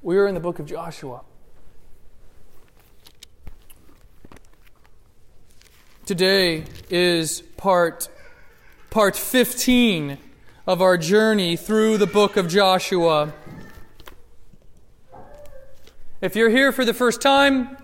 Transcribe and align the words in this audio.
We 0.00 0.16
are 0.16 0.28
in 0.28 0.34
the 0.34 0.40
book 0.40 0.60
of 0.60 0.66
Joshua. 0.66 1.22
Today 6.06 6.62
is 6.88 7.40
part 7.56 8.08
part 8.90 9.16
15 9.16 10.18
of 10.68 10.80
our 10.80 10.96
journey 10.96 11.56
through 11.56 11.98
the 11.98 12.06
book 12.06 12.36
of 12.36 12.46
Joshua. 12.46 13.34
If 16.20 16.36
you're 16.36 16.50
here 16.50 16.70
for 16.70 16.84
the 16.84 16.94
first 16.94 17.20
time, 17.20 17.76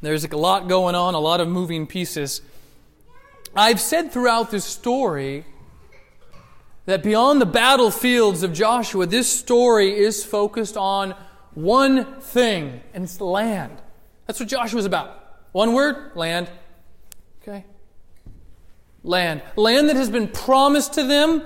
there's 0.00 0.24
a 0.24 0.34
lot 0.34 0.66
going 0.66 0.94
on, 0.94 1.12
a 1.12 1.20
lot 1.20 1.42
of 1.42 1.48
moving 1.48 1.86
pieces. 1.86 2.40
I've 3.54 3.82
said 3.82 4.10
throughout 4.12 4.50
this 4.50 4.64
story 4.64 5.44
that 6.86 7.02
beyond 7.02 7.40
the 7.40 7.46
battlefields 7.46 8.42
of 8.42 8.52
Joshua, 8.52 9.06
this 9.06 9.28
story 9.28 9.98
is 9.98 10.24
focused 10.24 10.76
on 10.76 11.14
one 11.54 12.20
thing, 12.20 12.80
and 12.94 13.04
it's 13.04 13.20
land. 13.20 13.80
That's 14.26 14.40
what 14.40 14.48
Joshua's 14.48 14.86
about. 14.86 15.18
One 15.52 15.74
word 15.74 16.12
land. 16.14 16.50
Okay? 17.42 17.64
Land. 19.04 19.42
Land 19.56 19.88
that 19.88 19.96
has 19.96 20.10
been 20.10 20.28
promised 20.28 20.94
to 20.94 21.04
them. 21.04 21.42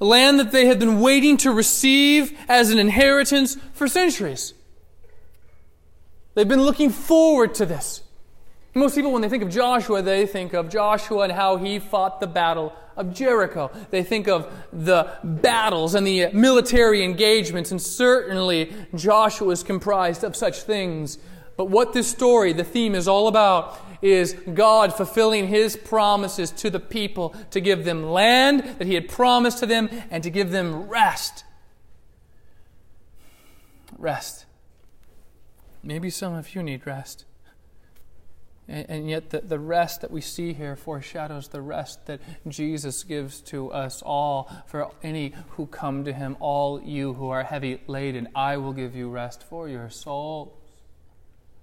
Land 0.00 0.40
that 0.40 0.50
they 0.50 0.66
have 0.66 0.78
been 0.78 1.00
waiting 1.00 1.36
to 1.38 1.52
receive 1.52 2.36
as 2.48 2.70
an 2.70 2.78
inheritance 2.78 3.56
for 3.72 3.86
centuries. 3.86 4.54
They've 6.34 6.48
been 6.48 6.62
looking 6.62 6.90
forward 6.90 7.54
to 7.56 7.66
this. 7.66 8.02
Most 8.74 8.94
people, 8.94 9.12
when 9.12 9.20
they 9.20 9.28
think 9.28 9.42
of 9.42 9.50
Joshua, 9.50 10.00
they 10.00 10.26
think 10.26 10.54
of 10.54 10.70
Joshua 10.70 11.24
and 11.24 11.32
how 11.32 11.58
he 11.58 11.78
fought 11.78 12.20
the 12.20 12.26
battle 12.26 12.72
of 12.96 13.12
Jericho. 13.12 13.70
They 13.90 14.02
think 14.02 14.28
of 14.28 14.50
the 14.72 15.12
battles 15.22 15.94
and 15.94 16.06
the 16.06 16.32
military 16.32 17.04
engagements, 17.04 17.70
and 17.70 17.80
certainly 17.80 18.72
Joshua 18.94 19.50
is 19.50 19.62
comprised 19.62 20.24
of 20.24 20.34
such 20.34 20.62
things. 20.62 21.18
But 21.58 21.66
what 21.66 21.92
this 21.92 22.08
story, 22.08 22.54
the 22.54 22.64
theme 22.64 22.94
is 22.94 23.06
all 23.06 23.28
about, 23.28 23.78
is 24.00 24.34
God 24.54 24.94
fulfilling 24.94 25.48
His 25.48 25.76
promises 25.76 26.50
to 26.52 26.70
the 26.70 26.80
people 26.80 27.34
to 27.50 27.60
give 27.60 27.84
them 27.84 28.10
land 28.10 28.76
that 28.78 28.86
He 28.86 28.94
had 28.94 29.06
promised 29.06 29.58
to 29.58 29.66
them 29.66 29.90
and 30.10 30.22
to 30.22 30.30
give 30.30 30.50
them 30.50 30.88
rest. 30.88 31.44
Rest. 33.98 34.46
Maybe 35.82 36.08
some 36.08 36.34
of 36.34 36.54
you 36.54 36.62
need 36.62 36.86
rest. 36.86 37.26
And, 38.68 38.86
and 38.88 39.10
yet, 39.10 39.30
the, 39.30 39.40
the 39.40 39.58
rest 39.58 40.00
that 40.02 40.10
we 40.10 40.20
see 40.20 40.52
here 40.52 40.76
foreshadows 40.76 41.48
the 41.48 41.62
rest 41.62 42.06
that 42.06 42.20
Jesus 42.48 43.04
gives 43.04 43.40
to 43.42 43.70
us 43.72 44.02
all. 44.02 44.50
For 44.66 44.90
any 45.02 45.34
who 45.50 45.66
come 45.66 46.04
to 46.04 46.12
Him, 46.12 46.36
all 46.40 46.80
you 46.80 47.14
who 47.14 47.28
are 47.30 47.42
heavy 47.42 47.80
laden, 47.86 48.28
I 48.34 48.56
will 48.56 48.72
give 48.72 48.94
you 48.94 49.08
rest 49.08 49.42
for 49.42 49.68
your 49.68 49.90
soul 49.90 50.58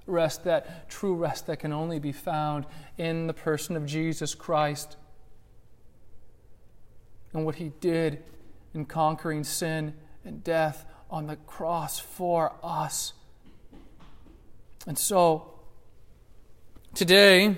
rest, 0.09 0.43
that 0.43 0.89
true 0.89 1.15
rest 1.15 1.47
that 1.47 1.59
can 1.59 1.71
only 1.71 1.99
be 1.99 2.11
found 2.11 2.65
in 2.97 3.27
the 3.27 3.33
person 3.33 3.75
of 3.75 3.85
Jesus 3.85 4.35
Christ 4.35 4.97
and 7.33 7.45
what 7.45 7.55
he 7.55 7.71
did 7.79 8.23
in 8.73 8.85
conquering 8.85 9.43
sin 9.43 9.93
and 10.25 10.43
death 10.43 10.85
on 11.09 11.27
the 11.27 11.35
cross 11.35 11.99
for 11.99 12.55
us. 12.63 13.13
And 14.87 14.97
so, 14.97 15.58
today, 16.93 17.57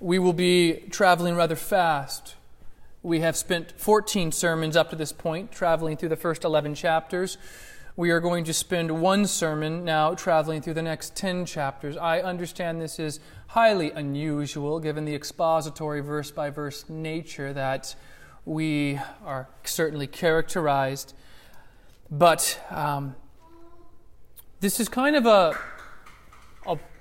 we 0.00 0.18
will 0.18 0.32
be 0.32 0.84
traveling 0.90 1.34
rather 1.36 1.56
fast. 1.56 2.36
We 3.02 3.20
have 3.20 3.36
spent 3.36 3.72
14 3.78 4.32
sermons 4.32 4.76
up 4.76 4.90
to 4.90 4.96
this 4.96 5.12
point, 5.12 5.52
traveling 5.52 5.96
through 5.96 6.10
the 6.10 6.16
first 6.16 6.44
11 6.44 6.74
chapters. 6.74 7.38
We 7.96 8.10
are 8.10 8.20
going 8.20 8.44
to 8.44 8.52
spend 8.52 9.00
one 9.00 9.26
sermon 9.26 9.84
now 9.84 10.14
traveling 10.14 10.62
through 10.62 10.74
the 10.74 10.82
next 10.82 11.14
10 11.14 11.46
chapters. 11.46 11.96
I 11.96 12.20
understand 12.20 12.80
this 12.80 12.98
is 12.98 13.20
highly 13.48 13.90
unusual 13.92 14.80
given 14.80 15.04
the 15.04 15.14
expository 15.14 16.00
verse 16.00 16.30
by 16.30 16.50
verse 16.50 16.88
nature 16.88 17.52
that 17.52 17.94
we 18.44 18.98
are 19.24 19.48
certainly 19.64 20.06
characterized. 20.06 21.14
But 22.10 22.60
um, 22.70 23.14
this 24.60 24.80
is 24.80 24.88
kind 24.88 25.14
of 25.16 25.26
a, 25.26 25.56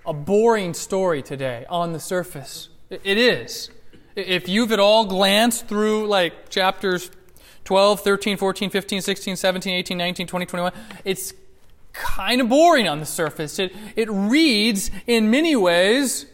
a, 0.05 0.13
boring 0.13 0.73
story 0.73 1.21
today 1.21 1.65
on 1.69 1.93
the 1.93 1.99
surface. 1.99 2.69
It 2.89 3.17
is. 3.17 3.69
If 4.15 4.47
you've 4.47 4.71
at 4.71 4.79
all 4.79 5.05
glanced 5.05 5.67
through 5.67 6.07
like 6.07 6.49
chapters 6.49 7.09
12, 7.65 8.01
13, 8.01 8.37
14, 8.37 8.69
15, 8.69 9.01
16, 9.01 9.35
17, 9.35 9.73
18, 9.73 9.97
19, 9.97 10.27
20, 10.27 10.45
21. 10.45 10.71
It's 11.05 11.33
kind 11.93 12.41
of 12.41 12.49
boring 12.49 12.87
on 12.87 12.99
the 12.99 13.05
surface. 13.05 13.59
It, 13.59 13.73
it 13.95 14.09
reads 14.09 14.91
in 15.07 15.31
many 15.31 15.55
ways 15.55 16.25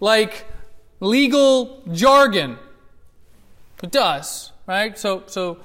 like 0.00 0.46
legal 1.00 1.82
jargon. 1.92 2.58
It 3.82 3.90
does, 3.90 4.52
right? 4.66 4.98
So, 4.98 5.24
so 5.26 5.58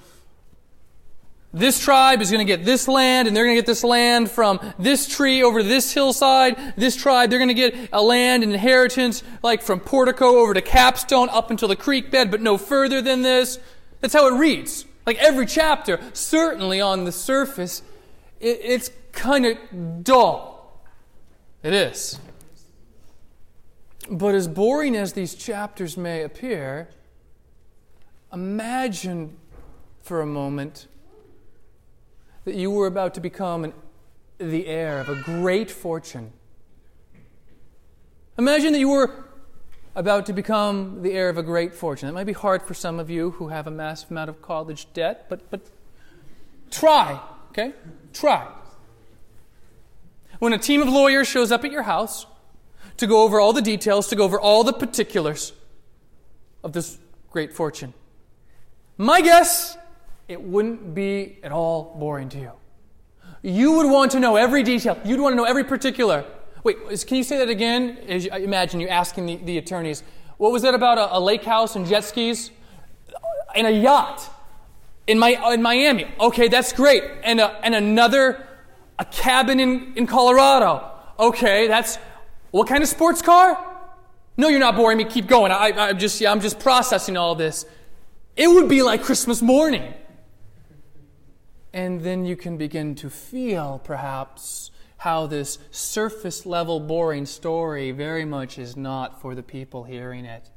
this 1.53 1.79
tribe 1.79 2.21
is 2.21 2.31
going 2.31 2.45
to 2.45 2.51
get 2.51 2.65
this 2.65 2.87
land, 2.87 3.27
and 3.27 3.37
they're 3.37 3.45
going 3.45 3.55
to 3.55 3.61
get 3.61 3.67
this 3.67 3.83
land 3.83 4.31
from 4.31 4.59
this 4.79 5.07
tree 5.07 5.43
over 5.43 5.61
this 5.61 5.93
hillside. 5.93 6.73
This 6.75 6.95
tribe, 6.95 7.29
they're 7.29 7.37
going 7.37 7.49
to 7.49 7.53
get 7.53 7.89
a 7.93 8.01
land, 8.01 8.43
an 8.43 8.51
inheritance, 8.51 9.21
like 9.43 9.61
from 9.61 9.79
Portico 9.79 10.37
over 10.37 10.55
to 10.55 10.61
Capstone, 10.61 11.29
up 11.29 11.51
until 11.51 11.67
the 11.67 11.75
creek 11.75 12.09
bed, 12.09 12.31
but 12.31 12.41
no 12.41 12.57
further 12.57 13.03
than 13.03 13.21
this. 13.21 13.59
That's 14.01 14.15
how 14.15 14.27
it 14.33 14.37
reads. 14.37 14.85
Like 15.05 15.17
every 15.17 15.45
chapter, 15.45 15.99
certainly 16.13 16.81
on 16.81 17.03
the 17.03 17.11
surface, 17.11 17.83
it, 18.39 18.59
it's 18.63 18.89
kind 19.11 19.45
of 19.45 20.03
dull. 20.03 20.81
It 21.61 21.73
is. 21.73 22.19
But 24.09 24.33
as 24.33 24.47
boring 24.47 24.95
as 24.95 25.13
these 25.13 25.35
chapters 25.35 25.97
may 25.97 26.23
appear, 26.23 26.89
imagine 28.33 29.37
for 30.01 30.19
a 30.19 30.25
moment 30.25 30.87
that 32.45 32.55
you 32.55 32.71
were 32.71 32.87
about 32.87 33.13
to 33.13 33.21
become 33.21 33.63
an, 33.65 33.73
the 34.37 34.67
heir 34.67 34.99
of 34.99 35.09
a 35.09 35.15
great 35.15 35.71
fortune. 35.71 36.33
Imagine 38.37 38.73
that 38.73 38.79
you 38.79 38.89
were 38.89 39.25
about 39.95 40.25
to 40.25 40.33
become 40.33 41.01
the 41.03 41.13
heir 41.13 41.29
of 41.29 41.37
a 41.37 41.43
great 41.43 41.73
fortune. 41.73 42.09
It 42.09 42.13
might 42.13 42.25
be 42.25 42.33
hard 42.33 42.63
for 42.63 42.73
some 42.73 42.99
of 42.99 43.09
you 43.09 43.31
who 43.31 43.49
have 43.49 43.67
a 43.67 43.71
massive 43.71 44.09
amount 44.11 44.29
of 44.29 44.41
college 44.41 44.91
debt, 44.93 45.27
but, 45.29 45.49
but 45.51 45.61
try, 46.71 47.19
okay? 47.51 47.73
Try. 48.11 48.47
When 50.39 50.51
a 50.51 50.57
team 50.57 50.81
of 50.81 50.89
lawyers 50.89 51.27
shows 51.27 51.51
up 51.51 51.63
at 51.63 51.71
your 51.71 51.83
house 51.83 52.25
to 52.97 53.07
go 53.07 53.23
over 53.23 53.39
all 53.39 53.53
the 53.53 53.61
details, 53.61 54.07
to 54.07 54.15
go 54.15 54.23
over 54.23 54.39
all 54.39 54.63
the 54.63 54.73
particulars 54.73 55.53
of 56.63 56.73
this 56.73 56.97
great 57.29 57.53
fortune, 57.53 57.93
my 58.97 59.21
guess, 59.21 59.77
it 60.33 60.41
wouldn't 60.41 60.95
be 60.95 61.37
at 61.43 61.51
all 61.51 61.95
boring 61.99 62.27
to 62.29 62.39
you. 62.39 62.51
You 63.43 63.73
would 63.73 63.89
want 63.89 64.11
to 64.13 64.19
know 64.19 64.35
every 64.35 64.63
detail. 64.63 64.97
You'd 65.05 65.19
want 65.19 65.33
to 65.33 65.37
know 65.37 65.43
every 65.43 65.63
particular. 65.63 66.25
Wait, 66.63 66.77
can 67.05 67.17
you 67.17 67.23
say 67.23 67.37
that 67.37 67.49
again? 67.49 67.99
I 68.31 68.39
imagine 68.39 68.79
you 68.79 68.87
asking 68.87 69.25
the, 69.27 69.35
the 69.35 69.57
attorneys, 69.59 70.01
what 70.37 70.51
was 70.51 70.63
that 70.63 70.73
about 70.73 70.97
a, 70.97 71.17
a, 71.17 71.19
lake 71.19 71.43
house 71.43 71.75
and 71.75 71.85
jet 71.85 72.03
skis? 72.03 72.49
And 73.55 73.67
a 73.67 73.71
yacht 73.71 74.27
in, 75.05 75.19
my, 75.19 75.53
in 75.53 75.61
Miami. 75.61 76.07
Okay, 76.19 76.47
that's 76.47 76.73
great. 76.73 77.03
And, 77.23 77.39
a, 77.39 77.49
and 77.63 77.75
another, 77.75 78.47
a 78.97 79.05
cabin 79.05 79.59
in, 79.59 79.93
in 79.95 80.07
Colorado. 80.07 80.89
Okay, 81.19 81.67
that's, 81.67 81.97
what 82.49 82.67
kind 82.67 82.81
of 82.81 82.89
sports 82.89 83.21
car? 83.21 83.63
No, 84.35 84.47
you're 84.47 84.59
not 84.59 84.75
boring 84.75 84.97
me. 84.97 85.05
Keep 85.05 85.27
going. 85.27 85.51
I, 85.51 85.73
I'm, 85.77 85.99
just, 85.99 86.19
yeah, 86.19 86.31
I'm 86.31 86.41
just 86.41 86.59
processing 86.59 87.17
all 87.17 87.35
this. 87.35 87.67
It 88.35 88.47
would 88.47 88.67
be 88.67 88.81
like 88.81 89.03
Christmas 89.03 89.41
morning. 89.41 89.93
And 91.73 92.01
then 92.01 92.25
you 92.25 92.35
can 92.35 92.57
begin 92.57 92.93
to 92.95 93.09
feel, 93.09 93.81
perhaps, 93.83 94.69
how 94.97 95.25
this 95.25 95.57
surface 95.71 96.45
level, 96.45 96.79
boring 96.79 97.25
story 97.25 97.91
very 97.91 98.25
much 98.25 98.59
is 98.59 98.77
not 98.77 99.19
for 99.19 99.33
the 99.33 99.43
people 99.43 99.83
hearing 99.83 100.23
it. 100.25 100.49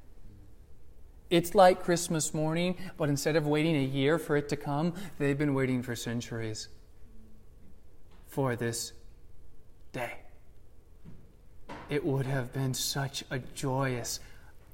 It's 1.30 1.54
like 1.54 1.82
Christmas 1.82 2.32
morning, 2.32 2.76
but 2.96 3.08
instead 3.08 3.34
of 3.34 3.46
waiting 3.46 3.76
a 3.76 3.82
year 3.82 4.18
for 4.18 4.36
it 4.36 4.48
to 4.50 4.56
come, 4.56 4.94
they've 5.18 5.36
been 5.36 5.54
waiting 5.54 5.82
for 5.82 5.96
centuries 5.96 6.68
for 8.28 8.54
this 8.54 8.92
day. 9.92 10.18
It 11.88 12.04
would 12.04 12.26
have 12.26 12.52
been 12.52 12.74
such 12.74 13.24
a 13.30 13.38
joyous 13.38 14.20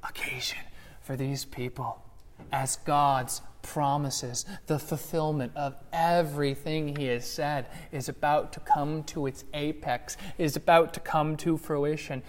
occasion 0.03 0.59
for 1.01 1.17
these 1.17 1.45
people 1.45 2.03
as 2.51 2.77
God's 2.77 3.41
promises, 3.63 4.45
the 4.67 4.79
fulfillment 4.79 5.53
of 5.57 5.75
everything 5.93 6.97
he 6.97 7.07
has 7.07 7.25
said 7.25 7.67
is 7.93 8.09
about 8.09 8.53
to 8.53 8.61
come 8.61 9.03
to 9.05 9.27
its 9.27 9.45
apex, 9.55 10.17
is 10.39 10.57
about 10.57 10.93
to 10.95 11.01
come 11.01 11.37
to 11.39 11.57
fruition. 11.57 12.23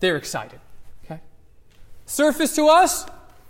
They're 0.00 0.16
excited. 0.16 0.60
Okay? 1.04 1.20
Surface 2.06 2.54
to 2.56 2.66
us 2.66 3.06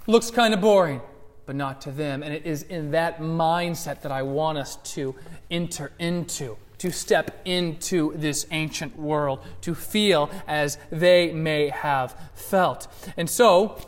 looks 0.06 0.31
kind 0.31 0.55
of 0.55 0.61
boring. 0.61 1.00
but 1.46 1.56
not 1.56 1.81
to 1.82 1.91
them. 1.91 2.23
And 2.23 2.32
it 2.32 2.46
is 2.46 2.62
in 2.64 2.91
that 2.93 3.20
mindset 3.20 4.02
that 4.02 4.12
I 4.12 4.23
want 4.23 4.58
us 4.58 4.76
to 4.94 5.14
enter 5.50 5.93
into, 5.99 6.56
to 6.79 6.91
step 6.91 7.41
into 7.44 8.12
this 8.17 8.46
ancient 8.50 8.99
world, 8.99 9.41
to 9.62 9.75
feel 9.75 10.31
as 10.46 10.79
they 10.91 11.32
may 11.32 11.69
have 11.69 12.17
felt. 12.35 12.88
And 13.17 13.29
so, 13.29 13.79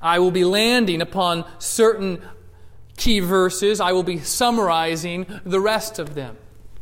I 0.00 0.18
will 0.18 0.30
be 0.30 0.44
landing 0.44 1.02
upon 1.02 1.44
certain 1.58 2.22
key 2.96 3.20
verses. 3.20 3.80
I 3.80 3.92
will 3.92 4.02
be 4.02 4.18
summarizing 4.18 5.26
the 5.44 5.60
rest 5.60 5.98
of 5.98 6.14
them 6.14 6.36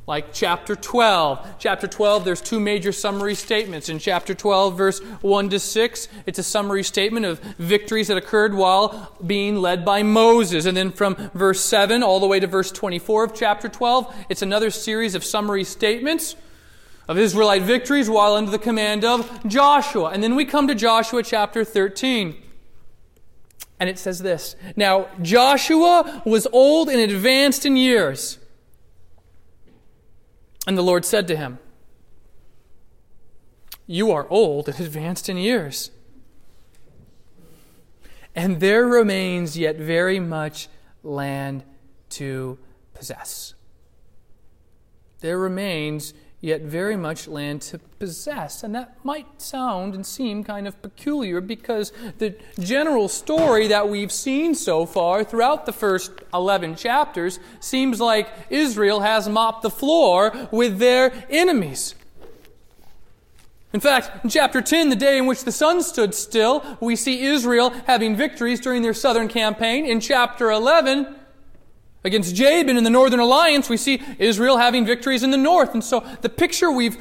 like 0.09 0.33
chapter 0.33 0.75
12. 0.75 1.57
Chapter 1.59 1.87
12, 1.87 2.25
there's 2.25 2.41
two 2.41 2.59
major 2.59 2.93
summary 2.93 3.35
statements. 3.35 3.91
In 3.91 3.99
chapter 3.99 4.35
12, 4.35 4.77
verse 4.77 5.01
1 5.21 5.51
to 5.51 5.59
6, 5.59 6.09
it's 6.25 6.39
a 6.39 6.43
summary 6.43 6.83
statement 6.83 7.27
of 7.27 7.41
victories 7.59 8.09
that 8.09 8.17
occurred 8.17 8.55
while 8.55 9.15
being 9.25 9.57
led 9.57 9.85
by 9.85 10.03
Moses. 10.03 10.65
And 10.65 10.75
then 10.75 10.93
from 10.93 11.15
verse 11.35 11.61
7 11.61 12.03
all 12.03 12.21
the 12.21 12.27
way 12.27 12.41
to 12.41 12.47
verse 12.47 12.73
24 12.73 13.25
of 13.25 13.35
chapter 13.35 13.69
12, 13.69 14.27
it's 14.31 14.41
another 14.41 14.71
series 14.71 15.15
of 15.15 15.23
summary 15.23 15.63
statements 15.63 16.37
of 17.07 17.19
Israelite 17.19 17.63
victories 17.63 18.09
while 18.09 18.35
under 18.35 18.51
the 18.51 18.59
command 18.59 19.05
of 19.05 19.47
Joshua. 19.47 20.09
And 20.09 20.23
then 20.23 20.37
we 20.37 20.47
come 20.47 20.69
to 20.69 20.75
Joshua 20.75 21.23
chapter 21.23 21.65
13. 21.65 22.48
And 23.81 23.89
it 23.89 23.99
says 23.99 24.21
this 24.21 24.57
Now, 24.77 25.09
Joshua 25.23 26.23
was 26.25 26.47
old 26.53 26.89
and 26.89 27.01
advanced 27.01 27.65
in 27.65 27.77
years. 27.77 28.39
And 30.67 30.77
the 30.77 30.83
Lord 30.83 31.05
said 31.05 31.29
to 31.29 31.37
him, 31.37 31.59
You 33.87 34.11
are 34.11 34.29
old 34.29 34.69
and 34.69 34.79
advanced 34.81 35.29
in 35.29 35.37
years. 35.37 35.91
And 38.35 38.61
there 38.61 38.87
remains 38.87 39.57
yet 39.57 39.77
very 39.77 40.21
much 40.21 40.69
land 41.03 41.65
to 42.11 42.59
possess. 42.95 43.55
There 45.21 45.39
remains 45.39 46.15
yet 46.41 46.63
very 46.63 46.97
much 46.97 47.27
land 47.27 47.63
to 47.63 47.79
possess. 47.99 48.63
And 48.63 48.75
that 48.75 48.97
might 49.05 49.41
sound 49.41 49.95
and 49.95 50.07
seem 50.07 50.45
kind 50.45 50.69
of 50.69 50.81
peculiar 50.81 51.41
because 51.41 51.93
the 52.19 52.37
general 52.61 53.09
story 53.09 53.67
that 53.69 53.89
we've 53.89 54.13
seen 54.13 54.55
so 54.55 54.87
far 54.87 55.25
throughout 55.25 55.67
the 55.67 55.73
first 55.73 56.13
11 56.33 56.77
chapters 56.77 57.41
seems 57.59 58.01
like 58.01 58.29
Israel 58.51 59.01
has 59.01 59.29
mopped 59.29 59.63
the 59.63 59.71
floor 59.71 60.49
with 60.53 60.79
their 60.79 61.13
enemies. 61.29 61.95
In 63.73 63.81
fact, 63.81 64.25
in 64.25 64.31
chapter 64.31 64.63
10, 64.63 64.89
the 64.89 64.97
day 64.97 65.19
in 65.19 65.27
which 65.27 65.45
the 65.45 65.53
sun 65.53 65.83
stood 65.83 66.15
still, 66.15 66.65
we 66.81 66.97
see 66.97 67.25
Israel 67.25 67.71
having 67.87 68.17
victories 68.17 68.61
during 68.61 68.81
their 68.81 68.95
southern 68.95 69.29
campaign. 69.29 69.85
In 69.85 70.01
chapter 70.01 70.51
11, 70.51 71.18
Against 72.05 72.35
Jabin 72.35 72.77
in 72.77 72.85
the 72.85 72.91
Northern 72.91 73.21
Alliance, 73.21 73.69
we 73.69 73.77
see 73.77 74.01
Israel 74.19 74.59
having 74.59 74.87
victories 74.87 75.23
in 75.23 75.31
the 75.31 75.37
north. 75.37 75.75
And 75.75 75.83
so 75.83 76.07
the 76.23 76.29
picture 76.29 76.71
we've 76.71 76.97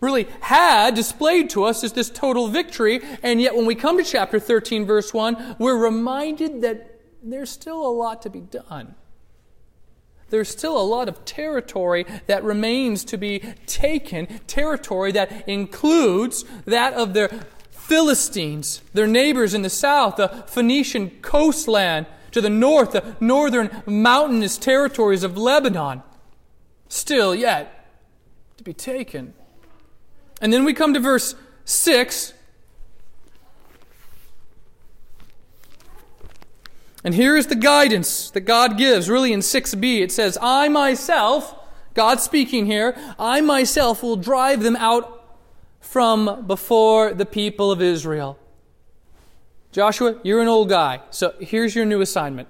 really 0.00 0.28
had 0.40 0.94
displayed 0.94 1.48
to 1.50 1.64
us 1.64 1.82
is 1.82 1.94
this 1.94 2.10
total 2.10 2.48
victory. 2.48 3.00
And 3.22 3.40
yet 3.40 3.56
when 3.56 3.66
we 3.66 3.74
come 3.74 3.96
to 3.96 4.04
chapter 4.04 4.38
13, 4.38 4.84
verse 4.84 5.14
1, 5.14 5.56
we're 5.58 5.76
reminded 5.76 6.60
that 6.62 7.00
there's 7.22 7.50
still 7.50 7.86
a 7.86 7.88
lot 7.88 8.22
to 8.22 8.30
be 8.30 8.40
done. 8.40 8.94
There's 10.28 10.48
still 10.48 10.78
a 10.78 10.82
lot 10.82 11.08
of 11.08 11.24
territory 11.24 12.04
that 12.26 12.44
remains 12.44 13.04
to 13.06 13.16
be 13.16 13.38
taken, 13.66 14.26
territory 14.46 15.12
that 15.12 15.48
includes 15.48 16.44
that 16.64 16.94
of 16.94 17.14
their 17.14 17.30
Philistines, 17.70 18.82
their 18.92 19.06
neighbors 19.06 19.54
in 19.54 19.62
the 19.62 19.70
south, 19.70 20.16
the 20.16 20.28
Phoenician 20.48 21.10
coastland, 21.22 22.06
to 22.32 22.40
the 22.40 22.50
north, 22.50 22.92
the 22.92 23.16
northern 23.20 23.82
mountainous 23.86 24.58
territories 24.58 25.22
of 25.22 25.36
Lebanon, 25.36 26.02
still 26.88 27.34
yet 27.34 27.88
to 28.56 28.64
be 28.64 28.74
taken. 28.74 29.34
And 30.40 30.52
then 30.52 30.64
we 30.64 30.74
come 30.74 30.94
to 30.94 31.00
verse 31.00 31.34
6. 31.64 32.32
And 37.04 37.14
here 37.14 37.36
is 37.36 37.46
the 37.46 37.54
guidance 37.54 38.30
that 38.30 38.40
God 38.40 38.76
gives, 38.76 39.08
really 39.08 39.32
in 39.32 39.40
6b. 39.40 40.00
It 40.00 40.10
says, 40.10 40.36
I 40.42 40.68
myself, 40.68 41.54
God 41.94 42.20
speaking 42.20 42.66
here, 42.66 42.96
I 43.18 43.40
myself 43.40 44.02
will 44.02 44.16
drive 44.16 44.62
them 44.62 44.76
out 44.76 45.38
from 45.80 46.46
before 46.46 47.14
the 47.14 47.24
people 47.24 47.70
of 47.70 47.80
Israel. 47.80 48.38
Joshua, 49.76 50.18
you're 50.22 50.40
an 50.40 50.48
old 50.48 50.70
guy, 50.70 51.02
so 51.10 51.34
here's 51.38 51.74
your 51.74 51.84
new 51.84 52.00
assignment. 52.00 52.48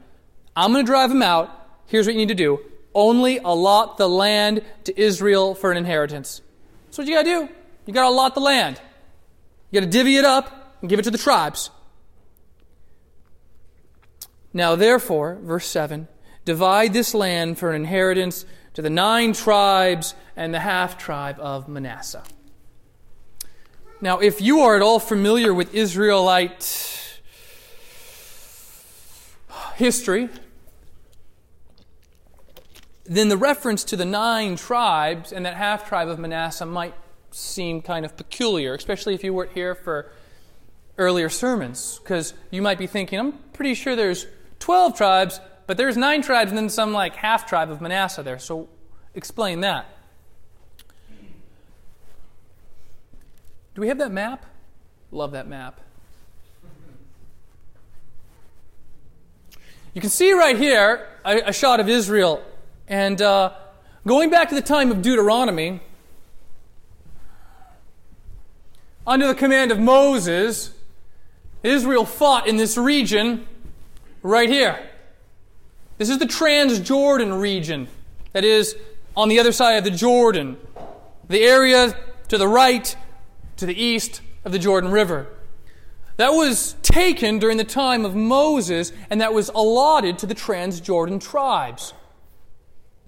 I'm 0.55 0.73
going 0.73 0.87
to 0.87 0.88
drive 0.88 1.08
them 1.08 1.23
out. 1.23 1.50
Here's 1.87 2.06
what 2.06 2.14
you 2.14 2.20
need 2.20 2.28
to 2.28 2.37
do 2.37 2.61
only 2.94 3.38
allot 3.38 3.99
the 3.99 4.08
land 4.08 4.62
to 4.84 4.96
Israel 4.96 5.56
for 5.56 5.73
an 5.73 5.76
inheritance. 5.76 6.40
That's 6.84 6.99
what 6.99 7.08
you 7.08 7.14
got 7.14 7.25
to 7.25 7.46
do. 7.46 7.49
You 7.84 7.93
got 7.93 8.02
to 8.02 8.08
allot 8.11 8.37
the 8.37 8.40
land. 8.40 8.81
You 9.73 9.81
got 9.81 9.87
to 9.87 9.90
divvy 9.90 10.19
it 10.19 10.25
up 10.25 10.76
and 10.81 10.88
give 10.88 11.00
it 11.00 11.02
to 11.02 11.11
the 11.11 11.19
tribes. 11.19 11.70
Now, 14.52 14.76
therefore, 14.76 15.40
verse 15.43 15.67
7 15.67 16.06
divide 16.44 16.93
this 16.93 17.12
land 17.12 17.58
for 17.58 17.70
an 17.70 17.75
inheritance 17.75 18.46
to 18.75 18.82
the 18.82 18.90
nine 18.90 19.32
tribes 19.32 20.14
and 20.37 20.55
the 20.55 20.61
half 20.61 20.96
tribe 20.96 21.40
of 21.40 21.67
Manasseh. 21.67 22.23
Now, 24.00 24.20
if 24.20 24.40
you 24.40 24.61
are 24.61 24.76
at 24.76 24.82
all 24.82 25.00
familiar 25.00 25.52
with 25.52 25.75
Israelite 25.75 27.02
history, 29.76 30.28
then 33.05 33.28
the 33.28 33.37
reference 33.37 33.84
to 33.84 33.96
the 33.96 34.05
nine 34.05 34.56
tribes 34.56 35.32
and 35.32 35.46
that 35.46 35.55
half 35.55 35.88
tribe 35.88 36.08
of 36.08 36.19
Manasseh 36.19 36.67
might 36.67 36.94
seem 37.31 37.82
kind 37.82 38.05
of 38.05 38.17
peculiar, 38.17 38.75
especially 38.75 39.14
if 39.14 39.23
you 39.23 39.32
weren't 39.32 39.52
here 39.52 39.75
for 39.75 40.11
earlier 40.99 41.28
sermons, 41.28 42.00
because 42.02 42.34
you 42.50 42.62
might 42.62 42.78
be 42.78 42.87
thinking, 42.87 43.19
I'm 43.19 43.32
pretty 43.52 43.75
sure 43.75 43.94
there's 43.94 44.26
12 44.61 44.96
tribes, 44.96 45.40
but 45.67 45.76
there's 45.76 45.96
nine 45.96 46.23
tribes 46.23 46.50
and 46.50 46.58
then 46.58 46.70
some 46.70 46.93
like 46.93 47.14
half 47.17 47.46
tribe 47.46 47.70
of 47.70 47.81
Manasseh 47.81 48.23
there. 48.23 48.38
So 48.38 48.69
explain 49.14 49.61
that. 49.61 49.87
Do 53.75 53.82
we 53.82 53.88
have 53.88 53.99
that 53.99 54.11
map? 54.11 54.46
Love 55.11 55.32
that 55.32 55.46
map. 55.46 55.81
You 59.97 60.03
can 60.03 60.11
see 60.11 60.35
right 60.35 60.59
here 60.59 61.09
a, 61.25 61.39
a 61.47 61.53
shot 61.55 61.81
of 61.81 61.89
Israel. 61.89 62.45
And 62.87 63.23
uh, 63.23 63.55
going 64.07 64.29
back 64.29 64.50
to 64.50 64.55
the 64.55 64.61
time 64.61 64.91
of 64.91 65.00
Deuteronomy, 65.00 65.81
under 69.07 69.26
the 69.26 69.35
command 69.35 69.73
of 69.73 69.81
Moses, 69.81 70.75
Israel 71.62 72.05
fought 72.05 72.47
in 72.47 72.59
this 72.59 72.76
region 72.76 73.47
right 74.23 74.50
here. 74.50 74.87
This 75.97 76.11
is 76.11 76.19
the 76.19 76.26
Transjordan 76.26 77.41
region, 77.41 77.88
that 78.35 78.45
is, 78.45 78.76
on 79.17 79.31
the 79.31 79.38
other 79.38 79.50
side 79.50 79.79
of 79.79 79.85
the 79.85 79.91
Jordan, 79.91 80.59
the 81.26 81.41
area 81.41 81.97
to 82.29 82.37
the 82.37 82.47
right, 82.49 82.95
to 83.57 83.65
the 83.65 83.83
east 83.83 84.21
of 84.45 84.53
the 84.53 84.59
Jordan 84.59 84.91
River. 84.91 85.26
That 86.16 86.30
was 86.30 86.76
taken 86.82 87.38
during 87.38 87.58
the 87.58 87.64
time 87.64 88.04
of 88.04 88.14
Moses, 88.14 88.92
and 89.11 89.20
that 89.20 89.35
was 89.35 89.50
allotted 89.50 90.18
to 90.20 90.26
the 90.26 90.35
Transjordan 90.35 91.20
tribes. 91.20 91.92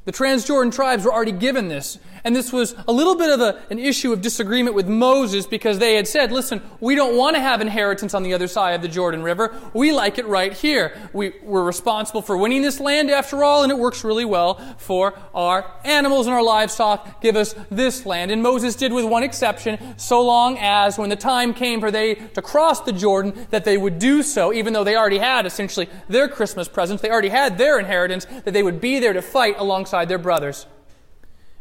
The 0.04 0.12
Transjordan 0.12 0.74
tribes 0.74 1.04
were 1.04 1.12
already 1.12 1.32
given 1.32 1.68
this. 1.68 1.98
And 2.24 2.34
this 2.34 2.52
was 2.52 2.74
a 2.86 2.92
little 2.92 3.16
bit 3.16 3.30
of 3.30 3.40
a, 3.40 3.62
an 3.70 3.78
issue 3.78 4.12
of 4.12 4.20
disagreement 4.20 4.74
with 4.74 4.88
Moses 4.88 5.46
because 5.46 5.78
they 5.78 5.94
had 5.94 6.06
said, 6.06 6.32
listen, 6.32 6.62
we 6.80 6.94
don't 6.94 7.16
want 7.16 7.36
to 7.36 7.40
have 7.40 7.60
inheritance 7.60 8.14
on 8.14 8.22
the 8.22 8.34
other 8.34 8.48
side 8.48 8.72
of 8.72 8.82
the 8.82 8.88
Jordan 8.88 9.22
River. 9.22 9.54
We 9.74 9.92
like 9.92 10.18
it 10.18 10.26
right 10.26 10.52
here. 10.52 10.96
We, 11.12 11.34
we're 11.42 11.64
responsible 11.64 12.22
for 12.22 12.36
winning 12.36 12.62
this 12.62 12.80
land 12.80 13.10
after 13.10 13.42
all, 13.42 13.62
and 13.62 13.72
it 13.72 13.78
works 13.78 14.04
really 14.04 14.24
well 14.24 14.54
for 14.78 15.18
our 15.34 15.70
animals 15.84 16.26
and 16.26 16.34
our 16.34 16.42
livestock. 16.42 17.20
Give 17.20 17.36
us 17.36 17.54
this 17.70 18.06
land. 18.06 18.30
And 18.30 18.42
Moses 18.42 18.76
did 18.76 18.92
with 18.92 19.04
one 19.04 19.22
exception, 19.22 19.78
so 19.98 20.22
long 20.22 20.58
as 20.60 20.98
when 20.98 21.10
the 21.10 21.16
time 21.16 21.54
came 21.54 21.80
for 21.80 21.90
they 21.90 22.14
to 22.14 22.42
cross 22.42 22.80
the 22.82 22.92
Jordan, 22.92 23.46
that 23.50 23.64
they 23.64 23.76
would 23.76 23.98
do 23.98 24.22
so, 24.22 24.52
even 24.52 24.72
though 24.72 24.84
they 24.84 24.96
already 24.96 25.18
had 25.18 25.46
essentially 25.46 25.88
their 26.08 26.28
Christmas 26.28 26.68
presents, 26.68 27.02
they 27.02 27.10
already 27.10 27.28
had 27.28 27.58
their 27.58 27.78
inheritance, 27.78 28.26
that 28.44 28.52
they 28.52 28.62
would 28.62 28.80
be 28.80 28.98
there 28.98 29.12
to 29.12 29.22
fight 29.22 29.54
alongside 29.58 29.78
alongside 29.78 30.08
their 30.08 30.18
brothers. 30.18 30.66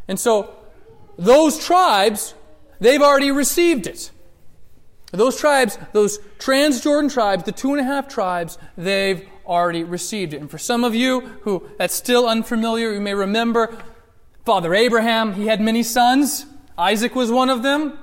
And 0.07 0.19
so, 0.19 0.53
those 1.17 1.63
tribes, 1.63 2.33
they've 2.79 3.01
already 3.01 3.31
received 3.31 3.87
it. 3.87 4.11
Those 5.11 5.39
tribes, 5.39 5.77
those 5.93 6.19
Transjordan 6.37 7.11
tribes, 7.11 7.43
the 7.43 7.51
two 7.51 7.71
and 7.71 7.79
a 7.79 7.83
half 7.83 8.07
tribes, 8.07 8.57
they've 8.77 9.27
already 9.45 9.83
received 9.83 10.33
it. 10.33 10.41
And 10.41 10.51
for 10.51 10.57
some 10.57 10.83
of 10.83 10.93
you 10.93 11.21
who 11.41 11.69
that's 11.77 11.93
still 11.93 12.27
unfamiliar, 12.27 12.93
you 12.93 13.01
may 13.01 13.13
remember 13.13 13.77
Father 14.45 14.73
Abraham, 14.73 15.33
he 15.33 15.47
had 15.47 15.59
many 15.59 15.83
sons. 15.83 16.45
Isaac 16.77 17.15
was 17.15 17.31
one 17.31 17.49
of 17.49 17.63
them. 17.63 17.97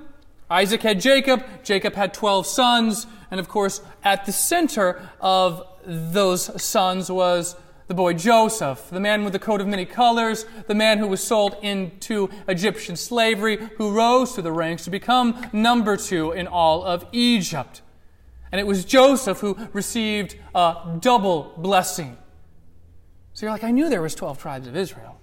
Isaac 0.50 0.82
had 0.82 1.00
Jacob. 1.00 1.42
Jacob 1.62 1.94
had 1.94 2.12
12 2.12 2.46
sons. 2.46 3.06
And 3.30 3.40
of 3.40 3.48
course, 3.48 3.80
at 4.02 4.26
the 4.26 4.32
center 4.32 5.08
of 5.20 5.66
those 5.86 6.62
sons 6.62 7.10
was 7.10 7.56
the 7.86 7.94
boy 7.94 8.14
Joseph, 8.14 8.88
the 8.90 9.00
man 9.00 9.24
with 9.24 9.32
the 9.32 9.38
coat 9.38 9.60
of 9.60 9.66
many 9.66 9.84
colors, 9.84 10.46
the 10.66 10.74
man 10.74 10.98
who 10.98 11.06
was 11.06 11.22
sold 11.22 11.56
into 11.62 12.30
Egyptian 12.48 12.96
slavery, 12.96 13.56
who 13.76 13.92
rose 13.92 14.32
through 14.32 14.44
the 14.44 14.52
ranks 14.52 14.84
to 14.84 14.90
become 14.90 15.48
number 15.52 15.96
two 15.96 16.32
in 16.32 16.46
all 16.46 16.82
of 16.82 17.06
Egypt. 17.12 17.82
And 18.50 18.60
it 18.60 18.66
was 18.66 18.84
Joseph 18.84 19.40
who 19.40 19.56
received 19.72 20.36
a 20.54 20.96
double 21.00 21.52
blessing. 21.56 22.16
So 23.32 23.46
you're 23.46 23.52
like, 23.52 23.64
I 23.64 23.72
knew 23.72 23.88
there 23.88 24.02
was 24.02 24.14
12 24.14 24.38
tribes 24.38 24.68
of 24.68 24.76
Israel. 24.76 25.13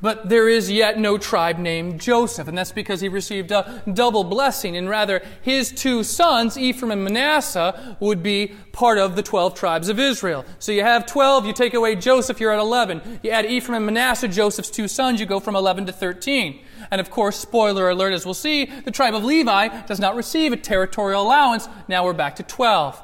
But 0.00 0.28
there 0.28 0.48
is 0.48 0.70
yet 0.70 0.98
no 0.98 1.18
tribe 1.18 1.58
named 1.58 2.00
Joseph, 2.00 2.48
and 2.48 2.56
that's 2.56 2.72
because 2.72 3.00
he 3.00 3.08
received 3.08 3.52
a 3.52 3.82
double 3.92 4.24
blessing, 4.24 4.76
and 4.76 4.88
rather 4.88 5.22
his 5.42 5.70
two 5.70 6.02
sons, 6.02 6.56
Ephraim 6.56 6.90
and 6.90 7.04
Manasseh, 7.04 7.96
would 8.00 8.22
be 8.22 8.54
part 8.72 8.98
of 8.98 9.14
the 9.16 9.22
12 9.22 9.54
tribes 9.54 9.88
of 9.88 9.98
Israel. 9.98 10.44
So 10.58 10.72
you 10.72 10.82
have 10.82 11.04
12, 11.04 11.46
you 11.46 11.52
take 11.52 11.74
away 11.74 11.96
Joseph, 11.96 12.40
you're 12.40 12.52
at 12.52 12.58
11. 12.58 13.20
You 13.22 13.30
add 13.30 13.44
Ephraim 13.44 13.76
and 13.76 13.86
Manasseh, 13.86 14.28
Joseph's 14.28 14.70
two 14.70 14.88
sons, 14.88 15.20
you 15.20 15.26
go 15.26 15.40
from 15.40 15.54
11 15.54 15.86
to 15.86 15.92
13. 15.92 16.60
And 16.90 17.00
of 17.00 17.10
course, 17.10 17.36
spoiler 17.36 17.90
alert, 17.90 18.12
as 18.12 18.24
we'll 18.24 18.34
see, 18.34 18.64
the 18.64 18.90
tribe 18.90 19.14
of 19.14 19.24
Levi 19.24 19.82
does 19.86 20.00
not 20.00 20.16
receive 20.16 20.52
a 20.52 20.56
territorial 20.56 21.22
allowance. 21.22 21.68
Now 21.88 22.04
we're 22.04 22.14
back 22.14 22.36
to 22.36 22.42
12. 22.42 23.02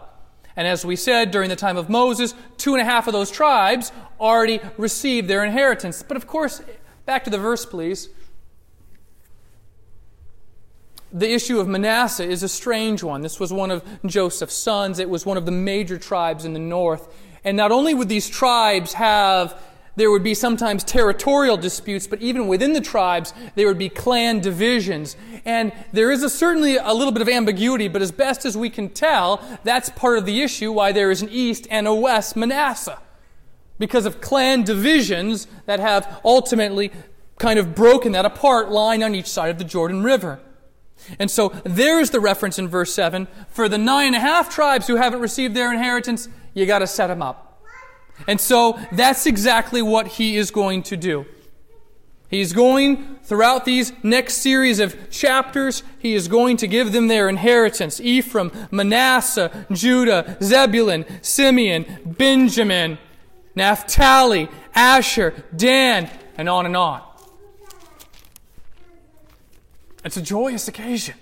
And 0.56 0.66
as 0.66 0.86
we 0.86 0.96
said 0.96 1.30
during 1.30 1.50
the 1.50 1.56
time 1.56 1.76
of 1.76 1.90
Moses, 1.90 2.34
two 2.56 2.72
and 2.72 2.80
a 2.80 2.84
half 2.84 3.06
of 3.06 3.12
those 3.12 3.30
tribes 3.30 3.92
already 4.18 4.60
received 4.78 5.28
their 5.28 5.44
inheritance. 5.44 6.02
But 6.02 6.16
of 6.16 6.26
course, 6.26 6.62
Back 7.06 7.22
to 7.24 7.30
the 7.30 7.38
verse, 7.38 7.64
please. 7.64 8.08
The 11.12 11.32
issue 11.32 11.60
of 11.60 11.68
Manasseh 11.68 12.28
is 12.28 12.42
a 12.42 12.48
strange 12.48 13.02
one. 13.04 13.22
This 13.22 13.38
was 13.38 13.52
one 13.52 13.70
of 13.70 13.84
Joseph's 14.04 14.56
sons. 14.56 14.98
It 14.98 15.08
was 15.08 15.24
one 15.24 15.36
of 15.36 15.46
the 15.46 15.52
major 15.52 15.98
tribes 15.98 16.44
in 16.44 16.52
the 16.52 16.58
north. 16.58 17.14
And 17.44 17.56
not 17.56 17.70
only 17.70 17.94
would 17.94 18.08
these 18.08 18.28
tribes 18.28 18.94
have, 18.94 19.56
there 19.94 20.10
would 20.10 20.24
be 20.24 20.34
sometimes 20.34 20.82
territorial 20.82 21.56
disputes, 21.56 22.08
but 22.08 22.20
even 22.20 22.48
within 22.48 22.72
the 22.72 22.80
tribes, 22.80 23.32
there 23.54 23.68
would 23.68 23.78
be 23.78 23.88
clan 23.88 24.40
divisions. 24.40 25.16
And 25.44 25.72
there 25.92 26.10
is 26.10 26.24
a, 26.24 26.28
certainly 26.28 26.76
a 26.76 26.92
little 26.92 27.12
bit 27.12 27.22
of 27.22 27.28
ambiguity, 27.28 27.86
but 27.86 28.02
as 28.02 28.10
best 28.10 28.44
as 28.44 28.56
we 28.56 28.68
can 28.68 28.90
tell, 28.90 29.40
that's 29.62 29.90
part 29.90 30.18
of 30.18 30.26
the 30.26 30.42
issue 30.42 30.72
why 30.72 30.90
there 30.90 31.12
is 31.12 31.22
an 31.22 31.28
east 31.30 31.68
and 31.70 31.86
a 31.86 31.94
west 31.94 32.34
Manasseh 32.34 32.98
because 33.78 34.06
of 34.06 34.20
clan 34.20 34.62
divisions 34.62 35.46
that 35.66 35.80
have 35.80 36.20
ultimately 36.24 36.90
kind 37.38 37.58
of 37.58 37.74
broken 37.74 38.12
that 38.12 38.24
apart, 38.24 38.70
lying 38.70 39.02
on 39.04 39.14
each 39.14 39.26
side 39.26 39.50
of 39.50 39.58
the 39.58 39.64
Jordan 39.64 40.02
River. 40.02 40.40
And 41.18 41.30
so 41.30 41.50
there's 41.64 42.10
the 42.10 42.20
reference 42.20 42.58
in 42.58 42.68
verse 42.68 42.92
7. 42.94 43.28
For 43.48 43.68
the 43.68 43.78
nine 43.78 44.08
and 44.08 44.16
a 44.16 44.20
half 44.20 44.48
tribes 44.48 44.86
who 44.86 44.96
haven't 44.96 45.20
received 45.20 45.54
their 45.54 45.72
inheritance, 45.72 46.28
you 46.54 46.66
got 46.66 46.78
to 46.80 46.86
set 46.86 47.08
them 47.08 47.22
up. 47.22 47.62
And 48.26 48.40
so 48.40 48.78
that's 48.92 49.26
exactly 49.26 49.82
what 49.82 50.06
he 50.06 50.36
is 50.36 50.50
going 50.50 50.82
to 50.84 50.96
do. 50.96 51.26
He's 52.28 52.52
going, 52.52 53.18
throughout 53.22 53.64
these 53.64 53.92
next 54.02 54.38
series 54.38 54.80
of 54.80 55.10
chapters, 55.10 55.84
he 55.98 56.14
is 56.14 56.26
going 56.26 56.56
to 56.56 56.66
give 56.66 56.92
them 56.92 57.06
their 57.06 57.28
inheritance 57.28 58.00
Ephraim, 58.00 58.50
Manasseh, 58.72 59.66
Judah, 59.70 60.36
Zebulun, 60.42 61.04
Simeon, 61.22 61.86
Benjamin. 62.04 62.98
Naphtali, 63.56 64.48
Asher, 64.74 65.32
Dan, 65.56 66.10
and 66.36 66.48
on 66.48 66.66
and 66.66 66.76
on. 66.76 67.02
It's 70.04 70.16
a 70.16 70.22
joyous 70.22 70.68
occasion. 70.68 71.16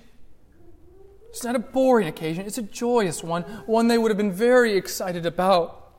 It's 1.31 1.43
not 1.43 1.57
a 1.57 1.61
boring 1.61 2.07
occasion, 2.07 2.47
it's 2.47 2.59
a 2.59 2.63
joyous 2.63 3.25
one, 3.25 3.43
one 3.67 3.89
they 3.89 3.99
would 3.99 4.11
have 4.11 4.19
been 4.19 4.33
very 4.33 4.77
excited 4.77 5.27
about. 5.27 5.93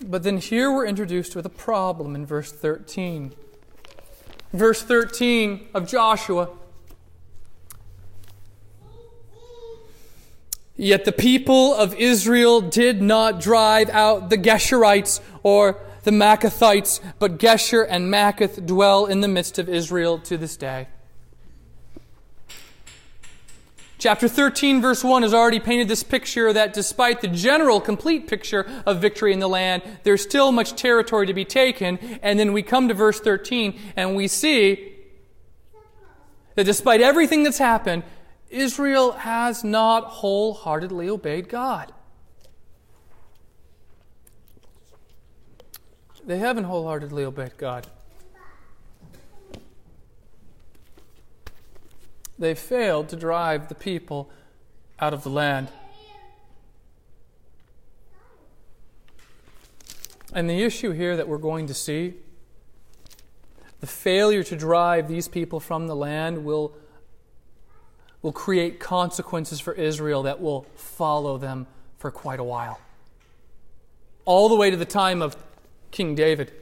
But 0.00 0.24
then 0.24 0.38
here 0.38 0.72
we're 0.72 0.86
introduced 0.86 1.36
with 1.36 1.46
a 1.46 1.50
problem 1.50 2.16
in 2.16 2.26
verse 2.26 2.50
13. 2.50 3.34
Verse 4.52 4.82
13 4.82 5.68
of 5.74 5.88
Joshua 5.88 6.48
Yet 10.82 11.04
the 11.04 11.12
people 11.12 11.76
of 11.76 11.94
Israel 11.94 12.60
did 12.60 13.00
not 13.00 13.40
drive 13.40 13.88
out 13.90 14.30
the 14.30 14.36
Geshurites 14.36 15.20
or 15.44 15.78
the 16.02 16.10
Maacathites, 16.10 16.98
but 17.20 17.38
Geshur 17.38 17.86
and 17.88 18.12
Maacath 18.12 18.66
dwell 18.66 19.06
in 19.06 19.20
the 19.20 19.28
midst 19.28 19.60
of 19.60 19.68
Israel 19.68 20.18
to 20.18 20.36
this 20.36 20.56
day. 20.56 20.88
Chapter 23.98 24.26
13, 24.26 24.82
verse 24.82 25.04
1 25.04 25.22
has 25.22 25.32
already 25.32 25.60
painted 25.60 25.86
this 25.86 26.02
picture 26.02 26.52
that 26.52 26.72
despite 26.72 27.20
the 27.20 27.28
general 27.28 27.80
complete 27.80 28.26
picture 28.26 28.68
of 28.84 29.00
victory 29.00 29.32
in 29.32 29.38
the 29.38 29.48
land, 29.48 29.84
there's 30.02 30.22
still 30.22 30.50
much 30.50 30.74
territory 30.74 31.28
to 31.28 31.34
be 31.34 31.44
taken. 31.44 31.96
And 32.24 32.40
then 32.40 32.52
we 32.52 32.64
come 32.64 32.88
to 32.88 32.94
verse 32.94 33.20
13 33.20 33.78
and 33.94 34.16
we 34.16 34.26
see 34.26 34.96
that 36.56 36.64
despite 36.64 37.00
everything 37.00 37.44
that's 37.44 37.58
happened, 37.58 38.02
Israel 38.52 39.12
has 39.12 39.64
not 39.64 40.04
wholeheartedly 40.04 41.08
obeyed 41.08 41.48
God. 41.48 41.90
They 46.24 46.38
haven't 46.38 46.64
wholeheartedly 46.64 47.24
obeyed 47.24 47.56
God. 47.56 47.86
They 52.38 52.54
failed 52.54 53.08
to 53.08 53.16
drive 53.16 53.68
the 53.68 53.74
people 53.74 54.30
out 55.00 55.14
of 55.14 55.22
the 55.22 55.30
land. 55.30 55.68
And 60.34 60.48
the 60.48 60.62
issue 60.62 60.90
here 60.90 61.16
that 61.16 61.26
we're 61.26 61.38
going 61.38 61.66
to 61.68 61.74
see, 61.74 62.14
the 63.80 63.86
failure 63.86 64.42
to 64.44 64.56
drive 64.56 65.08
these 65.08 65.26
people 65.26 65.58
from 65.58 65.86
the 65.86 65.96
land 65.96 66.44
will 66.44 66.74
will 68.22 68.32
create 68.32 68.78
consequences 68.78 69.60
for 69.60 69.72
Israel 69.74 70.22
that 70.22 70.40
will 70.40 70.62
follow 70.76 71.36
them 71.36 71.66
for 71.98 72.10
quite 72.10 72.40
a 72.40 72.44
while. 72.44 72.80
All 74.24 74.48
the 74.48 74.56
way 74.56 74.70
to 74.70 74.76
the 74.76 74.84
time 74.84 75.20
of 75.20 75.36
King 75.90 76.14
David. 76.14 76.52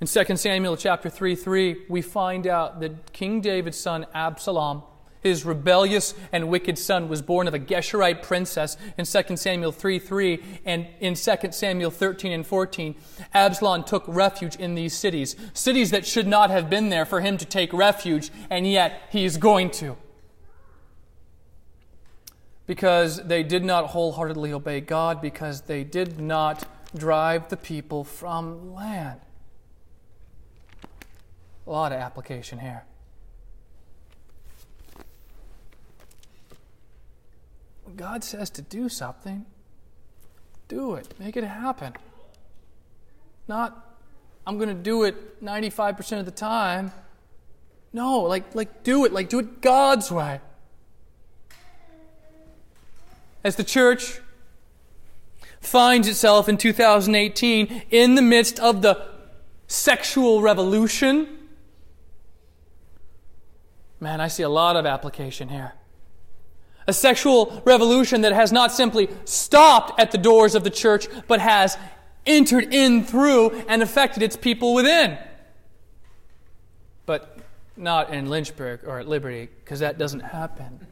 In 0.00 0.06
2 0.06 0.36
Samuel 0.36 0.76
chapter 0.76 1.08
3 1.08 1.34
3, 1.34 1.82
we 1.88 2.02
find 2.02 2.46
out 2.46 2.80
that 2.80 3.12
King 3.12 3.40
David's 3.40 3.78
son 3.78 4.06
Absalom, 4.14 4.82
his 5.20 5.44
rebellious 5.44 6.14
and 6.32 6.48
wicked 6.48 6.78
son, 6.78 7.08
was 7.08 7.22
born 7.22 7.46
of 7.46 7.54
a 7.54 7.58
Geshurite 7.58 8.22
princess 8.22 8.76
in 8.96 9.04
2 9.04 9.36
Samuel 9.36 9.72
3 9.72 9.98
3. 9.98 10.42
And 10.64 10.86
in 11.00 11.14
2 11.14 11.52
Samuel 11.52 11.90
13 11.90 12.32
and 12.32 12.46
14, 12.46 12.94
Absalom 13.34 13.84
took 13.84 14.04
refuge 14.08 14.56
in 14.56 14.74
these 14.74 14.94
cities. 14.96 15.36
Cities 15.52 15.90
that 15.90 16.06
should 16.06 16.26
not 16.26 16.50
have 16.50 16.70
been 16.70 16.88
there 16.88 17.04
for 17.04 17.20
him 17.20 17.36
to 17.36 17.44
take 17.44 17.72
refuge, 17.72 18.30
and 18.48 18.66
yet 18.66 19.02
he 19.10 19.24
is 19.24 19.36
going 19.36 19.70
to 19.72 19.96
because 22.70 23.20
they 23.24 23.42
did 23.42 23.64
not 23.64 23.88
wholeheartedly 23.88 24.52
obey 24.52 24.80
God, 24.80 25.20
because 25.20 25.62
they 25.62 25.82
did 25.82 26.20
not 26.20 26.68
drive 26.96 27.48
the 27.48 27.56
people 27.56 28.04
from 28.04 28.72
land. 28.72 29.18
A 31.66 31.70
lot 31.70 31.90
of 31.90 31.98
application 31.98 32.60
here. 32.60 32.84
When 37.82 37.96
God 37.96 38.22
says 38.22 38.50
to 38.50 38.62
do 38.62 38.88
something, 38.88 39.46
do 40.68 40.94
it. 40.94 41.12
Make 41.18 41.36
it 41.36 41.42
happen. 41.42 41.94
Not, 43.48 43.98
I'm 44.46 44.58
going 44.58 44.68
to 44.68 44.80
do 44.80 45.02
it 45.02 45.44
95% 45.44 46.20
of 46.20 46.24
the 46.24 46.30
time. 46.30 46.92
No, 47.92 48.20
like, 48.20 48.54
like 48.54 48.84
do 48.84 49.04
it. 49.06 49.12
Like 49.12 49.28
do 49.28 49.40
it 49.40 49.60
God's 49.60 50.12
way 50.12 50.38
as 53.44 53.56
the 53.56 53.64
church 53.64 54.20
finds 55.60 56.08
itself 56.08 56.48
in 56.48 56.56
2018 56.56 57.82
in 57.90 58.14
the 58.14 58.22
midst 58.22 58.58
of 58.58 58.82
the 58.82 59.06
sexual 59.66 60.40
revolution. 60.40 61.38
Man, 64.00 64.20
I 64.20 64.28
see 64.28 64.42
a 64.42 64.48
lot 64.48 64.76
of 64.76 64.86
application 64.86 65.48
here. 65.48 65.74
A 66.86 66.92
sexual 66.92 67.62
revolution 67.64 68.22
that 68.22 68.32
has 68.32 68.50
not 68.50 68.72
simply 68.72 69.08
stopped 69.24 70.00
at 70.00 70.10
the 70.10 70.18
doors 70.18 70.54
of 70.54 70.64
the 70.64 70.70
church, 70.70 71.06
but 71.28 71.40
has 71.40 71.76
entered 72.26 72.72
in 72.72 73.04
through 73.04 73.50
and 73.68 73.82
affected 73.82 74.22
its 74.22 74.36
people 74.36 74.74
within. 74.74 75.18
But 77.04 77.38
not 77.76 78.12
in 78.12 78.28
Lynchburg 78.28 78.80
or 78.84 78.98
at 78.98 79.06
Liberty, 79.06 79.48
because 79.62 79.80
that 79.80 79.98
doesn't 79.98 80.20
happen. 80.20 80.86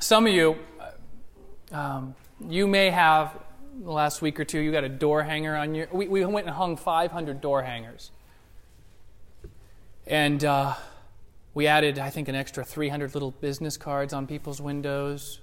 Some 0.00 0.28
of 0.28 0.32
you, 0.32 0.56
um, 1.72 2.14
you 2.48 2.68
may 2.68 2.90
have, 2.90 3.36
the 3.82 3.90
last 3.90 4.22
week 4.22 4.38
or 4.38 4.44
two, 4.44 4.60
you 4.60 4.70
got 4.70 4.84
a 4.84 4.88
door 4.88 5.24
hanger 5.24 5.56
on 5.56 5.74
your. 5.74 5.88
We, 5.90 6.06
we 6.06 6.24
went 6.24 6.46
and 6.46 6.54
hung 6.54 6.76
500 6.76 7.40
door 7.40 7.62
hangers. 7.62 8.12
And 10.06 10.44
uh, 10.44 10.74
we 11.52 11.66
added, 11.66 11.98
I 11.98 12.10
think, 12.10 12.28
an 12.28 12.36
extra 12.36 12.64
300 12.64 13.12
little 13.12 13.32
business 13.32 13.76
cards 13.76 14.12
on 14.12 14.28
people's 14.28 14.60
windows. 14.60 15.40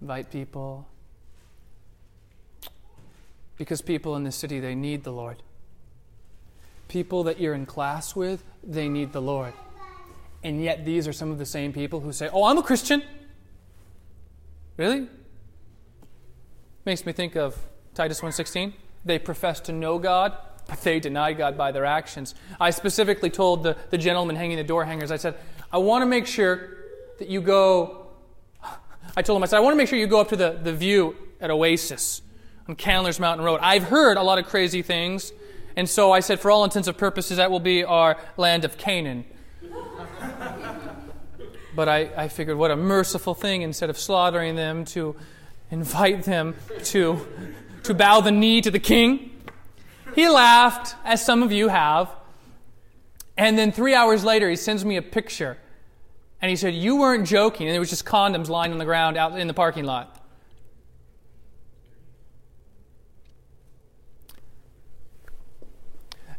invite 0.00 0.32
people. 0.32 0.88
Because 3.56 3.80
people 3.80 4.16
in 4.16 4.24
the 4.24 4.32
city, 4.32 4.58
they 4.58 4.74
need 4.74 5.04
the 5.04 5.12
Lord. 5.12 5.36
People 6.88 7.22
that 7.24 7.38
you're 7.38 7.54
in 7.54 7.64
class 7.64 8.16
with, 8.16 8.42
they 8.64 8.88
need 8.88 9.12
the 9.12 9.22
Lord. 9.22 9.52
And 10.42 10.62
yet, 10.62 10.84
these 10.84 11.08
are 11.08 11.12
some 11.12 11.30
of 11.30 11.38
the 11.38 11.46
same 11.46 11.72
people 11.72 12.00
who 12.00 12.12
say, 12.12 12.28
Oh, 12.32 12.44
I'm 12.44 12.58
a 12.58 12.62
Christian. 12.62 13.02
Really? 14.76 15.08
Makes 16.84 17.04
me 17.04 17.12
think 17.12 17.36
of 17.36 17.56
Titus 17.94 18.20
1:16. 18.20 18.72
They 19.04 19.18
profess 19.18 19.60
to 19.60 19.72
know 19.72 19.98
God, 19.98 20.36
but 20.68 20.80
they 20.82 21.00
deny 21.00 21.32
God 21.32 21.58
by 21.58 21.72
their 21.72 21.84
actions. 21.84 22.34
I 22.60 22.70
specifically 22.70 23.30
told 23.30 23.64
the, 23.64 23.76
the 23.90 23.98
gentleman 23.98 24.36
hanging 24.36 24.56
the 24.56 24.64
door 24.64 24.84
hangers, 24.84 25.10
I 25.10 25.16
said, 25.16 25.34
I 25.72 25.78
want 25.78 26.02
to 26.02 26.06
make 26.06 26.26
sure 26.26 26.76
that 27.18 27.28
you 27.28 27.40
go. 27.40 28.06
I 29.16 29.22
told 29.22 29.36
him, 29.36 29.42
I 29.42 29.46
said, 29.46 29.56
I 29.56 29.60
want 29.60 29.72
to 29.74 29.76
make 29.76 29.88
sure 29.88 29.98
you 29.98 30.06
go 30.06 30.20
up 30.20 30.28
to 30.28 30.36
the, 30.36 30.58
the 30.62 30.72
view 30.72 31.16
at 31.40 31.50
Oasis 31.50 32.22
on 32.68 32.76
Candler's 32.76 33.18
Mountain 33.18 33.44
Road. 33.44 33.60
I've 33.62 33.84
heard 33.84 34.16
a 34.16 34.22
lot 34.22 34.38
of 34.38 34.46
crazy 34.46 34.82
things, 34.82 35.32
and 35.76 35.88
so 35.88 36.12
I 36.12 36.20
said, 36.20 36.38
for 36.38 36.50
all 36.50 36.64
intents 36.64 36.86
and 36.88 36.96
purposes, 36.96 37.38
that 37.38 37.50
will 37.50 37.60
be 37.60 37.84
our 37.84 38.16
land 38.36 38.64
of 38.64 38.78
Canaan. 38.78 39.24
But 41.78 41.88
I, 41.88 42.10
I 42.16 42.26
figured, 42.26 42.56
what 42.56 42.72
a 42.72 42.76
merciful 42.76 43.34
thing 43.34 43.62
instead 43.62 43.88
of 43.88 43.96
slaughtering 43.96 44.56
them 44.56 44.84
to 44.86 45.14
invite 45.70 46.24
them 46.24 46.56
to, 46.86 47.24
to 47.84 47.94
bow 47.94 48.20
the 48.20 48.32
knee 48.32 48.60
to 48.62 48.70
the 48.72 48.80
king. 48.80 49.40
He 50.16 50.28
laughed, 50.28 50.96
as 51.04 51.24
some 51.24 51.40
of 51.40 51.52
you 51.52 51.68
have. 51.68 52.10
And 53.36 53.56
then 53.56 53.70
three 53.70 53.94
hours 53.94 54.24
later, 54.24 54.50
he 54.50 54.56
sends 54.56 54.84
me 54.84 54.96
a 54.96 55.02
picture. 55.02 55.56
And 56.42 56.50
he 56.50 56.56
said, 56.56 56.74
You 56.74 56.96
weren't 56.96 57.28
joking. 57.28 57.68
And 57.68 57.76
it 57.76 57.78
was 57.78 57.90
just 57.90 58.04
condoms 58.04 58.48
lying 58.48 58.72
on 58.72 58.78
the 58.78 58.84
ground 58.84 59.16
out 59.16 59.38
in 59.38 59.46
the 59.46 59.54
parking 59.54 59.84
lot. 59.84 60.17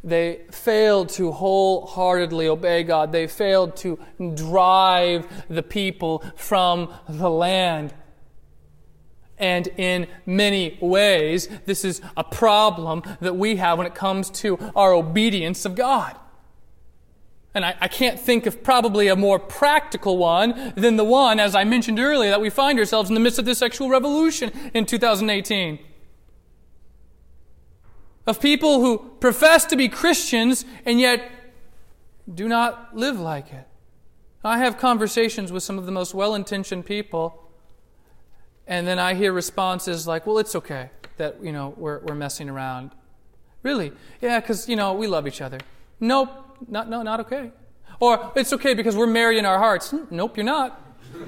They 0.04 0.42
failed 0.50 1.10
to 1.10 1.32
wholeheartedly 1.32 2.48
obey 2.48 2.84
God. 2.84 3.12
They 3.12 3.28
failed 3.28 3.76
to 3.78 4.00
drive 4.36 5.28
the 5.50 5.64
people 5.64 6.24
from 6.36 6.94
the 7.08 7.30
land. 7.30 7.94
And 9.38 9.68
in 9.78 10.08
many 10.26 10.78
ways, 10.82 11.48
this 11.66 11.84
is 11.84 12.02
a 12.16 12.24
problem 12.24 13.04
that 13.22 13.36
we 13.36 13.58
have 13.58 13.78
when 13.78 13.88
it 13.88 13.96
comes 13.96 14.30
to 14.32 14.58
our 14.76 14.94
obedience 14.94 15.66
of 15.66 15.76
God. 15.76 16.16
And 17.54 17.66
I, 17.66 17.76
I, 17.82 17.88
can't 17.88 18.20
think 18.20 18.46
of 18.46 18.64
probably 18.64 19.08
a 19.08 19.16
more 19.16 19.40
practical 19.40 20.18
one 20.18 20.74
than 20.76 20.98
the 20.98 21.04
one, 21.04 21.40
as 21.40 21.56
I 21.56 21.64
mentioned 21.64 22.00
earlier, 22.00 22.30
that 22.30 22.42
we 22.42 22.52
find 22.52 22.78
ourselves 22.78 23.10
in 23.10 23.16
the 23.16 23.20
midst 23.20 23.40
of 23.40 23.46
this 23.46 23.58
sexual 23.58 23.90
revolution 23.90 24.52
in 24.74 24.86
2018. 24.86 25.80
Of 28.28 28.40
people 28.42 28.82
who 28.82 29.16
profess 29.20 29.66
to 29.66 29.76
be 29.76 29.90
Christians 29.90 30.66
and 30.86 31.00
yet 31.00 31.32
do 32.32 32.48
not 32.48 32.96
live 32.96 33.20
like 33.20 33.52
it. 33.52 33.66
I 34.44 34.60
have 34.60 34.78
conversations 34.78 35.52
with 35.52 35.64
some 35.64 35.78
of 35.78 35.86
the 35.86 35.92
most 35.92 36.14
well 36.14 36.36
intentioned 36.36 36.86
people 36.86 37.50
and 38.70 38.88
then 38.88 39.00
I 39.00 39.16
hear 39.16 39.34
responses 39.34 40.08
like, 40.08 40.28
well, 40.28 40.38
it's 40.38 40.56
okay 40.56 40.92
that, 41.18 41.44
you 41.44 41.52
know, 41.52 41.74
we're, 41.76 42.00
we're 42.02 42.14
messing 42.14 42.50
around. 42.50 42.92
Really? 43.64 43.92
Yeah, 44.22 44.40
because, 44.40 44.70
you 44.70 44.76
know, 44.76 44.94
we 44.94 45.08
love 45.08 45.28
each 45.28 45.42
other. 45.42 45.58
Nope, 46.00 46.30
not, 46.68 46.88
no, 46.88 47.02
not 47.02 47.20
okay. 47.22 47.52
Or 48.00 48.32
it's 48.36 48.54
okay 48.54 48.76
because 48.76 48.96
we're 48.96 49.08
married 49.08 49.40
in 49.40 49.46
our 49.46 49.58
hearts. 49.58 49.92
Nope, 50.12 50.38
you're 50.38 50.46
not. 50.46 50.80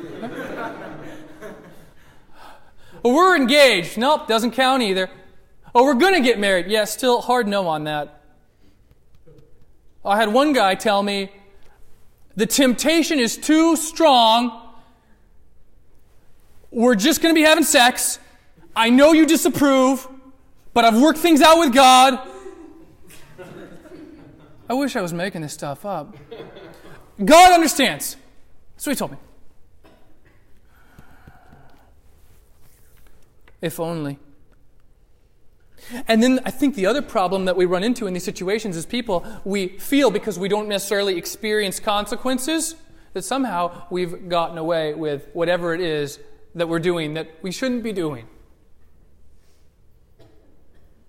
well, 3.01 3.15
we're 3.15 3.35
engaged. 3.35 3.97
Nope, 3.97 4.27
doesn't 4.27 4.51
count 4.51 4.83
either. 4.83 5.09
Oh, 5.73 5.83
we're 5.83 5.93
going 5.93 6.13
to 6.13 6.21
get 6.21 6.39
married. 6.39 6.67
Yeah, 6.67 6.85
still 6.85 7.21
hard 7.21 7.47
no 7.47 7.67
on 7.67 7.85
that. 7.85 8.21
I 10.03 10.17
had 10.17 10.33
one 10.33 10.53
guy 10.53 10.75
tell 10.75 11.03
me 11.03 11.31
the 12.35 12.45
temptation 12.45 13.19
is 13.19 13.37
too 13.37 13.75
strong 13.75 14.61
we're 16.71 16.95
just 16.95 17.21
going 17.21 17.35
to 17.35 17.39
be 17.39 17.45
having 17.45 17.65
sex. 17.65 18.17
I 18.75 18.89
know 18.89 19.11
you 19.11 19.25
disapprove, 19.25 20.07
but 20.73 20.85
I've 20.85 20.99
worked 20.99 21.19
things 21.19 21.41
out 21.41 21.59
with 21.59 21.73
God. 21.73 22.19
I 24.69 24.73
wish 24.73 24.95
I 24.95 25.01
was 25.01 25.11
making 25.11 25.41
this 25.41 25.51
stuff 25.51 25.85
up. 25.85 26.15
God 27.23 27.51
understands. 27.51 28.15
What 28.81 28.93
he 28.93 28.95
told 28.95 29.11
me. 29.11 29.17
If 33.61 33.79
only. 33.79 34.17
And 36.07 36.21
then 36.21 36.39
I 36.45 36.51
think 36.51 36.75
the 36.75 36.85
other 36.85 37.01
problem 37.01 37.45
that 37.45 37.55
we 37.55 37.65
run 37.65 37.83
into 37.83 38.07
in 38.07 38.13
these 38.13 38.23
situations 38.23 38.77
is 38.77 38.85
people, 38.85 39.25
we 39.43 39.67
feel 39.79 40.11
because 40.11 40.37
we 40.37 40.47
don't 40.47 40.67
necessarily 40.67 41.17
experience 41.17 41.79
consequences, 41.79 42.75
that 43.13 43.23
somehow 43.23 43.85
we've 43.89 44.29
gotten 44.29 44.57
away 44.57 44.93
with 44.93 45.27
whatever 45.33 45.73
it 45.73 45.81
is 45.81 46.19
that 46.55 46.67
we're 46.69 46.79
doing 46.79 47.15
that 47.15 47.29
we 47.41 47.51
shouldn't 47.51 47.83
be 47.83 47.93
doing. 47.93 48.27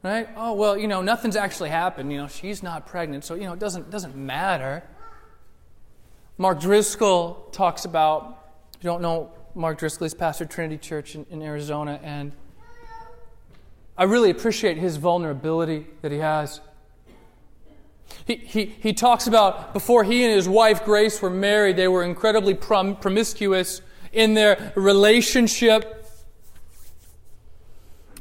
Right? 0.02 0.28
Oh, 0.36 0.54
well, 0.54 0.76
you 0.76 0.88
know, 0.88 1.00
nothing's 1.00 1.36
actually 1.36 1.68
happened. 1.68 2.10
You 2.10 2.18
know, 2.18 2.28
she's 2.28 2.62
not 2.62 2.86
pregnant, 2.86 3.24
so, 3.24 3.34
you 3.34 3.44
know, 3.44 3.52
it 3.52 3.60
doesn't, 3.60 3.90
doesn't 3.90 4.16
matter. 4.16 4.82
Mark 6.38 6.60
Driscoll 6.60 7.34
talks 7.52 7.84
about, 7.84 8.56
if 8.76 8.82
you 8.82 8.90
don't 8.90 9.02
know, 9.02 9.30
Mark 9.54 9.78
Driscoll 9.78 10.06
is 10.06 10.14
pastor 10.14 10.44
Trinity 10.44 10.78
Church 10.78 11.14
in, 11.14 11.24
in 11.30 11.40
Arizona, 11.40 12.00
and 12.02 12.32
I 13.96 14.04
really 14.04 14.30
appreciate 14.30 14.78
his 14.78 14.96
vulnerability 14.96 15.86
that 16.00 16.12
he 16.12 16.18
has. 16.18 16.60
He, 18.26 18.36
he, 18.36 18.64
he 18.66 18.92
talks 18.92 19.26
about 19.26 19.72
before 19.72 20.04
he 20.04 20.24
and 20.24 20.32
his 20.32 20.48
wife 20.48 20.84
Grace 20.84 21.20
were 21.20 21.30
married, 21.30 21.76
they 21.76 21.88
were 21.88 22.04
incredibly 22.04 22.54
prom- 22.54 22.96
promiscuous 22.96 23.80
in 24.12 24.34
their 24.34 24.72
relationship. 24.76 26.06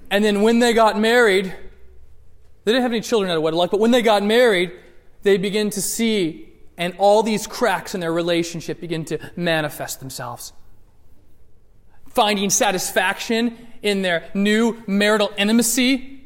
And 0.09 0.25
then 0.25 0.41
when 0.41 0.59
they 0.59 0.73
got 0.73 0.99
married, 0.99 1.53
they 2.63 2.71
didn't 2.71 2.83
have 2.83 2.91
any 2.91 3.01
children 3.01 3.31
out 3.31 3.37
of 3.37 3.43
wedlock, 3.43 3.71
but 3.71 3.79
when 3.79 3.91
they 3.91 4.01
got 4.01 4.23
married, 4.23 4.71
they 5.23 5.37
begin 5.37 5.69
to 5.71 5.81
see, 5.81 6.49
and 6.77 6.93
all 6.97 7.23
these 7.23 7.47
cracks 7.47 7.95
in 7.95 8.01
their 8.01 8.13
relationship 8.13 8.81
begin 8.81 9.05
to 9.05 9.19
manifest 9.35 9.99
themselves. 9.99 10.53
Finding 12.09 12.49
satisfaction 12.49 13.57
in 13.81 14.01
their 14.01 14.29
new 14.33 14.81
marital 14.87 15.31
intimacy 15.37 16.21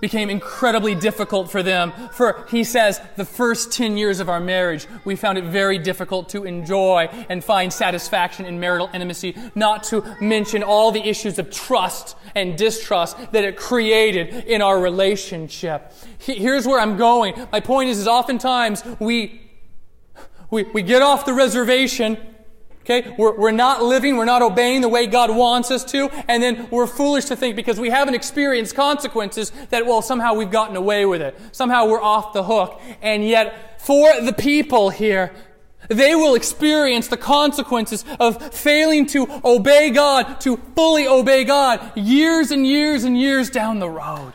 became 0.00 0.30
incredibly 0.30 0.94
difficult 0.94 1.50
for 1.50 1.62
them. 1.62 1.92
For, 2.12 2.46
he 2.50 2.64
says, 2.64 3.00
the 3.16 3.24
first 3.24 3.72
10 3.72 3.96
years 3.96 4.20
of 4.20 4.28
our 4.28 4.40
marriage, 4.40 4.86
we 5.04 5.16
found 5.16 5.38
it 5.38 5.44
very 5.44 5.78
difficult 5.78 6.28
to 6.30 6.44
enjoy 6.44 7.08
and 7.28 7.42
find 7.42 7.72
satisfaction 7.72 8.46
in 8.46 8.60
marital 8.60 8.88
intimacy, 8.94 9.34
not 9.54 9.82
to 9.84 10.04
mention 10.20 10.62
all 10.62 10.92
the 10.92 11.06
issues 11.06 11.38
of 11.38 11.50
trust 11.50 12.16
and 12.34 12.56
distrust 12.56 13.16
that 13.32 13.44
it 13.44 13.56
created 13.56 14.44
in 14.46 14.62
our 14.62 14.78
relationship. 14.78 15.92
Here's 16.18 16.66
where 16.66 16.80
I'm 16.80 16.96
going. 16.96 17.34
My 17.50 17.60
point 17.60 17.88
is, 17.88 17.98
is 17.98 18.06
oftentimes 18.06 18.84
we, 19.00 19.40
we, 20.50 20.62
we 20.62 20.82
get 20.82 21.02
off 21.02 21.24
the 21.24 21.34
reservation 21.34 22.18
Okay? 22.88 23.14
We're, 23.18 23.36
we're 23.36 23.50
not 23.50 23.82
living, 23.82 24.16
we're 24.16 24.24
not 24.24 24.40
obeying 24.40 24.80
the 24.80 24.88
way 24.88 25.06
God 25.06 25.30
wants 25.30 25.70
us 25.70 25.84
to, 25.86 26.08
and 26.26 26.42
then 26.42 26.68
we're 26.70 26.86
foolish 26.86 27.26
to 27.26 27.36
think 27.36 27.54
because 27.54 27.78
we 27.78 27.90
haven't 27.90 28.14
experienced 28.14 28.74
consequences 28.74 29.52
that, 29.68 29.84
well, 29.84 30.00
somehow 30.00 30.32
we've 30.32 30.50
gotten 30.50 30.74
away 30.74 31.04
with 31.04 31.20
it. 31.20 31.38
Somehow 31.52 31.86
we're 31.86 32.00
off 32.00 32.32
the 32.32 32.44
hook. 32.44 32.80
And 33.02 33.26
yet, 33.26 33.82
for 33.82 34.08
the 34.22 34.32
people 34.32 34.88
here, 34.88 35.32
they 35.88 36.14
will 36.14 36.34
experience 36.34 37.08
the 37.08 37.18
consequences 37.18 38.06
of 38.18 38.54
failing 38.54 39.06
to 39.08 39.40
obey 39.44 39.90
God, 39.90 40.40
to 40.40 40.56
fully 40.74 41.06
obey 41.06 41.44
God, 41.44 41.94
years 41.94 42.50
and 42.50 42.66
years 42.66 43.04
and 43.04 43.18
years 43.18 43.50
down 43.50 43.80
the 43.80 43.90
road. 43.90 44.32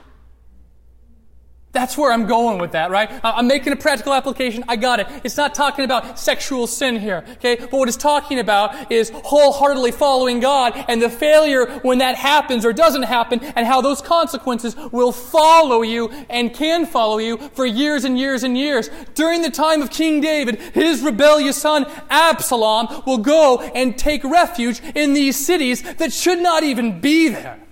That's 1.73 1.97
where 1.97 2.11
I'm 2.11 2.27
going 2.27 2.59
with 2.59 2.73
that, 2.73 2.91
right? 2.91 3.09
I'm 3.23 3.47
making 3.47 3.73
a 3.73 3.75
practical 3.75 4.13
application. 4.13 4.63
I 4.67 4.75
got 4.75 4.99
it. 4.99 5.07
It's 5.23 5.35
not 5.35 5.55
talking 5.55 5.83
about 5.83 6.19
sexual 6.19 6.67
sin 6.67 6.99
here, 6.99 7.25
okay? 7.37 7.55
But 7.55 7.73
what 7.73 7.87
it's 7.87 7.97
talking 7.97 8.37
about 8.37 8.91
is 8.91 9.09
wholeheartedly 9.09 9.91
following 9.91 10.39
God 10.39 10.73
and 10.87 11.01
the 11.01 11.09
failure 11.09 11.65
when 11.79 11.97
that 11.97 12.13
happens 12.15 12.63
or 12.63 12.73
doesn't 12.73 13.03
happen 13.03 13.39
and 13.55 13.65
how 13.65 13.81
those 13.81 14.03
consequences 14.03 14.75
will 14.91 15.11
follow 15.11 15.81
you 15.81 16.11
and 16.29 16.53
can 16.53 16.85
follow 16.85 17.17
you 17.17 17.37
for 17.55 17.65
years 17.65 18.03
and 18.03 18.19
years 18.19 18.43
and 18.43 18.55
years. 18.55 18.91
During 19.15 19.41
the 19.41 19.49
time 19.49 19.81
of 19.81 19.89
King 19.89 20.21
David, 20.21 20.59
his 20.75 21.01
rebellious 21.01 21.57
son 21.57 21.87
Absalom 22.11 23.01
will 23.07 23.17
go 23.17 23.59
and 23.59 23.97
take 23.97 24.23
refuge 24.23 24.79
in 24.93 25.15
these 25.15 25.43
cities 25.43 25.81
that 25.95 26.13
should 26.13 26.39
not 26.39 26.61
even 26.61 27.01
be 27.01 27.29
there. 27.29 27.62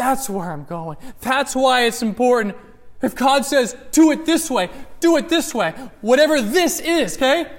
That's 0.00 0.30
where 0.30 0.50
I'm 0.50 0.64
going. 0.64 0.96
That's 1.20 1.54
why 1.54 1.84
it's 1.84 2.00
important. 2.00 2.56
If 3.02 3.14
God 3.14 3.44
says, 3.44 3.76
do 3.92 4.10
it 4.12 4.24
this 4.24 4.50
way, 4.50 4.70
do 4.98 5.18
it 5.18 5.28
this 5.28 5.54
way, 5.54 5.72
whatever 6.00 6.40
this 6.40 6.80
is, 6.80 7.18
okay? 7.18 7.52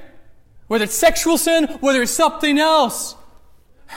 Whether 0.66 0.86
it's 0.86 0.96
sexual 0.96 1.38
sin, 1.38 1.66
whether 1.82 2.02
it's 2.02 2.12
something 2.12 2.58
else. 2.58 3.16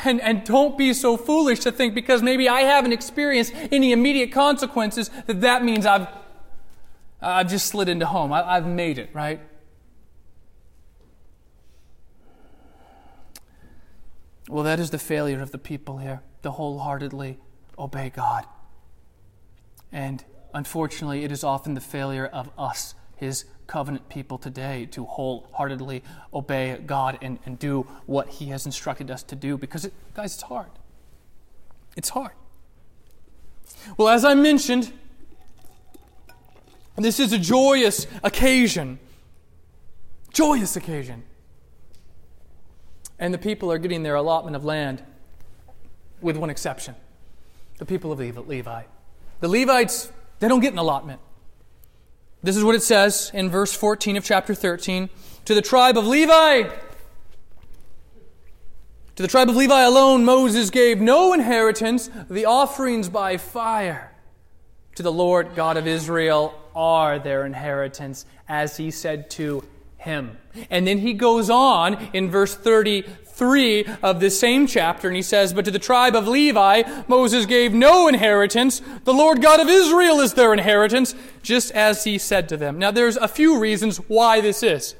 And, 0.04 0.20
and 0.20 0.44
don't 0.44 0.76
be 0.76 0.92
so 0.92 1.16
foolish 1.16 1.60
to 1.60 1.72
think 1.72 1.94
because 1.94 2.22
maybe 2.22 2.46
I 2.46 2.62
haven't 2.62 2.92
experienced 2.92 3.54
any 3.72 3.92
immediate 3.92 4.30
consequences 4.30 5.10
that 5.26 5.40
that 5.40 5.64
means 5.64 5.86
I've, 5.86 6.06
I've 7.22 7.48
just 7.48 7.64
slid 7.64 7.88
into 7.88 8.04
home. 8.04 8.30
I, 8.30 8.42
I've 8.46 8.66
made 8.66 8.98
it, 8.98 9.08
right? 9.14 9.40
Well, 14.50 14.64
that 14.64 14.78
is 14.78 14.90
the 14.90 14.98
failure 14.98 15.40
of 15.40 15.50
the 15.50 15.58
people 15.58 15.96
here 15.96 16.20
to 16.42 16.50
wholeheartedly 16.50 17.38
obey 17.78 18.10
God. 18.10 18.46
And 19.92 20.24
unfortunately, 20.52 21.24
it 21.24 21.32
is 21.32 21.44
often 21.44 21.74
the 21.74 21.80
failure 21.80 22.26
of 22.26 22.50
us, 22.58 22.94
His 23.16 23.44
covenant 23.66 24.08
people 24.08 24.38
today, 24.38 24.86
to 24.86 25.04
wholeheartedly 25.04 26.02
obey 26.32 26.78
God 26.84 27.18
and, 27.22 27.38
and 27.46 27.58
do 27.58 27.86
what 28.06 28.28
He 28.28 28.46
has 28.46 28.66
instructed 28.66 29.10
us 29.10 29.22
to 29.24 29.36
do 29.36 29.56
because, 29.56 29.84
it, 29.84 29.92
guys, 30.14 30.34
it's 30.34 30.42
hard. 30.42 30.70
It's 31.96 32.08
hard. 32.08 32.32
Well, 33.96 34.08
as 34.08 34.24
I 34.24 34.34
mentioned, 34.34 34.92
this 36.96 37.20
is 37.20 37.32
a 37.32 37.38
joyous 37.38 38.06
occasion. 38.22 38.98
Joyous 40.32 40.76
occasion. 40.76 41.22
And 43.18 43.32
the 43.32 43.38
people 43.38 43.70
are 43.70 43.78
getting 43.78 44.02
their 44.02 44.16
allotment 44.16 44.56
of 44.56 44.64
land, 44.64 45.02
with 46.20 46.36
one 46.36 46.50
exception 46.50 46.96
the 47.78 47.84
people 47.84 48.12
of 48.12 48.18
Levi. 48.18 48.82
The 49.40 49.48
Levites, 49.48 50.12
they 50.38 50.48
don't 50.48 50.60
get 50.60 50.72
an 50.72 50.78
allotment. 50.78 51.20
This 52.42 52.56
is 52.56 52.64
what 52.64 52.74
it 52.74 52.82
says 52.82 53.30
in 53.32 53.48
verse 53.48 53.74
14 53.74 54.16
of 54.16 54.24
chapter 54.24 54.54
13 54.54 55.08
To 55.46 55.54
the 55.54 55.62
tribe 55.62 55.96
of 55.96 56.06
Levi, 56.06 56.68
to 59.16 59.22
the 59.22 59.28
tribe 59.28 59.48
of 59.48 59.54
Levi 59.54 59.82
alone, 59.82 60.24
Moses 60.24 60.70
gave 60.70 61.00
no 61.00 61.32
inheritance, 61.32 62.10
the 62.28 62.46
offerings 62.46 63.08
by 63.08 63.36
fire. 63.36 64.12
To 64.96 65.04
the 65.04 65.12
Lord 65.12 65.54
God 65.54 65.76
of 65.76 65.86
Israel 65.86 66.54
are 66.74 67.20
their 67.20 67.46
inheritance, 67.46 68.26
as 68.48 68.76
he 68.76 68.90
said 68.90 69.30
to 69.30 69.64
him. 69.98 70.36
And 70.68 70.86
then 70.86 70.98
he 70.98 71.14
goes 71.14 71.48
on 71.48 71.94
in 72.12 72.28
verse 72.28 72.56
33 73.34 73.86
of 74.02 74.20
this 74.20 74.38
same 74.38 74.66
chapter, 74.66 75.08
and 75.08 75.16
he 75.16 75.22
says, 75.22 75.52
But 75.52 75.64
to 75.64 75.72
the 75.72 75.78
tribe 75.80 76.14
of 76.14 76.28
Levi, 76.28 76.84
Moses 77.08 77.46
gave 77.46 77.74
no 77.74 78.06
inheritance. 78.06 78.80
The 79.02 79.12
Lord 79.12 79.42
God 79.42 79.58
of 79.58 79.68
Israel 79.68 80.20
is 80.20 80.34
their 80.34 80.52
inheritance, 80.52 81.16
just 81.42 81.72
as 81.72 82.04
he 82.04 82.16
said 82.16 82.48
to 82.50 82.56
them. 82.56 82.78
Now, 82.78 82.92
there's 82.92 83.16
a 83.16 83.26
few 83.26 83.58
reasons 83.58 83.96
why 83.96 84.40
this 84.40 84.62
is. 84.62 84.94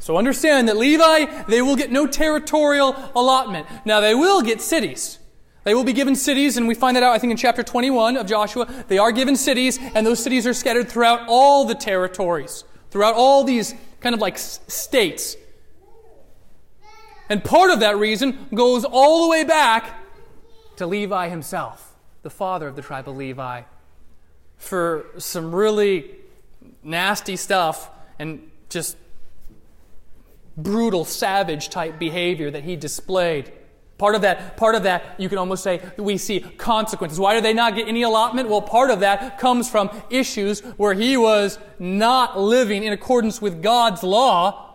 So 0.00 0.16
understand 0.16 0.68
that 0.68 0.76
Levi, 0.76 1.44
they 1.44 1.62
will 1.62 1.76
get 1.76 1.92
no 1.92 2.06
territorial 2.06 2.96
allotment. 3.14 3.68
Now, 3.84 4.00
they 4.00 4.14
will 4.14 4.42
get 4.42 4.60
cities. 4.60 5.18
They 5.62 5.74
will 5.74 5.84
be 5.84 5.92
given 5.92 6.16
cities, 6.16 6.56
and 6.56 6.66
we 6.66 6.74
find 6.74 6.96
that 6.96 7.04
out, 7.04 7.14
I 7.14 7.18
think, 7.18 7.30
in 7.30 7.36
chapter 7.36 7.62
21 7.62 8.16
of 8.16 8.26
Joshua. 8.26 8.66
They 8.88 8.98
are 8.98 9.12
given 9.12 9.36
cities, 9.36 9.78
and 9.94 10.04
those 10.04 10.20
cities 10.20 10.48
are 10.48 10.54
scattered 10.54 10.88
throughout 10.88 11.28
all 11.28 11.64
the 11.64 11.76
territories, 11.76 12.64
throughout 12.90 13.14
all 13.14 13.44
these 13.44 13.74
kind 14.00 14.14
of 14.14 14.20
like 14.20 14.36
states. 14.36 15.36
And 17.30 17.42
part 17.42 17.70
of 17.70 17.80
that 17.80 17.96
reason 17.96 18.48
goes 18.52 18.84
all 18.84 19.22
the 19.22 19.30
way 19.30 19.44
back 19.44 19.94
to 20.76 20.86
Levi 20.86 21.28
himself, 21.28 21.94
the 22.22 22.30
father 22.30 22.68
of 22.68 22.76
the 22.76 22.82
tribe 22.82 23.08
of 23.08 23.16
Levi, 23.16 23.62
for 24.58 25.06
some 25.16 25.54
really 25.54 26.10
nasty 26.82 27.36
stuff 27.36 27.88
and 28.18 28.50
just 28.68 28.96
brutal, 30.56 31.04
savage 31.04 31.68
type 31.70 31.98
behavior 31.98 32.50
that 32.50 32.64
he 32.64 32.76
displayed. 32.76 33.52
Part 33.96 34.14
of 34.14 34.22
that, 34.22 34.56
part 34.56 34.74
of 34.74 34.82
that, 34.84 35.14
you 35.18 35.28
can 35.28 35.38
almost 35.38 35.62
say 35.62 35.82
we 35.98 36.16
see 36.16 36.40
consequences. 36.40 37.20
Why 37.20 37.34
do 37.34 37.40
they 37.40 37.52
not 37.52 37.74
get 37.74 37.86
any 37.86 38.02
allotment? 38.02 38.48
Well, 38.48 38.62
part 38.62 38.90
of 38.90 39.00
that 39.00 39.38
comes 39.38 39.70
from 39.70 39.90
issues 40.08 40.60
where 40.78 40.94
he 40.94 41.16
was 41.16 41.58
not 41.78 42.40
living 42.40 42.82
in 42.82 42.92
accordance 42.92 43.40
with 43.40 43.62
God's 43.62 44.02
law. 44.02 44.69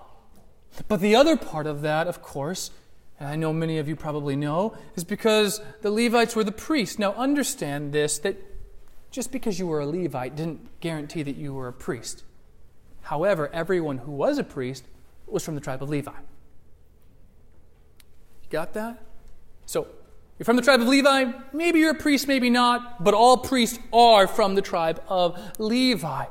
But 0.88 1.00
the 1.00 1.16
other 1.16 1.38
part 1.38 1.68
of 1.68 1.82
that, 1.82 2.08
of 2.08 2.22
course, 2.22 2.72
and 3.20 3.30
I 3.30 3.36
know 3.36 3.54
many 3.54 3.78
of 3.78 3.88
you 3.88 3.96
probably 3.96 4.36
know, 4.36 4.76
is 4.96 5.04
because 5.04 5.62
the 5.82 5.92
Levites 5.92 6.36
were 6.36 6.44
the 6.44 6.52
priests. 6.52 7.00
Now 7.00 7.14
understand 7.14 7.94
this 7.94 8.20
that 8.20 8.38
just 9.10 9.32
because 9.32 9.58
you 9.58 9.68
were 9.68 9.80
a 9.80 9.86
Levite 9.86 10.36
didn't 10.36 10.82
guarantee 10.82 11.24
that 11.24 11.38
you 11.38 11.54
were 11.54 11.70
a 11.70 11.74
priest. 11.74 12.24
However, 13.04 13.50
everyone 13.54 14.00
who 14.00 14.12
was 14.12 14.38
a 14.38 14.44
priest 14.44 14.84
was 15.28 15.46
from 15.46 15.56
the 15.56 15.62
tribe 15.62 15.82
of 15.82 15.90
Levi. 15.90 16.12
You 16.12 16.18
got 18.50 18.74
that? 18.74 19.02
So, 19.66 19.88
you're 20.38 20.46
from 20.46 20.58
the 20.58 20.62
tribe 20.62 20.82
of 20.82 20.88
Levi, 20.88 21.32
maybe 21.54 21.80
you're 21.80 21.92
a 21.92 21.96
priest, 21.96 22.28
maybe 22.28 22.50
not, 22.50 23.04
but 23.04 23.14
all 23.14 23.38
priests 23.38 23.80
are 23.94 24.28
from 24.28 24.56
the 24.56 24.62
tribe 24.62 25.02
of 25.08 25.40
Levi. 25.58 26.26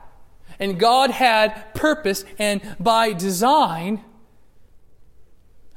And 0.58 0.78
God 0.78 1.10
had 1.10 1.74
purpose 1.74 2.24
and 2.38 2.60
by 2.78 3.14
design 3.14 4.04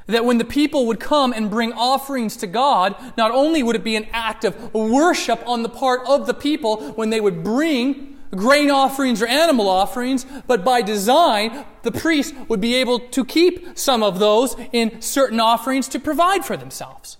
that 0.07 0.25
when 0.25 0.37
the 0.37 0.45
people 0.45 0.87
would 0.87 0.99
come 0.99 1.33
and 1.33 1.49
bring 1.49 1.73
offerings 1.73 2.37
to 2.37 2.47
God, 2.47 2.95
not 3.17 3.31
only 3.31 3.61
would 3.61 3.75
it 3.75 3.83
be 3.83 3.95
an 3.95 4.07
act 4.11 4.43
of 4.43 4.73
worship 4.73 5.41
on 5.45 5.63
the 5.63 5.69
part 5.69 6.01
of 6.07 6.25
the 6.27 6.33
people 6.33 6.93
when 6.93 7.09
they 7.09 7.21
would 7.21 7.43
bring 7.43 8.17
grain 8.31 8.69
offerings 8.69 9.21
or 9.21 9.27
animal 9.27 9.69
offerings, 9.69 10.25
but 10.47 10.63
by 10.63 10.81
design, 10.81 11.65
the 11.83 11.91
priest 11.91 12.33
would 12.47 12.61
be 12.61 12.75
able 12.75 12.99
to 12.99 13.23
keep 13.23 13.77
some 13.77 14.03
of 14.03 14.19
those 14.19 14.55
in 14.71 15.01
certain 15.01 15.39
offerings 15.39 15.87
to 15.89 15.99
provide 15.99 16.43
for 16.43 16.57
themselves. 16.57 17.17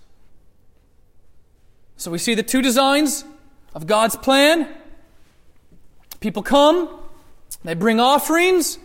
So 1.96 2.12
we 2.12 2.18
see 2.18 2.36
the 2.36 2.44
two 2.44 2.62
designs 2.62 3.26
of 3.74 3.88
God's 3.88 4.16
plan. 4.16 4.68
People 6.20 6.44
come, 6.44 7.00
they 7.64 7.74
bring 7.74 8.00
offerings, 8.00 8.80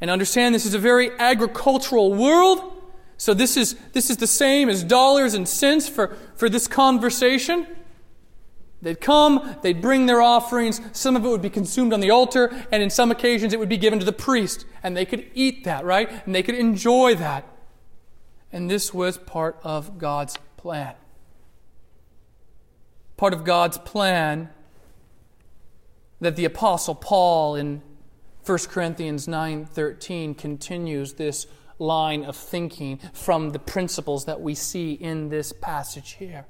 and 0.00 0.10
understand 0.10 0.54
this 0.54 0.64
is 0.64 0.74
a 0.74 0.78
very 0.78 1.10
agricultural 1.18 2.14
world. 2.14 2.77
So 3.18 3.34
this 3.34 3.56
is, 3.56 3.74
this 3.92 4.08
is 4.08 4.16
the 4.16 4.26
same 4.26 4.70
as 4.70 4.82
dollars 4.82 5.34
and 5.34 5.46
cents 5.46 5.88
for, 5.88 6.16
for 6.36 6.48
this 6.48 6.66
conversation. 6.66 7.66
They'd 8.80 9.00
come, 9.00 9.56
they'd 9.62 9.82
bring 9.82 10.06
their 10.06 10.22
offerings. 10.22 10.80
Some 10.92 11.16
of 11.16 11.24
it 11.24 11.28
would 11.28 11.42
be 11.42 11.50
consumed 11.50 11.92
on 11.92 12.00
the 12.00 12.10
altar, 12.10 12.50
and 12.72 12.82
in 12.82 12.88
some 12.88 13.10
occasions 13.10 13.52
it 13.52 13.58
would 13.58 13.68
be 13.68 13.76
given 13.76 13.98
to 13.98 14.06
the 14.06 14.12
priest. 14.12 14.64
And 14.82 14.96
they 14.96 15.04
could 15.04 15.26
eat 15.34 15.64
that, 15.64 15.84
right? 15.84 16.10
And 16.24 16.34
they 16.34 16.42
could 16.42 16.54
enjoy 16.54 17.16
that. 17.16 17.44
And 18.50 18.70
this 18.70 18.94
was 18.94 19.18
part 19.18 19.58
of 19.62 19.98
God's 19.98 20.38
plan 20.56 20.94
part 23.18 23.34
of 23.34 23.44
God's 23.44 23.76
plan 23.76 24.48
that 26.20 26.36
the 26.36 26.46
apostle 26.46 26.94
Paul 26.94 27.56
in 27.56 27.82
1 28.46 28.58
Corinthians 28.70 29.26
9:13 29.26 30.34
continues 30.34 31.14
this 31.14 31.46
line 31.78 32.24
of 32.24 32.36
thinking 32.36 32.98
from 33.12 33.50
the 33.50 33.58
principles 33.58 34.24
that 34.24 34.40
we 34.40 34.54
see 34.54 34.92
in 34.92 35.28
this 35.28 35.52
passage 35.52 36.16
here. 36.18 36.46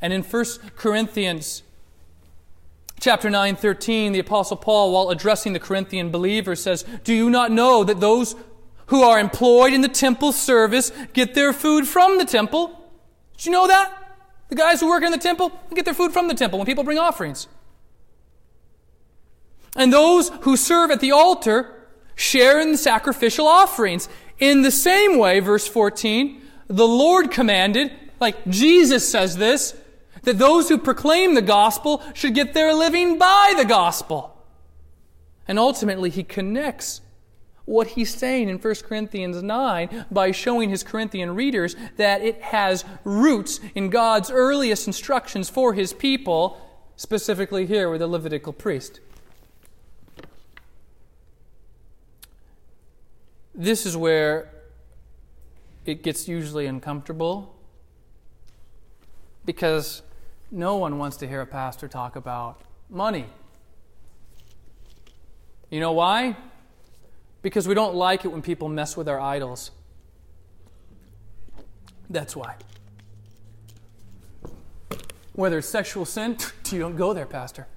And 0.00 0.12
in 0.12 0.22
1 0.22 0.44
Corinthians 0.76 1.62
chapter 2.98 3.28
9:13 3.28 4.12
the 4.12 4.18
apostle 4.18 4.56
Paul 4.56 4.92
while 4.92 5.10
addressing 5.10 5.52
the 5.52 5.60
Corinthian 5.60 6.10
believers 6.10 6.62
says, 6.62 6.84
"Do 7.04 7.14
you 7.14 7.30
not 7.30 7.50
know 7.50 7.84
that 7.84 8.00
those 8.00 8.34
who 8.86 9.02
are 9.02 9.18
employed 9.18 9.72
in 9.72 9.80
the 9.80 9.88
temple 9.88 10.32
service 10.32 10.92
get 11.12 11.34
their 11.34 11.52
food 11.52 11.86
from 11.86 12.18
the 12.18 12.24
temple?" 12.24 12.68
Did 13.36 13.46
you 13.46 13.52
know 13.52 13.66
that? 13.66 13.92
The 14.48 14.54
guys 14.54 14.80
who 14.80 14.88
work 14.88 15.02
in 15.02 15.12
the 15.12 15.18
temple 15.18 15.52
get 15.74 15.84
their 15.84 15.94
food 15.94 16.12
from 16.12 16.28
the 16.28 16.34
temple 16.34 16.58
when 16.58 16.66
people 16.66 16.84
bring 16.84 16.98
offerings. 16.98 17.48
And 19.74 19.92
those 19.92 20.30
who 20.42 20.56
serve 20.56 20.90
at 20.90 21.00
the 21.00 21.12
altar 21.12 21.76
share 22.14 22.58
in 22.60 22.72
the 22.72 22.78
sacrificial 22.78 23.46
offerings. 23.46 24.08
In 24.38 24.62
the 24.62 24.70
same 24.70 25.18
way, 25.18 25.40
verse 25.40 25.66
14, 25.66 26.42
the 26.68 26.86
Lord 26.86 27.30
commanded, 27.30 27.92
like 28.20 28.46
Jesus 28.48 29.08
says 29.08 29.36
this, 29.36 29.76
that 30.22 30.38
those 30.38 30.68
who 30.68 30.78
proclaim 30.78 31.34
the 31.34 31.42
gospel 31.42 32.02
should 32.12 32.34
get 32.34 32.52
their 32.52 32.74
living 32.74 33.18
by 33.18 33.54
the 33.56 33.64
gospel. 33.64 34.36
And 35.48 35.58
ultimately, 35.58 36.10
he 36.10 36.24
connects 36.24 37.00
what 37.64 37.88
he's 37.88 38.14
saying 38.14 38.48
in 38.48 38.58
1 38.58 38.74
Corinthians 38.84 39.42
9 39.42 40.06
by 40.10 40.30
showing 40.30 40.70
his 40.70 40.82
Corinthian 40.82 41.34
readers 41.34 41.76
that 41.96 42.22
it 42.22 42.40
has 42.40 42.84
roots 43.04 43.60
in 43.74 43.90
God's 43.90 44.30
earliest 44.30 44.86
instructions 44.86 45.48
for 45.48 45.74
his 45.74 45.92
people, 45.92 46.60
specifically 46.96 47.66
here 47.66 47.90
with 47.90 48.00
the 48.00 48.06
Levitical 48.06 48.52
priest. 48.52 49.00
This 53.56 53.86
is 53.86 53.96
where 53.96 54.50
it 55.84 56.02
gets 56.02 56.28
usually 56.28 56.66
uncomfortable 56.66 57.54
because 59.44 60.02
no 60.50 60.76
one 60.76 60.98
wants 60.98 61.16
to 61.18 61.26
hear 61.26 61.40
a 61.40 61.46
pastor 61.46 61.88
talk 61.88 62.14
about 62.16 62.60
money. 62.90 63.26
You 65.70 65.80
know 65.80 65.92
why? 65.92 66.36
because 67.46 67.68
we 67.68 67.74
don't 67.74 67.94
like 67.94 68.24
it 68.24 68.28
when 68.32 68.42
people 68.42 68.68
mess 68.68 68.96
with 68.96 69.08
our 69.08 69.20
idols. 69.20 69.70
That's 72.10 72.34
why. 72.34 72.56
Whether 75.32 75.58
it's 75.58 75.68
sexual 75.68 76.06
sin, 76.06 76.38
you 76.72 76.80
don't 76.80 76.96
go 76.96 77.12
there, 77.12 77.24
Pastor. 77.24 77.68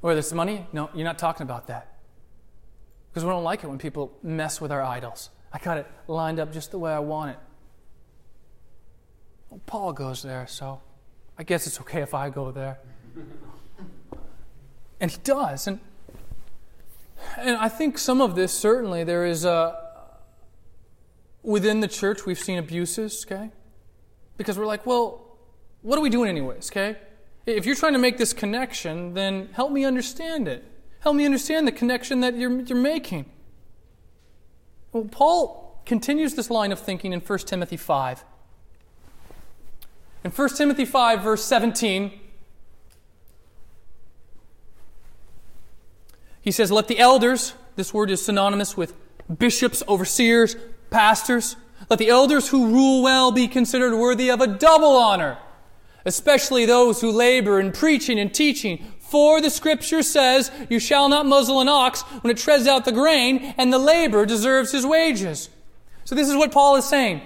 Whether 0.00 0.20
it's 0.20 0.32
money, 0.32 0.66
no, 0.72 0.88
you're 0.94 1.04
not 1.04 1.18
talking 1.18 1.42
about 1.42 1.66
that. 1.66 1.95
Because 3.16 3.24
we 3.24 3.30
don't 3.30 3.44
like 3.44 3.64
it 3.64 3.68
when 3.68 3.78
people 3.78 4.12
mess 4.22 4.60
with 4.60 4.70
our 4.70 4.82
idols. 4.82 5.30
I 5.50 5.58
got 5.58 5.78
it 5.78 5.86
lined 6.06 6.38
up 6.38 6.52
just 6.52 6.70
the 6.70 6.78
way 6.78 6.92
I 6.92 6.98
want 6.98 7.30
it. 7.30 7.38
Well, 9.48 9.58
Paul 9.64 9.94
goes 9.94 10.22
there, 10.22 10.46
so 10.46 10.82
I 11.38 11.42
guess 11.42 11.66
it's 11.66 11.80
okay 11.80 12.02
if 12.02 12.12
I 12.12 12.28
go 12.28 12.50
there. 12.50 12.78
and 15.00 15.10
he 15.10 15.16
does. 15.24 15.66
And, 15.66 15.80
and 17.38 17.56
I 17.56 17.70
think 17.70 17.96
some 17.96 18.20
of 18.20 18.36
this, 18.36 18.52
certainly, 18.52 19.02
there 19.02 19.24
is 19.24 19.46
a. 19.46 19.82
Within 21.42 21.80
the 21.80 21.88
church, 21.88 22.26
we've 22.26 22.38
seen 22.38 22.58
abuses, 22.58 23.24
okay? 23.26 23.50
Because 24.36 24.58
we're 24.58 24.66
like, 24.66 24.84
well, 24.84 25.38
what 25.80 25.98
are 25.98 26.02
we 26.02 26.10
doing, 26.10 26.28
anyways, 26.28 26.70
okay? 26.70 26.98
If 27.46 27.64
you're 27.64 27.76
trying 27.76 27.94
to 27.94 27.98
make 27.98 28.18
this 28.18 28.34
connection, 28.34 29.14
then 29.14 29.48
help 29.54 29.72
me 29.72 29.86
understand 29.86 30.48
it. 30.48 30.70
Help 31.00 31.16
me 31.16 31.24
understand 31.24 31.66
the 31.66 31.72
connection 31.72 32.20
that 32.20 32.36
you're, 32.36 32.60
you're 32.62 32.78
making. 32.78 33.26
Well, 34.92 35.04
Paul 35.04 35.80
continues 35.84 36.34
this 36.34 36.50
line 36.50 36.72
of 36.72 36.80
thinking 36.80 37.12
in 37.12 37.20
1 37.20 37.38
Timothy 37.40 37.76
5. 37.76 38.24
In 40.24 40.30
1 40.30 40.48
Timothy 40.56 40.84
5, 40.84 41.22
verse 41.22 41.44
17, 41.44 42.20
he 46.40 46.50
says, 46.50 46.72
Let 46.72 46.88
the 46.88 46.98
elders, 46.98 47.54
this 47.76 47.94
word 47.94 48.10
is 48.10 48.24
synonymous 48.24 48.76
with 48.76 48.94
bishops, 49.38 49.82
overseers, 49.88 50.56
pastors, 50.90 51.56
let 51.88 51.98
the 51.98 52.08
elders 52.08 52.48
who 52.48 52.66
rule 52.66 53.02
well 53.02 53.30
be 53.30 53.46
considered 53.46 53.96
worthy 53.96 54.30
of 54.30 54.40
a 54.40 54.46
double 54.46 54.96
honor, 54.96 55.38
especially 56.04 56.66
those 56.66 57.00
who 57.00 57.10
labor 57.10 57.60
in 57.60 57.70
preaching 57.70 58.18
and 58.18 58.34
teaching. 58.34 58.84
For 59.08 59.40
the 59.40 59.50
scripture 59.50 60.02
says, 60.02 60.50
You 60.68 60.80
shall 60.80 61.08
not 61.08 61.26
muzzle 61.26 61.60
an 61.60 61.68
ox 61.68 62.02
when 62.02 62.30
it 62.30 62.38
treads 62.38 62.66
out 62.66 62.84
the 62.84 62.92
grain, 62.92 63.54
and 63.56 63.72
the 63.72 63.78
labor 63.78 64.26
deserves 64.26 64.72
his 64.72 64.84
wages. 64.84 65.48
So 66.04 66.14
this 66.14 66.28
is 66.28 66.34
what 66.34 66.50
Paul 66.50 66.76
is 66.76 66.84
saying. 66.84 67.22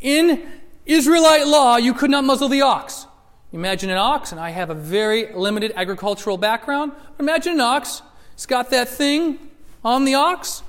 In 0.00 0.46
Israelite 0.84 1.46
law, 1.46 1.76
you 1.76 1.94
could 1.94 2.10
not 2.10 2.24
muzzle 2.24 2.48
the 2.48 2.62
ox. 2.62 3.06
Imagine 3.52 3.88
an 3.90 3.96
ox, 3.96 4.32
and 4.32 4.40
I 4.40 4.50
have 4.50 4.68
a 4.68 4.74
very 4.74 5.32
limited 5.32 5.72
agricultural 5.74 6.36
background. 6.36 6.92
Imagine 7.18 7.54
an 7.54 7.60
ox. 7.60 8.02
It's 8.34 8.46
got 8.46 8.70
that 8.70 8.88
thing 8.88 9.38
on 9.82 10.04
the 10.04 10.14
ox, 10.14 10.62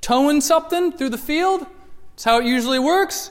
towing 0.00 0.40
something 0.40 0.92
through 0.92 1.10
the 1.10 1.18
field. 1.18 1.64
That's 2.10 2.24
how 2.24 2.40
it 2.40 2.46
usually 2.46 2.80
works. 2.80 3.30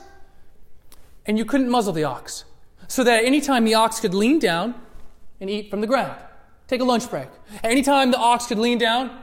And 1.26 1.36
you 1.36 1.44
couldn't 1.44 1.68
muzzle 1.68 1.92
the 1.92 2.04
ox. 2.04 2.44
So 2.88 3.04
that 3.04 3.24
anytime 3.24 3.64
the 3.64 3.74
ox 3.74 4.00
could 4.00 4.14
lean 4.14 4.38
down 4.38 4.74
and 5.40 5.50
eat 5.50 5.68
from 5.68 5.80
the 5.80 5.86
ground, 5.86 6.16
take 6.66 6.80
a 6.80 6.84
lunch 6.84 7.08
break. 7.10 7.28
Anytime 7.62 8.10
the 8.10 8.18
ox 8.18 8.46
could 8.46 8.58
lean 8.58 8.78
down, 8.78 9.16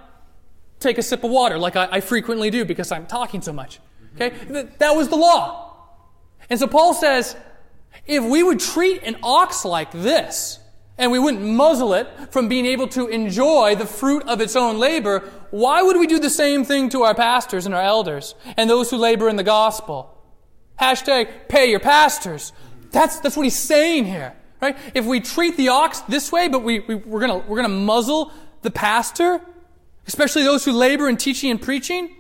take 0.80 0.98
a 0.98 1.04
sip 1.04 1.24
of 1.24 1.32
water, 1.32 1.58
like 1.58 1.76
I, 1.76 1.88
I 1.92 2.02
frequently 2.02 2.50
do 2.50 2.66
because 2.66 2.92
I'm 2.92 3.06
talking 3.06 3.42
so 3.42 3.54
much. 3.54 3.80
Okay? 4.16 4.30
That 4.80 4.96
was 4.96 5.10
the 5.10 5.16
law. 5.16 5.72
And 6.50 6.60
so 6.60 6.68
Paul 6.68 6.94
says, 6.94 7.36
if 8.06 8.24
we 8.24 8.44
would 8.44 8.60
treat 8.60 9.04
an 9.04 9.18
ox 9.24 9.66
like 9.66 9.92
this, 9.92 10.60
and 10.98 11.12
we 11.12 11.20
wouldn't 11.20 11.44
muzzle 11.44 11.94
it 11.94 12.08
from 12.32 12.48
being 12.48 12.66
able 12.66 12.88
to 12.90 13.08
enjoy 13.08 13.76
the 13.76 13.86
fruit 13.86 14.24
of 14.28 14.42
its 14.42 14.56
own 14.56 14.78
labor, 14.78 15.20
why 15.50 15.82
would 15.82 15.98
we 15.98 16.08
do 16.08 16.20
the 16.20 16.30
same 16.30 16.64
thing 16.64 16.90
to 16.90 17.04
our 17.04 17.16
pastors 17.16 17.66
and 17.66 17.74
our 17.74 17.82
elders 17.82 18.36
and 18.58 18.70
those 18.70 18.92
who 18.92 18.98
labor 18.98 19.28
in 19.28 19.36
the 19.36 19.44
gospel? 19.44 20.16
Hashtag 20.80 21.48
pay 21.48 21.70
your 21.70 21.80
pastors. 21.80 22.54
That's, 22.92 23.20
that's 23.20 23.36
what 23.36 23.44
he's 23.44 23.58
saying 23.58 24.06
here, 24.06 24.36
right? 24.64 24.78
If 24.94 25.06
we 25.06 25.20
treat 25.20 25.58
the 25.58 25.70
ox 25.70 26.00
this 26.02 26.32
way, 26.32 26.48
but 26.48 26.64
we, 26.64 26.80
we, 26.80 26.96
we're 26.96 27.20
gonna, 27.20 27.38
we're 27.40 27.58
gonna 27.58 27.70
muzzle 27.70 28.32
the 28.62 28.72
pastor, 28.72 29.42
especially 30.08 30.44
those 30.44 30.64
who 30.66 30.72
labor 30.72 31.10
in 31.10 31.18
teaching 31.18 31.52
and 31.52 31.62
preaching, 31.62 32.16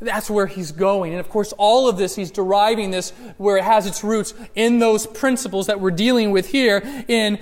that's 0.00 0.30
where 0.30 0.46
he's 0.46 0.72
going. 0.72 1.12
And 1.12 1.20
of 1.20 1.28
course, 1.28 1.52
all 1.58 1.88
of 1.88 1.96
this, 1.96 2.16
he's 2.16 2.30
deriving 2.30 2.90
this 2.90 3.10
where 3.36 3.56
it 3.56 3.64
has 3.64 3.86
its 3.86 4.02
roots 4.02 4.34
in 4.54 4.78
those 4.78 5.06
principles 5.06 5.66
that 5.66 5.80
we're 5.80 5.90
dealing 5.90 6.30
with 6.30 6.48
here 6.48 7.04
in 7.08 7.38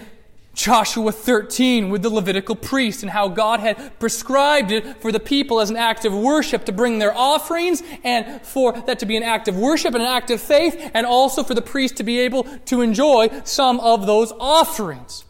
Joshua 0.60 1.10
13 1.10 1.88
with 1.88 2.02
the 2.02 2.10
Levitical 2.10 2.54
priest 2.54 3.02
and 3.02 3.10
how 3.10 3.28
God 3.28 3.60
had 3.60 3.98
prescribed 3.98 4.70
it 4.70 5.00
for 5.00 5.10
the 5.10 5.18
people 5.18 5.58
as 5.58 5.70
an 5.70 5.76
act 5.78 6.04
of 6.04 6.12
worship 6.12 6.66
to 6.66 6.72
bring 6.72 6.98
their 6.98 7.16
offerings 7.16 7.82
and 8.04 8.42
for 8.42 8.72
that 8.72 8.98
to 8.98 9.06
be 9.06 9.16
an 9.16 9.22
act 9.22 9.48
of 9.48 9.56
worship 9.56 9.94
and 9.94 10.02
an 10.02 10.08
act 10.10 10.30
of 10.30 10.38
faith 10.38 10.90
and 10.92 11.06
also 11.06 11.42
for 11.42 11.54
the 11.54 11.62
priest 11.62 11.96
to 11.96 12.02
be 12.02 12.20
able 12.20 12.44
to 12.66 12.82
enjoy 12.82 13.30
some 13.42 13.80
of 13.80 14.04
those 14.04 14.34
offerings. 14.38 15.24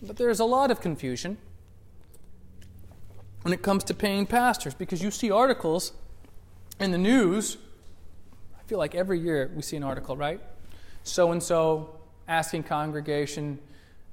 But 0.00 0.16
there's 0.16 0.38
a 0.38 0.44
lot 0.44 0.70
of 0.70 0.80
confusion 0.80 1.38
when 3.40 3.52
it 3.52 3.62
comes 3.62 3.82
to 3.82 3.94
paying 3.94 4.26
pastors 4.26 4.74
because 4.74 5.02
you 5.02 5.10
see 5.10 5.32
articles 5.32 5.92
in 6.78 6.92
the 6.92 6.98
news. 6.98 7.56
I 8.56 8.62
feel 8.68 8.78
like 8.78 8.94
every 8.94 9.18
year 9.18 9.50
we 9.56 9.62
see 9.62 9.76
an 9.76 9.82
article, 9.82 10.16
right? 10.16 10.40
So 11.02 11.32
and 11.32 11.42
so 11.42 11.98
asking 12.28 12.64
congregation 12.64 13.58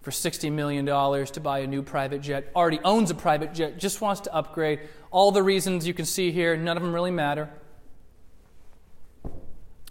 for 0.02 0.12
$60 0.12 0.52
million 0.52 0.86
to 0.86 1.40
buy 1.40 1.60
a 1.60 1.68
new 1.68 1.84
private 1.84 2.22
jet, 2.22 2.52
already 2.56 2.80
owns 2.84 3.12
a 3.12 3.16
private 3.16 3.54
jet, 3.54 3.78
just 3.78 4.02
wants 4.02 4.22
to 4.22 4.34
upgrade. 4.34 4.80
All 5.12 5.32
the 5.32 5.44
reasons 5.44 5.86
you 5.86 5.94
can 5.94 6.06
see 6.06 6.32
here, 6.32 6.56
none 6.56 6.78
of 6.78 6.84
them 6.84 6.94
really 6.94 7.12
matter. 7.12 7.50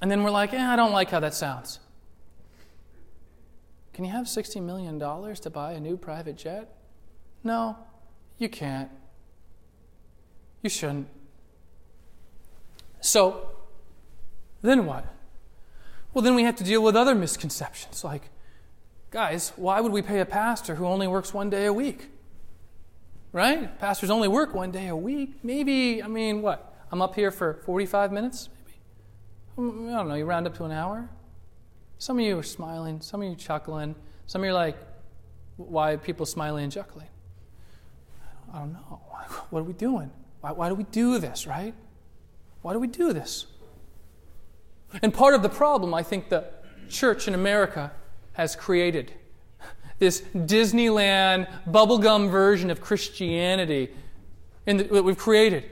And 0.00 0.10
then 0.10 0.22
we're 0.22 0.30
like, 0.30 0.54
eh, 0.54 0.64
I 0.64 0.76
don't 0.76 0.92
like 0.92 1.10
how 1.10 1.20
that 1.20 1.34
sounds. 1.34 1.80
Can 3.92 4.04
you 4.04 4.12
have 4.12 4.26
$60 4.26 4.62
million 4.62 4.98
to 4.98 5.50
buy 5.50 5.72
a 5.72 5.80
new 5.80 5.96
private 5.96 6.36
jet? 6.36 6.72
No, 7.42 7.76
you 8.38 8.48
can't. 8.48 8.90
You 10.62 10.70
shouldn't. 10.70 11.08
So, 13.00 13.50
then 14.62 14.86
what? 14.86 15.04
Well, 16.12 16.22
then 16.22 16.34
we 16.34 16.42
have 16.44 16.56
to 16.56 16.64
deal 16.64 16.82
with 16.82 16.96
other 16.96 17.14
misconceptions 17.14 18.02
like, 18.02 18.30
guys, 19.10 19.52
why 19.56 19.80
would 19.80 19.92
we 19.92 20.02
pay 20.02 20.20
a 20.20 20.24
pastor 20.24 20.74
who 20.74 20.86
only 20.86 21.06
works 21.06 21.34
one 21.34 21.50
day 21.50 21.66
a 21.66 21.72
week? 21.72 22.08
Right? 23.32 23.78
Pastors 23.78 24.10
only 24.10 24.28
work 24.28 24.54
one 24.54 24.70
day 24.70 24.88
a 24.88 24.96
week. 24.96 25.34
Maybe, 25.42 26.02
I 26.02 26.08
mean, 26.08 26.40
what? 26.40 26.74
I'm 26.90 27.02
up 27.02 27.14
here 27.14 27.30
for 27.30 27.54
45 27.64 28.10
minutes, 28.12 28.48
maybe? 29.56 29.70
Mm, 29.70 29.92
I 29.92 29.98
don't 29.98 30.08
know, 30.08 30.14
you 30.14 30.24
round 30.24 30.46
up 30.46 30.56
to 30.56 30.64
an 30.64 30.72
hour? 30.72 31.10
Some 31.98 32.18
of 32.18 32.24
you 32.24 32.38
are 32.38 32.42
smiling, 32.42 33.00
some 33.00 33.22
of 33.22 33.28
you 33.28 33.36
chuckling, 33.36 33.94
some 34.26 34.42
of 34.42 34.46
you 34.46 34.52
are 34.52 34.54
like, 34.54 34.78
why 35.56 35.96
people 35.96 36.24
smiling 36.24 36.64
and 36.64 36.72
chuckling? 36.72 37.08
I 38.52 38.60
don't 38.60 38.72
know. 38.72 39.02
What 39.50 39.60
are 39.60 39.64
we 39.64 39.74
doing? 39.74 40.10
Why, 40.40 40.52
why 40.52 40.68
do 40.68 40.74
we 40.74 40.84
do 40.84 41.18
this, 41.18 41.46
right? 41.46 41.74
Why 42.62 42.72
do 42.72 42.78
we 42.78 42.86
do 42.86 43.12
this? 43.12 43.46
And 45.02 45.12
part 45.12 45.34
of 45.34 45.42
the 45.42 45.48
problem, 45.48 45.94
I 45.94 46.02
think, 46.02 46.28
the 46.28 46.44
church 46.88 47.28
in 47.28 47.34
America 47.34 47.92
has 48.32 48.56
created 48.56 49.12
this 49.98 50.20
Disneyland 50.34 51.48
bubblegum 51.68 52.30
version 52.30 52.70
of 52.70 52.80
Christianity 52.80 53.90
the, 54.64 54.84
that 54.84 55.02
we've 55.02 55.18
created 55.18 55.64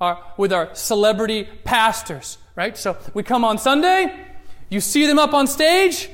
our, 0.00 0.22
with 0.36 0.52
our 0.52 0.74
celebrity 0.74 1.48
pastors, 1.64 2.38
right? 2.54 2.76
So 2.76 2.96
we 3.14 3.22
come 3.22 3.44
on 3.44 3.58
Sunday, 3.58 4.14
you 4.68 4.80
see 4.80 5.06
them 5.06 5.18
up 5.18 5.34
on 5.34 5.46
stage, 5.46 6.08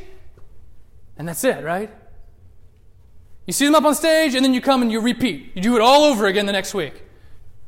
and 1.16 1.28
that's 1.28 1.44
it, 1.44 1.64
right? 1.64 1.90
You 3.46 3.52
see 3.52 3.64
them 3.64 3.74
up 3.74 3.84
on 3.84 3.94
stage, 3.94 4.34
and 4.34 4.44
then 4.44 4.54
you 4.54 4.60
come 4.60 4.82
and 4.82 4.92
you 4.92 5.00
repeat. 5.00 5.52
You 5.54 5.62
do 5.62 5.76
it 5.76 5.82
all 5.82 6.04
over 6.04 6.26
again 6.26 6.46
the 6.46 6.52
next 6.52 6.72
week. 6.72 7.02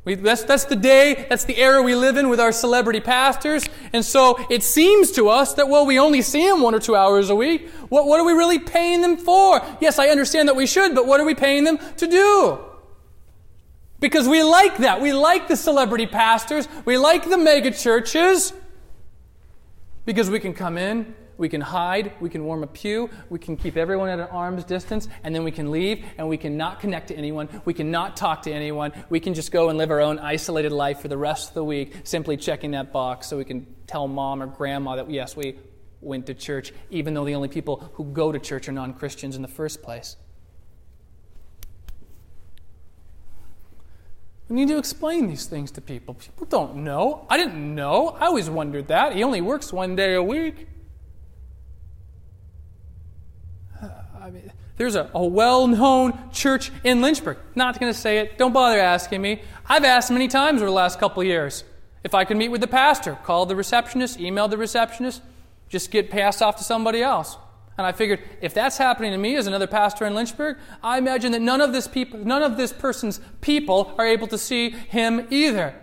We, 0.04 0.16
that's, 0.16 0.42
that's 0.42 0.64
the 0.64 0.74
day, 0.74 1.26
that's 1.28 1.44
the 1.44 1.56
era 1.58 1.80
we 1.80 1.94
live 1.94 2.16
in 2.16 2.28
with 2.28 2.40
our 2.40 2.50
celebrity 2.50 2.98
pastors. 2.98 3.64
And 3.92 4.04
so 4.04 4.36
it 4.50 4.64
seems 4.64 5.12
to 5.12 5.28
us 5.28 5.54
that, 5.54 5.68
well, 5.68 5.86
we 5.86 5.98
only 6.00 6.22
see 6.22 6.44
them 6.48 6.60
one 6.60 6.74
or 6.74 6.80
two 6.80 6.96
hours 6.96 7.30
a 7.30 7.36
week. 7.36 7.70
What, 7.88 8.06
what 8.06 8.18
are 8.18 8.24
we 8.24 8.32
really 8.32 8.58
paying 8.58 9.00
them 9.00 9.16
for? 9.16 9.64
Yes, 9.80 10.00
I 10.00 10.08
understand 10.08 10.48
that 10.48 10.56
we 10.56 10.66
should, 10.66 10.94
but 10.96 11.06
what 11.06 11.20
are 11.20 11.24
we 11.24 11.36
paying 11.36 11.62
them 11.62 11.78
to 11.98 12.08
do? 12.08 12.58
Because 14.00 14.28
we 14.28 14.42
like 14.42 14.78
that. 14.78 15.00
We 15.00 15.12
like 15.12 15.46
the 15.46 15.56
celebrity 15.56 16.06
pastors. 16.06 16.66
We 16.84 16.98
like 16.98 17.28
the 17.28 17.38
mega 17.38 17.70
churches. 17.70 18.52
Because 20.04 20.28
we 20.28 20.40
can 20.40 20.52
come 20.52 20.76
in 20.76 21.14
we 21.42 21.48
can 21.48 21.60
hide, 21.60 22.12
we 22.20 22.30
can 22.30 22.44
warm 22.44 22.62
a 22.62 22.68
pew, 22.68 23.10
we 23.28 23.36
can 23.36 23.56
keep 23.56 23.76
everyone 23.76 24.08
at 24.08 24.20
an 24.20 24.28
arm's 24.28 24.62
distance, 24.62 25.08
and 25.24 25.34
then 25.34 25.42
we 25.42 25.50
can 25.50 25.72
leave 25.72 26.04
and 26.16 26.28
we 26.28 26.36
can 26.36 26.56
not 26.56 26.78
connect 26.78 27.08
to 27.08 27.16
anyone, 27.16 27.48
we 27.64 27.74
can 27.74 27.90
not 27.90 28.16
talk 28.16 28.42
to 28.42 28.52
anyone, 28.52 28.92
we 29.10 29.18
can 29.18 29.34
just 29.34 29.50
go 29.50 29.68
and 29.68 29.76
live 29.76 29.90
our 29.90 30.00
own 30.00 30.20
isolated 30.20 30.70
life 30.70 31.00
for 31.00 31.08
the 31.08 31.16
rest 31.16 31.48
of 31.48 31.54
the 31.54 31.64
week, 31.64 31.94
simply 32.04 32.36
checking 32.36 32.70
that 32.70 32.92
box 32.92 33.26
so 33.26 33.36
we 33.36 33.44
can 33.44 33.66
tell 33.88 34.06
mom 34.06 34.40
or 34.40 34.46
grandma 34.46 34.94
that 34.94 35.10
yes, 35.10 35.34
we 35.34 35.58
went 36.00 36.26
to 36.26 36.34
church, 36.34 36.72
even 36.90 37.12
though 37.12 37.24
the 37.24 37.34
only 37.34 37.48
people 37.48 37.90
who 37.94 38.04
go 38.04 38.30
to 38.30 38.38
church 38.38 38.68
are 38.68 38.72
non 38.72 38.94
Christians 38.94 39.34
in 39.34 39.42
the 39.42 39.48
first 39.48 39.82
place. 39.82 40.14
We 44.48 44.54
need 44.54 44.68
to 44.68 44.78
explain 44.78 45.26
these 45.26 45.46
things 45.46 45.72
to 45.72 45.80
people. 45.80 46.14
People 46.14 46.46
don't 46.46 46.76
know. 46.84 47.26
I 47.28 47.36
didn't 47.36 47.74
know. 47.74 48.10
I 48.10 48.26
always 48.26 48.48
wondered 48.48 48.86
that. 48.88 49.16
He 49.16 49.24
only 49.24 49.40
works 49.40 49.72
one 49.72 49.96
day 49.96 50.14
a 50.14 50.22
week. 50.22 50.68
I 54.22 54.30
mean, 54.30 54.52
there's 54.76 54.94
a, 54.94 55.10
a 55.14 55.26
well 55.26 55.66
known 55.66 56.30
church 56.30 56.70
in 56.84 57.00
Lynchburg. 57.00 57.38
Not 57.56 57.80
going 57.80 57.92
to 57.92 57.98
say 57.98 58.18
it. 58.18 58.38
Don't 58.38 58.52
bother 58.52 58.78
asking 58.78 59.20
me. 59.20 59.42
I've 59.66 59.82
asked 59.82 60.12
many 60.12 60.28
times 60.28 60.62
over 60.62 60.70
the 60.70 60.76
last 60.76 61.00
couple 61.00 61.24
years 61.24 61.64
if 62.04 62.14
I 62.14 62.24
could 62.24 62.36
meet 62.36 62.48
with 62.48 62.60
the 62.60 62.68
pastor. 62.68 63.18
Call 63.24 63.46
the 63.46 63.56
receptionist, 63.56 64.20
email 64.20 64.46
the 64.46 64.56
receptionist, 64.56 65.22
just 65.68 65.90
get 65.90 66.08
passed 66.08 66.40
off 66.40 66.56
to 66.58 66.64
somebody 66.64 67.02
else. 67.02 67.36
And 67.76 67.84
I 67.84 67.90
figured 67.90 68.20
if 68.40 68.54
that's 68.54 68.78
happening 68.78 69.10
to 69.10 69.18
me 69.18 69.34
as 69.34 69.48
another 69.48 69.66
pastor 69.66 70.06
in 70.06 70.14
Lynchburg, 70.14 70.58
I 70.84 70.98
imagine 70.98 71.32
that 71.32 71.42
none 71.42 71.60
of 71.60 71.72
this 71.72 71.88
people, 71.88 72.20
none 72.20 72.44
of 72.44 72.56
this 72.56 72.72
person's 72.72 73.20
people 73.40 73.92
are 73.98 74.06
able 74.06 74.28
to 74.28 74.38
see 74.38 74.70
him 74.70 75.26
either. 75.30 75.74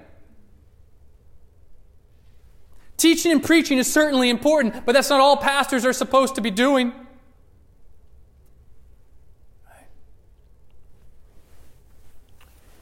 Teaching 2.96 3.34
and 3.34 3.44
preaching 3.44 3.80
is 3.80 3.92
certainly 3.92 4.30
important, 4.30 4.86
but 4.86 4.94
that's 4.94 5.10
not 5.10 5.20
all 5.20 5.36
pastors 5.36 5.84
are 5.86 5.94
supposed 5.94 6.36
to 6.36 6.42
be 6.42 6.52
doing. 6.52 6.94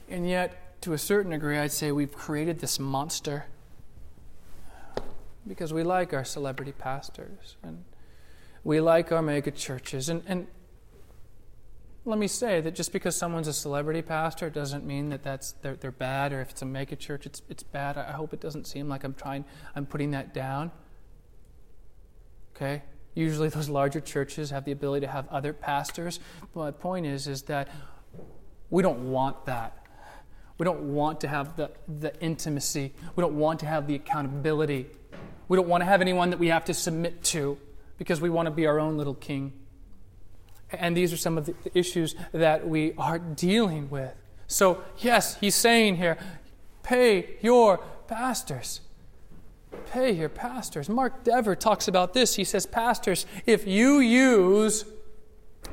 And 0.08 0.28
yet, 0.28 0.80
to 0.82 0.92
a 0.92 0.98
certain 0.98 1.32
degree, 1.32 1.58
I'd 1.58 1.72
say 1.72 1.92
we've 1.92 2.12
created 2.12 2.60
this 2.60 2.78
monster 2.78 3.46
because 5.46 5.72
we 5.72 5.82
like 5.82 6.12
our 6.12 6.24
celebrity 6.24 6.72
pastors 6.72 7.56
and 7.62 7.84
we 8.64 8.80
like 8.80 9.10
our 9.10 9.22
mega 9.22 9.50
churches. 9.50 10.08
And, 10.08 10.22
and 10.26 10.46
let 12.04 12.18
me 12.18 12.28
say 12.28 12.60
that 12.60 12.74
just 12.74 12.92
because 12.92 13.16
someone's 13.16 13.48
a 13.48 13.52
celebrity 13.52 14.02
pastor 14.02 14.50
doesn't 14.50 14.84
mean 14.84 15.08
that 15.08 15.22
that's 15.22 15.52
they're, 15.62 15.76
they're 15.76 15.90
bad 15.90 16.32
or 16.32 16.40
if 16.40 16.50
it's 16.50 16.62
a 16.62 16.66
mega 16.66 16.96
church 16.96 17.26
it's, 17.26 17.42
it's 17.48 17.62
bad. 17.62 17.96
I 17.96 18.12
hope 18.12 18.32
it 18.32 18.40
doesn't 18.40 18.66
seem 18.66 18.88
like 18.88 19.04
i'm 19.04 19.14
trying 19.14 19.44
i'm 19.74 19.86
putting 19.86 20.10
that 20.12 20.32
down. 20.32 20.70
Okay? 22.54 22.82
Usually 23.14 23.48
those 23.48 23.68
larger 23.68 24.00
churches 24.00 24.50
have 24.50 24.64
the 24.64 24.72
ability 24.72 25.06
to 25.06 25.12
have 25.12 25.28
other 25.28 25.52
pastors 25.52 26.20
but 26.54 26.60
my 26.60 26.70
point 26.70 27.06
is 27.06 27.26
is 27.26 27.42
that 27.42 27.68
we 28.70 28.82
don't 28.82 29.10
want 29.10 29.46
that 29.46 29.87
we 30.58 30.64
don't 30.64 30.92
want 30.92 31.20
to 31.20 31.28
have 31.28 31.56
the, 31.56 31.70
the 32.00 32.18
intimacy 32.20 32.92
we 33.16 33.22
don't 33.22 33.38
want 33.38 33.60
to 33.60 33.66
have 33.66 33.86
the 33.86 33.94
accountability 33.94 34.86
we 35.48 35.56
don't 35.56 35.68
want 35.68 35.80
to 35.80 35.86
have 35.86 36.00
anyone 36.00 36.30
that 36.30 36.38
we 36.38 36.48
have 36.48 36.64
to 36.64 36.74
submit 36.74 37.22
to 37.24 37.56
because 37.96 38.20
we 38.20 38.28
want 38.28 38.46
to 38.46 38.50
be 38.50 38.66
our 38.66 38.78
own 38.78 38.96
little 38.96 39.14
king 39.14 39.52
and 40.72 40.96
these 40.96 41.12
are 41.12 41.16
some 41.16 41.38
of 41.38 41.46
the 41.46 41.54
issues 41.74 42.14
that 42.32 42.68
we 42.68 42.92
are 42.98 43.18
dealing 43.18 43.88
with. 43.88 44.14
So, 44.46 44.82
yes, 44.98 45.38
he's 45.40 45.54
saying 45.54 45.96
here 45.96 46.18
pay 46.82 47.36
your 47.40 47.78
pastors. 48.06 48.80
Pay 49.90 50.12
your 50.12 50.28
pastors. 50.30 50.88
Mark 50.88 51.24
Dever 51.24 51.54
talks 51.54 51.88
about 51.88 52.14
this. 52.14 52.36
He 52.36 52.44
says, 52.44 52.64
Pastors, 52.64 53.26
if 53.44 53.66
you 53.66 53.98
use 53.98 54.86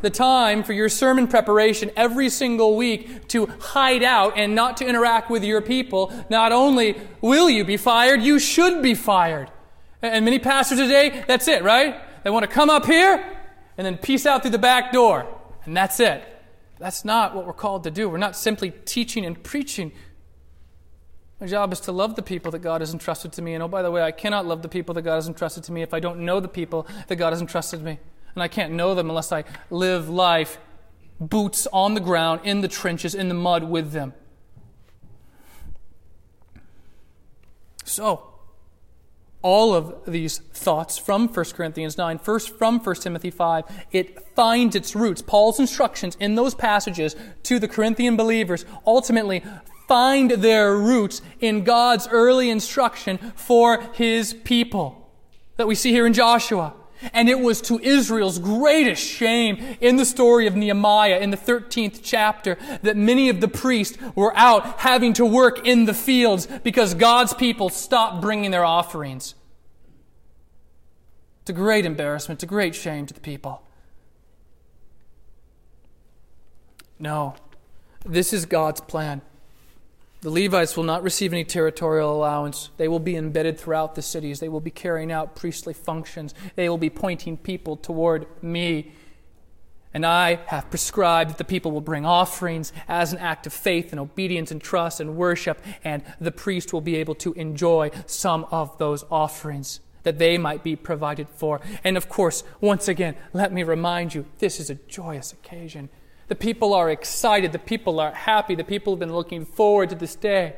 the 0.02 0.10
time 0.10 0.64
for 0.64 0.74
your 0.74 0.90
sermon 0.90 1.28
preparation 1.28 1.92
every 1.96 2.30
single 2.30 2.76
week 2.76 3.28
to 3.30 3.48
hide 3.60 4.04
out 4.04 4.38
and 4.38 4.56
not 4.56 4.78
to 4.78 4.88
interact 4.88 5.30
with 5.30 5.44
your 5.44 5.62
people, 5.62 6.14
not 6.30 6.52
only 6.52 6.96
will 7.22 7.50
you 7.50 7.64
be 7.64 7.78
fired, 7.78 8.22
you 8.22 8.40
should 8.40 8.82
be 8.82 8.94
fired. 8.94 9.52
And 10.02 10.26
many 10.26 10.40
pastors 10.40 10.78
today, 10.78 11.24
that's 11.28 11.48
it, 11.48 11.64
right? 11.64 12.00
They 12.24 12.30
want 12.30 12.44
to 12.44 12.52
come 12.52 12.70
up 12.70 12.86
here 12.86 13.38
and 13.78 13.86
then 13.86 13.98
peace 13.98 14.26
out 14.26 14.42
through 14.42 14.52
the 14.52 14.58
back 14.58 14.92
door. 14.92 15.28
And 15.66 15.76
that's 15.76 16.00
it. 16.00 16.24
That's 16.80 17.06
not 17.06 17.36
what 17.36 17.46
we're 17.46 17.54
called 17.54 17.84
to 17.86 17.92
do. 17.92 18.10
We're 18.10 18.18
not 18.18 18.36
simply 18.36 18.72
teaching 18.86 19.26
and 19.26 19.42
preaching. 19.42 19.92
My 21.40 21.48
job 21.48 21.74
is 21.74 21.80
to 21.82 21.92
love 21.92 22.16
the 22.16 22.22
people 22.22 22.52
that 22.52 22.60
God 22.60 22.82
has 22.82 22.94
entrusted 22.94 23.34
to 23.34 23.42
me. 23.42 23.54
And 23.54 23.64
oh, 23.64 23.68
by 23.68 23.82
the 23.82 23.92
way, 23.92 24.02
I 24.02 24.12
cannot 24.12 24.46
love 24.46 24.62
the 24.62 24.70
people 24.70 24.94
that 24.96 25.02
God 25.02 25.16
has 25.16 25.28
entrusted 25.28 25.64
to 25.66 25.72
me 25.72 25.82
if 25.82 25.94
I 25.94 26.00
don't 26.00 26.20
know 26.20 26.40
the 26.40 26.48
people 26.48 26.88
that 27.08 27.16
God 27.16 27.32
has 27.34 27.42
entrusted 27.42 27.82
me. 27.82 28.00
And 28.36 28.44
I 28.44 28.48
can't 28.48 28.74
know 28.74 28.94
them 28.94 29.10
unless 29.10 29.32
I 29.32 29.46
live 29.70 30.10
life 30.10 30.58
boots 31.20 31.68
on 31.72 31.94
the 31.94 32.02
ground, 32.02 32.42
in 32.44 32.62
the 32.62 32.68
trenches, 32.68 33.16
in 33.16 33.30
the 33.30 33.36
mud 33.36 33.64
with 33.64 33.92
them. 33.92 34.14
So, 37.86 38.36
all 39.42 39.76
of 39.76 40.06
these 40.08 40.40
thoughts 40.40 40.98
from 40.98 41.28
1 41.28 41.46
Corinthians 41.54 42.00
9, 42.00 42.18
first 42.18 42.58
from 42.58 42.80
1 42.80 42.96
Timothy 42.96 43.30
5. 43.30 43.64
It 43.92 44.20
finds 44.36 44.76
its 44.76 44.96
roots. 44.96 45.22
Paul's 45.22 45.60
instructions 45.60 46.18
in 46.20 46.34
those 46.34 46.56
passages 46.56 47.16
to 47.44 47.60
the 47.60 47.68
Corinthian 47.68 48.18
believers 48.18 48.66
ultimately 48.88 49.44
find 49.88 50.32
their 50.32 50.76
roots 50.76 51.22
in 51.40 51.64
God's 51.64 52.08
early 52.08 52.50
instruction 52.50 53.20
for 53.36 53.82
his 53.94 54.34
people 54.34 55.12
that 55.58 55.68
we 55.68 55.76
see 55.76 55.92
here 55.92 56.08
in 56.08 56.14
Joshua. 56.14 56.74
And 57.14 57.30
it 57.30 57.40
was 57.40 57.62
to 57.62 57.80
Israel's 57.80 58.40
greatest 58.40 59.04
shame 59.04 59.78
in 59.82 59.98
the 59.98 60.06
story 60.06 60.48
of 60.48 60.56
Nehemiah 60.56 61.20
in 61.20 61.30
the 61.32 61.38
13th 61.38 62.00
chapter 62.04 62.58
that 62.82 62.98
many 62.98 63.30
of 63.30 63.42
the 63.42 63.48
priests 63.48 63.98
were 64.16 64.36
out 64.36 64.80
having 64.80 65.14
to 65.14 65.26
work 65.26 65.68
in 65.68 65.86
the 65.86 65.94
fields 65.94 66.48
because 66.64 66.94
God's 66.94 67.34
people 67.34 67.70
stopped 67.70 68.22
bringing 68.22 68.52
their 68.52 68.66
offerings. 68.66 69.36
It's 71.42 71.50
a 71.52 71.54
great 71.54 71.86
embarrassment, 71.86 72.38
it's 72.38 72.44
a 72.44 72.48
great 72.48 72.74
shame 72.74 73.06
to 73.06 73.14
the 73.14 73.20
people. 73.20 73.62
No, 76.98 77.36
this 78.06 78.34
is 78.34 78.46
God's 78.46 78.82
plan. 78.82 79.22
The 80.26 80.32
Levites 80.32 80.76
will 80.76 80.86
not 80.86 81.04
receive 81.04 81.34
any 81.34 81.44
territorial 81.44 82.12
allowance. 82.12 82.72
They 82.78 82.88
will 82.88 82.98
be 82.98 83.16
embedded 83.16 83.60
throughout 83.60 83.94
the 83.94 84.02
cities. 84.02 84.40
They 84.40 84.50
will 84.50 84.60
be 84.60 84.72
carrying 84.72 85.12
out 85.12 85.36
priestly 85.36 85.76
functions. 85.76 86.34
They 86.56 86.68
will 86.68 86.80
be 86.80 86.90
pointing 86.90 87.38
people 87.38 87.78
toward 87.78 88.26
me. 88.42 88.92
And 89.94 90.04
I 90.04 90.40
have 90.48 90.72
prescribed 90.72 91.30
that 91.30 91.38
the 91.38 91.44
people 91.44 91.72
will 91.72 91.80
bring 91.80 92.08
offerings 92.08 92.74
as 92.88 93.14
an 93.14 93.20
act 93.20 93.46
of 93.46 93.54
faith 93.54 93.92
and 93.92 94.00
obedience 94.00 94.50
and 94.50 94.60
trust 94.60 95.00
and 95.00 95.16
worship, 95.16 95.62
and 95.84 96.02
the 96.20 96.32
priest 96.32 96.74
will 96.74 96.82
be 96.82 96.96
able 96.96 97.14
to 97.14 97.34
enjoy 97.34 97.92
some 98.08 98.48
of 98.50 98.76
those 98.80 99.06
offerings 99.12 99.80
that 100.02 100.18
they 100.18 100.40
might 100.40 100.64
be 100.64 100.76
provided 100.76 101.30
for. 101.30 101.62
And 101.84 101.98
of 101.98 102.10
course, 102.10 102.44
once 102.62 102.88
again, 102.88 103.16
let 103.32 103.54
me 103.54 103.62
remind 103.62 104.16
you 104.16 104.26
this 104.40 104.60
is 104.60 104.72
a 104.72 104.76
joyous 104.76 105.34
occasion. 105.34 105.90
The 106.28 106.36
people 106.36 106.74
are 106.74 106.90
excited. 106.90 107.52
The 107.52 107.60
people 107.60 108.00
are 108.00 108.12
happy. 108.12 108.56
The 108.56 108.64
people 108.64 108.94
have 108.94 109.00
been 109.00 109.14
looking 109.14 109.46
forward 109.46 109.90
to 109.90 109.96
this 109.96 110.16
day. 110.16 110.56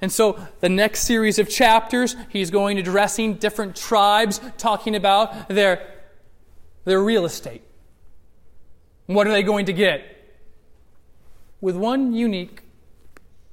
And 0.00 0.10
so, 0.10 0.38
the 0.60 0.68
next 0.68 1.02
series 1.02 1.38
of 1.38 1.48
chapters, 1.48 2.16
he's 2.28 2.50
going 2.50 2.76
to 2.76 2.82
addressing 2.82 3.34
different 3.34 3.76
tribes, 3.76 4.40
talking 4.58 4.96
about 4.96 5.48
their, 5.48 5.94
their 6.84 7.00
real 7.00 7.24
estate. 7.24 7.62
What 9.06 9.28
are 9.28 9.30
they 9.30 9.44
going 9.44 9.66
to 9.66 9.72
get? 9.72 10.04
With 11.60 11.76
one 11.76 12.12
unique 12.12 12.62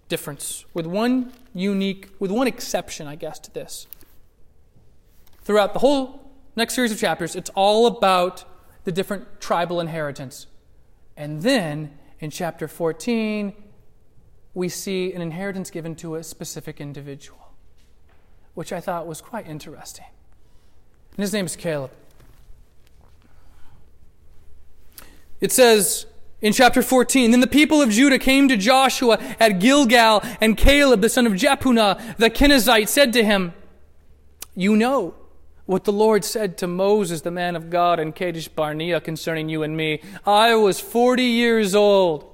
difference, 0.07 0.65
with 0.73 0.87
one 0.87 1.31
unique, 1.53 2.09
with 2.19 2.31
one 2.31 2.47
exception, 2.47 3.05
I 3.05 3.15
guess, 3.15 3.37
to 3.39 3.53
this. 3.53 3.85
Throughout 5.43 5.73
the 5.73 5.79
whole 5.79 6.31
next 6.55 6.73
series 6.73 6.91
of 6.91 6.99
chapters, 6.99 7.35
it's 7.35 7.51
all 7.51 7.85
about 7.85 8.43
the 8.85 8.91
different 8.91 9.39
tribal 9.39 9.79
inheritance. 9.79 10.47
And 11.19 11.41
then 11.41 11.91
in 12.21 12.31
chapter 12.31 12.69
14, 12.69 13.53
we 14.53 14.69
see 14.69 15.11
an 15.11 15.21
inheritance 15.21 15.69
given 15.69 15.93
to 15.97 16.15
a 16.15 16.23
specific 16.23 16.79
individual, 16.79 17.51
which 18.53 18.71
I 18.71 18.79
thought 18.79 19.05
was 19.05 19.19
quite 19.19 19.45
interesting. 19.45 20.05
And 21.11 21.19
his 21.19 21.33
name 21.33 21.45
is 21.45 21.57
Caleb. 21.57 21.91
It 25.41 25.51
says 25.51 26.05
in 26.41 26.53
chapter 26.53 26.81
14 26.81 27.31
Then 27.31 27.41
the 27.41 27.47
people 27.47 27.81
of 27.81 27.89
Judah 27.89 28.17
came 28.17 28.47
to 28.47 28.55
Joshua 28.55 29.19
at 29.41 29.59
Gilgal, 29.59 30.23
and 30.39 30.55
Caleb, 30.55 31.01
the 31.01 31.09
son 31.09 31.27
of 31.27 31.33
Jephunneh, 31.33 32.15
the 32.15 32.29
Kenizzite, 32.29 32.87
said 32.87 33.11
to 33.11 33.25
him, 33.25 33.53
You 34.55 34.77
know 34.77 35.15
what 35.69 35.83
the 35.83 35.93
Lord 35.93 36.25
said 36.25 36.57
to 36.57 36.65
Moses, 36.65 37.21
the 37.21 37.29
man 37.29 37.55
of 37.55 37.69
God, 37.69 37.99
in 37.99 38.11
Kadesh 38.11 38.47
Barnea 38.47 38.99
concerning 38.99 39.49
you 39.49 39.61
and 39.61 39.77
me. 39.77 40.01
I 40.25 40.55
was 40.55 40.79
40 40.79 41.21
years 41.21 41.75
old 41.75 42.27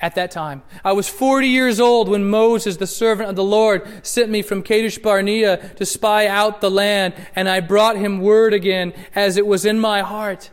at 0.00 0.14
that 0.14 0.30
time. 0.30 0.62
I 0.84 0.92
was 0.92 1.08
40 1.08 1.48
years 1.48 1.80
old 1.80 2.08
when 2.08 2.30
Moses, 2.30 2.76
the 2.76 2.86
servant 2.86 3.28
of 3.28 3.34
the 3.34 3.42
Lord, 3.42 4.06
sent 4.06 4.30
me 4.30 4.40
from 4.40 4.62
Kadesh 4.62 4.98
Barnea 4.98 5.70
to 5.74 5.84
spy 5.84 6.28
out 6.28 6.60
the 6.60 6.70
land, 6.70 7.14
and 7.34 7.48
I 7.48 7.58
brought 7.58 7.96
him 7.96 8.20
word 8.20 8.54
again 8.54 8.94
as 9.16 9.36
it 9.36 9.44
was 9.44 9.64
in 9.64 9.80
my 9.80 10.02
heart. 10.02 10.50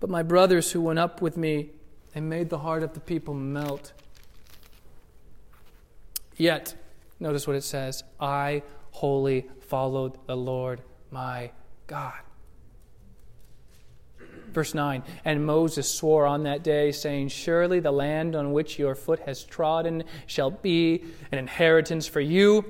But 0.00 0.08
my 0.08 0.22
brothers 0.22 0.72
who 0.72 0.80
went 0.80 0.98
up 0.98 1.20
with 1.20 1.36
me, 1.36 1.68
they 2.14 2.22
made 2.22 2.48
the 2.48 2.60
heart 2.60 2.82
of 2.82 2.94
the 2.94 3.00
people 3.00 3.34
melt. 3.34 3.92
Yet, 6.38 6.74
notice 7.20 7.46
what 7.46 7.56
it 7.56 7.62
says 7.62 8.04
I 8.18 8.62
wholly 8.92 9.44
followed 9.64 10.18
the 10.26 10.36
Lord 10.36 10.80
my 11.10 11.50
God. 11.86 12.20
Verse 14.52 14.72
9 14.72 15.02
And 15.24 15.44
Moses 15.44 15.90
swore 15.90 16.26
on 16.26 16.44
that 16.44 16.62
day, 16.62 16.92
saying, 16.92 17.28
Surely 17.28 17.80
the 17.80 17.90
land 17.90 18.36
on 18.36 18.52
which 18.52 18.78
your 18.78 18.94
foot 18.94 19.20
has 19.20 19.44
trodden 19.44 20.04
shall 20.26 20.50
be 20.50 21.04
an 21.32 21.38
inheritance 21.38 22.06
for 22.06 22.20
you 22.20 22.64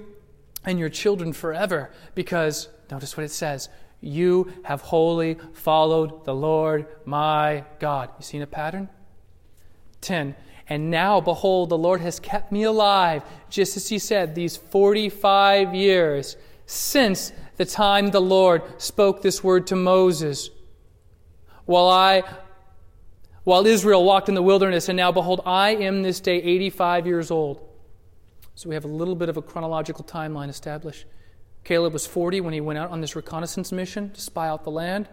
and 0.64 0.78
your 0.78 0.88
children 0.88 1.32
forever, 1.32 1.90
because, 2.14 2.68
notice 2.90 3.16
what 3.16 3.24
it 3.24 3.30
says, 3.30 3.68
You 4.00 4.52
have 4.64 4.80
wholly 4.80 5.36
followed 5.52 6.24
the 6.24 6.34
Lord 6.34 6.86
my 7.04 7.64
God. 7.78 8.10
You 8.18 8.24
seen 8.24 8.42
a 8.42 8.46
pattern? 8.46 8.88
10. 10.00 10.34
And 10.66 10.90
now, 10.90 11.20
behold, 11.20 11.68
the 11.68 11.76
Lord 11.76 12.00
has 12.00 12.18
kept 12.18 12.50
me 12.50 12.62
alive, 12.62 13.22
just 13.50 13.76
as 13.76 13.88
he 13.88 13.98
said, 13.98 14.34
these 14.34 14.56
45 14.56 15.74
years 15.74 16.36
since 16.66 17.32
the 17.56 17.64
time 17.64 18.10
the 18.10 18.20
Lord 18.20 18.62
spoke 18.80 19.22
this 19.22 19.44
word 19.44 19.66
to 19.68 19.76
Moses. 19.76 20.50
While 21.64 21.88
I 21.88 22.22
while 23.44 23.66
Israel 23.66 24.04
walked 24.04 24.30
in 24.30 24.34
the 24.34 24.42
wilderness, 24.42 24.88
and 24.88 24.96
now 24.96 25.12
behold, 25.12 25.42
I 25.44 25.74
am 25.74 26.02
this 26.02 26.18
day 26.18 26.36
85 26.36 27.06
years 27.06 27.30
old. 27.30 27.60
So 28.54 28.70
we 28.70 28.74
have 28.74 28.86
a 28.86 28.88
little 28.88 29.14
bit 29.14 29.28
of 29.28 29.36
a 29.36 29.42
chronological 29.42 30.02
timeline 30.02 30.48
established. 30.48 31.04
Caleb 31.62 31.92
was 31.92 32.06
40 32.06 32.40
when 32.40 32.54
he 32.54 32.62
went 32.62 32.78
out 32.78 32.90
on 32.90 33.02
this 33.02 33.14
reconnaissance 33.14 33.70
mission 33.70 34.10
to 34.12 34.20
spy 34.20 34.48
out 34.48 34.64
the 34.64 34.70
land. 34.70 35.08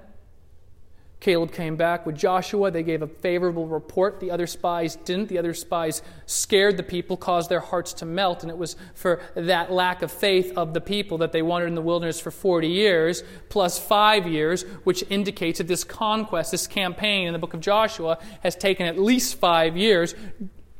Caleb 1.22 1.51
came 1.51 1.76
back 1.76 2.07
with 2.07 2.17
Joshua. 2.17 2.72
They 2.72 2.82
gave 2.82 3.03
a 3.03 3.07
favorable 3.07 3.67
report. 3.67 4.19
The 4.19 4.32
other 4.32 4.47
spies 4.47 4.95
didn't. 4.95 5.30
The 5.30 5.38
other 5.38 5.53
spies 5.53 6.01
scared 6.26 6.78
the 6.78 6.84
people, 6.84 7.15
caused 7.15 7.47
their 7.47 7.59
hearts 7.59 7.93
to 7.93 8.07
melt. 8.07 8.41
And 8.41 8.49
it 8.49 8.57
was 8.57 8.76
for 8.95 9.22
that 9.36 9.72
lack 9.72 10.01
of 10.01 10.11
faith 10.11 10.51
of 10.57 10.74
the 10.74 10.82
people 10.82 11.19
that 11.19 11.32
they 11.32 11.43
wandered 11.43 11.67
in 11.67 11.76
the 11.76 11.82
wilderness 11.82 12.19
for 12.19 12.32
40 12.32 12.67
years, 12.67 13.24
plus 13.49 13.78
five 13.78 14.26
years, 14.26 14.63
which 14.84 15.03
indicates 15.11 15.59
that 15.59 15.67
this 15.67 15.84
conquest, 15.84 16.49
this 16.51 16.65
campaign 16.65 17.28
in 17.28 17.34
the 17.34 17.39
book 17.39 17.53
of 17.53 17.59
Joshua, 17.59 18.17
has 18.41 18.55
taken 18.55 18.88
at 18.88 18.97
least 18.97 19.36
five 19.36 19.78
years. 19.78 20.15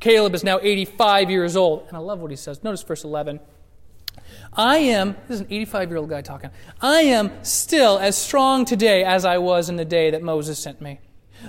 Caleb 0.00 0.34
is 0.34 0.42
now 0.42 0.58
85 0.60 1.30
years 1.30 1.54
old. 1.54 1.86
And 1.86 1.96
I 1.96 2.00
love 2.00 2.18
what 2.18 2.32
he 2.32 2.36
says. 2.36 2.64
Notice 2.64 2.82
verse 2.82 3.04
11. 3.04 3.38
I 4.52 4.78
am, 4.78 5.16
this 5.28 5.36
is 5.36 5.40
an 5.40 5.46
85 5.50 5.88
year 5.88 5.98
old 5.98 6.10
guy 6.10 6.22
talking, 6.22 6.50
I 6.80 7.02
am 7.02 7.32
still 7.44 7.98
as 7.98 8.16
strong 8.16 8.64
today 8.64 9.04
as 9.04 9.24
I 9.24 9.38
was 9.38 9.68
in 9.68 9.76
the 9.76 9.84
day 9.84 10.10
that 10.10 10.22
Moses 10.22 10.58
sent 10.58 10.80
me. 10.80 11.00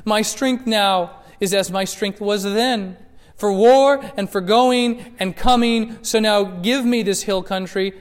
My 0.06 0.22
strength 0.22 0.66
now 0.66 1.22
is 1.40 1.54
as 1.54 1.72
my 1.72 1.84
strength 1.84 2.22
was 2.22 2.44
then 2.44 2.98
for 3.36 3.52
war 3.52 4.04
and 4.16 4.30
for 4.30 4.42
going 4.42 5.16
and 5.20 5.36
coming. 5.36 5.98
So 6.04 6.20
now 6.20 6.44
give 6.44 6.86
me 6.86 7.04
this 7.04 7.24
hill 7.24 7.44
country 7.44 7.94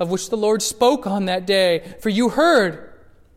of 0.00 0.10
which 0.10 0.30
the 0.30 0.36
Lord 0.36 0.62
spoke 0.62 1.06
on 1.06 1.26
that 1.26 1.46
day. 1.46 1.94
For 2.00 2.08
you 2.08 2.30
heard 2.30 2.90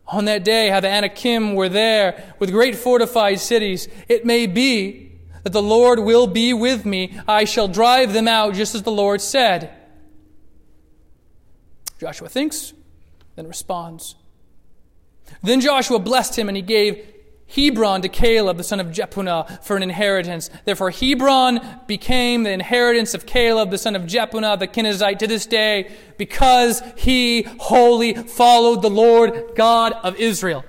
on 0.06 0.24
that 0.24 0.44
day 0.44 0.70
how 0.70 0.80
the 0.80 0.88
Anakim 0.88 1.54
were 1.54 1.68
there 1.68 2.34
with 2.38 2.50
great 2.50 2.74
fortified 2.74 3.38
cities. 3.38 3.86
It 4.08 4.24
may 4.24 4.46
be 4.46 5.12
that 5.42 5.52
the 5.52 5.62
Lord 5.62 6.00
will 6.00 6.26
be 6.26 6.54
with 6.54 6.86
me. 6.86 7.18
I 7.28 7.44
shall 7.44 7.68
drive 7.68 8.14
them 8.14 8.26
out 8.26 8.54
just 8.54 8.74
as 8.74 8.82
the 8.82 8.90
Lord 8.90 9.20
said. 9.20 9.70
Joshua 11.98 12.28
thinks, 12.28 12.72
then 13.36 13.46
responds. 13.46 14.16
Then 15.42 15.60
Joshua 15.60 15.98
blessed 15.98 16.38
him 16.38 16.48
and 16.48 16.56
he 16.56 16.62
gave 16.62 17.06
Hebron 17.46 18.02
to 18.02 18.08
Caleb, 18.08 18.56
the 18.56 18.64
son 18.64 18.80
of 18.80 18.88
Jephunneh, 18.88 19.62
for 19.62 19.76
an 19.76 19.82
inheritance. 19.82 20.50
Therefore, 20.64 20.90
Hebron 20.90 21.60
became 21.86 22.42
the 22.42 22.50
inheritance 22.50 23.14
of 23.14 23.26
Caleb, 23.26 23.70
the 23.70 23.78
son 23.78 23.94
of 23.94 24.02
Jephunneh, 24.02 24.58
the 24.58 24.66
Kenizzite, 24.66 25.18
to 25.18 25.26
this 25.26 25.46
day, 25.46 25.92
because 26.16 26.82
he 26.96 27.42
wholly 27.42 28.14
followed 28.14 28.82
the 28.82 28.90
Lord 28.90 29.50
God 29.54 29.92
of 29.92 30.16
Israel. 30.16 30.64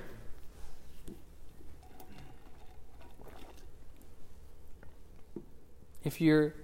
If 6.04 6.20
you're 6.20 6.54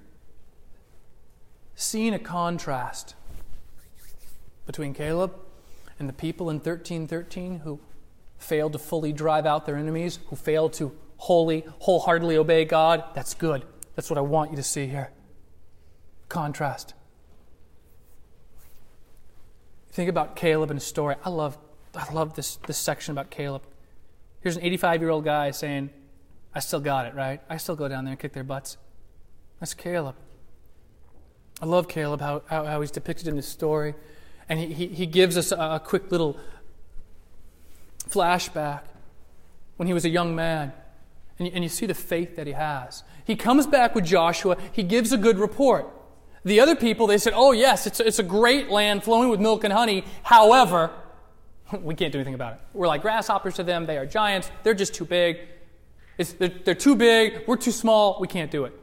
seeing 1.74 2.14
a 2.14 2.18
contrast 2.18 3.16
between 4.72 4.94
Caleb 4.94 5.34
and 5.98 6.08
the 6.08 6.14
people 6.14 6.48
in 6.48 6.56
1313 6.56 7.60
who 7.60 7.78
failed 8.38 8.72
to 8.72 8.78
fully 8.78 9.12
drive 9.12 9.44
out 9.44 9.66
their 9.66 9.76
enemies, 9.76 10.18
who 10.28 10.36
failed 10.36 10.72
to 10.72 10.96
wholly, 11.18 11.64
wholeheartedly 11.80 12.38
obey 12.38 12.64
God. 12.64 13.04
That's 13.14 13.34
good. 13.34 13.66
That's 13.94 14.08
what 14.08 14.16
I 14.16 14.22
want 14.22 14.50
you 14.50 14.56
to 14.56 14.62
see 14.62 14.86
here. 14.86 15.10
Contrast. 16.30 16.94
Think 19.90 20.08
about 20.08 20.36
Caleb 20.36 20.70
and 20.70 20.80
his 20.80 20.86
story. 20.86 21.16
I 21.22 21.28
love, 21.28 21.58
I 21.94 22.10
love 22.10 22.34
this, 22.34 22.56
this 22.66 22.78
section 22.78 23.12
about 23.12 23.30
Caleb. 23.30 23.62
Here's 24.40 24.56
an 24.56 24.62
85 24.62 25.02
year 25.02 25.10
old 25.10 25.24
guy 25.24 25.50
saying, 25.50 25.90
I 26.54 26.60
still 26.60 26.80
got 26.80 27.04
it, 27.04 27.14
right? 27.14 27.42
I 27.50 27.58
still 27.58 27.76
go 27.76 27.88
down 27.88 28.04
there 28.04 28.12
and 28.12 28.20
kick 28.20 28.32
their 28.32 28.42
butts. 28.42 28.78
That's 29.60 29.74
Caleb. 29.74 30.16
I 31.60 31.66
love 31.66 31.88
Caleb, 31.88 32.22
how, 32.22 32.42
how, 32.46 32.64
how 32.64 32.80
he's 32.80 32.90
depicted 32.90 33.28
in 33.28 33.36
this 33.36 33.46
story. 33.46 33.94
And 34.48 34.58
he, 34.58 34.72
he, 34.72 34.86
he 34.88 35.06
gives 35.06 35.36
us 35.36 35.52
a, 35.52 35.80
quick 35.84 36.10
little 36.10 36.38
flashback 38.08 38.82
when 39.76 39.86
he 39.86 39.94
was 39.94 40.04
a 40.04 40.08
young 40.08 40.34
man. 40.34 40.72
And 41.38 41.48
you, 41.48 41.54
and 41.54 41.64
you 41.64 41.70
see 41.70 41.86
the 41.86 41.94
faith 41.94 42.36
that 42.36 42.46
he 42.46 42.52
has. 42.52 43.04
He 43.24 43.36
comes 43.36 43.66
back 43.66 43.94
with 43.94 44.04
Joshua, 44.04 44.56
he 44.72 44.82
gives 44.82 45.12
a 45.12 45.16
good 45.16 45.38
report. 45.38 45.88
The 46.44 46.60
other 46.60 46.74
people, 46.74 47.06
they 47.06 47.18
said, 47.18 47.34
Oh, 47.36 47.52
yes, 47.52 47.86
it's, 47.86 48.00
it's 48.00 48.18
a 48.18 48.24
great 48.24 48.68
land 48.68 49.04
flowing 49.04 49.28
with 49.28 49.40
milk 49.40 49.62
and 49.64 49.72
honey. 49.72 50.04
However, 50.24 50.90
we 51.80 51.94
can't 51.94 52.12
do 52.12 52.18
anything 52.18 52.34
about 52.34 52.54
it. 52.54 52.60
We're 52.72 52.88
like 52.88 53.02
grasshoppers 53.02 53.54
to 53.54 53.62
them. 53.62 53.86
They 53.86 53.96
are 53.96 54.06
giants. 54.06 54.50
They're 54.62 54.74
just 54.74 54.94
too 54.94 55.04
big. 55.04 55.38
They're, 56.16 56.48
they're 56.48 56.74
too 56.74 56.96
big. 56.96 57.44
We're 57.46 57.56
too 57.56 57.70
small. 57.70 58.18
We 58.20 58.28
can't 58.28 58.50
do 58.50 58.64
it. 58.64 58.78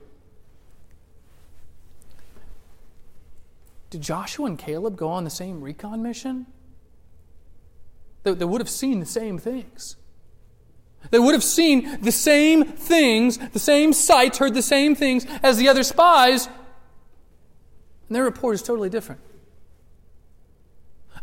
Did 3.89 4.01
Joshua 4.01 4.45
and 4.45 4.57
Caleb 4.57 4.95
go 4.95 5.09
on 5.09 5.23
the 5.23 5.29
same 5.29 5.61
recon 5.61 6.03
mission? 6.03 6.45
They, 8.23 8.33
they 8.33 8.45
would 8.45 8.61
have 8.61 8.69
seen 8.69 8.99
the 8.99 9.05
same 9.05 9.37
things. 9.37 9.95
They 11.11 11.19
would 11.19 11.33
have 11.33 11.43
seen 11.43 12.01
the 12.01 12.11
same 12.11 12.65
things, 12.65 13.37
the 13.37 13.59
same 13.59 13.93
sights, 13.93 14.37
heard 14.37 14.53
the 14.53 14.61
same 14.61 14.95
things 14.95 15.25
as 15.41 15.57
the 15.57 15.69
other 15.69 15.83
spies, 15.83 16.47
and 16.47 18.15
their 18.15 18.23
report 18.23 18.55
is 18.55 18.61
totally 18.61 18.89
different. 18.89 19.21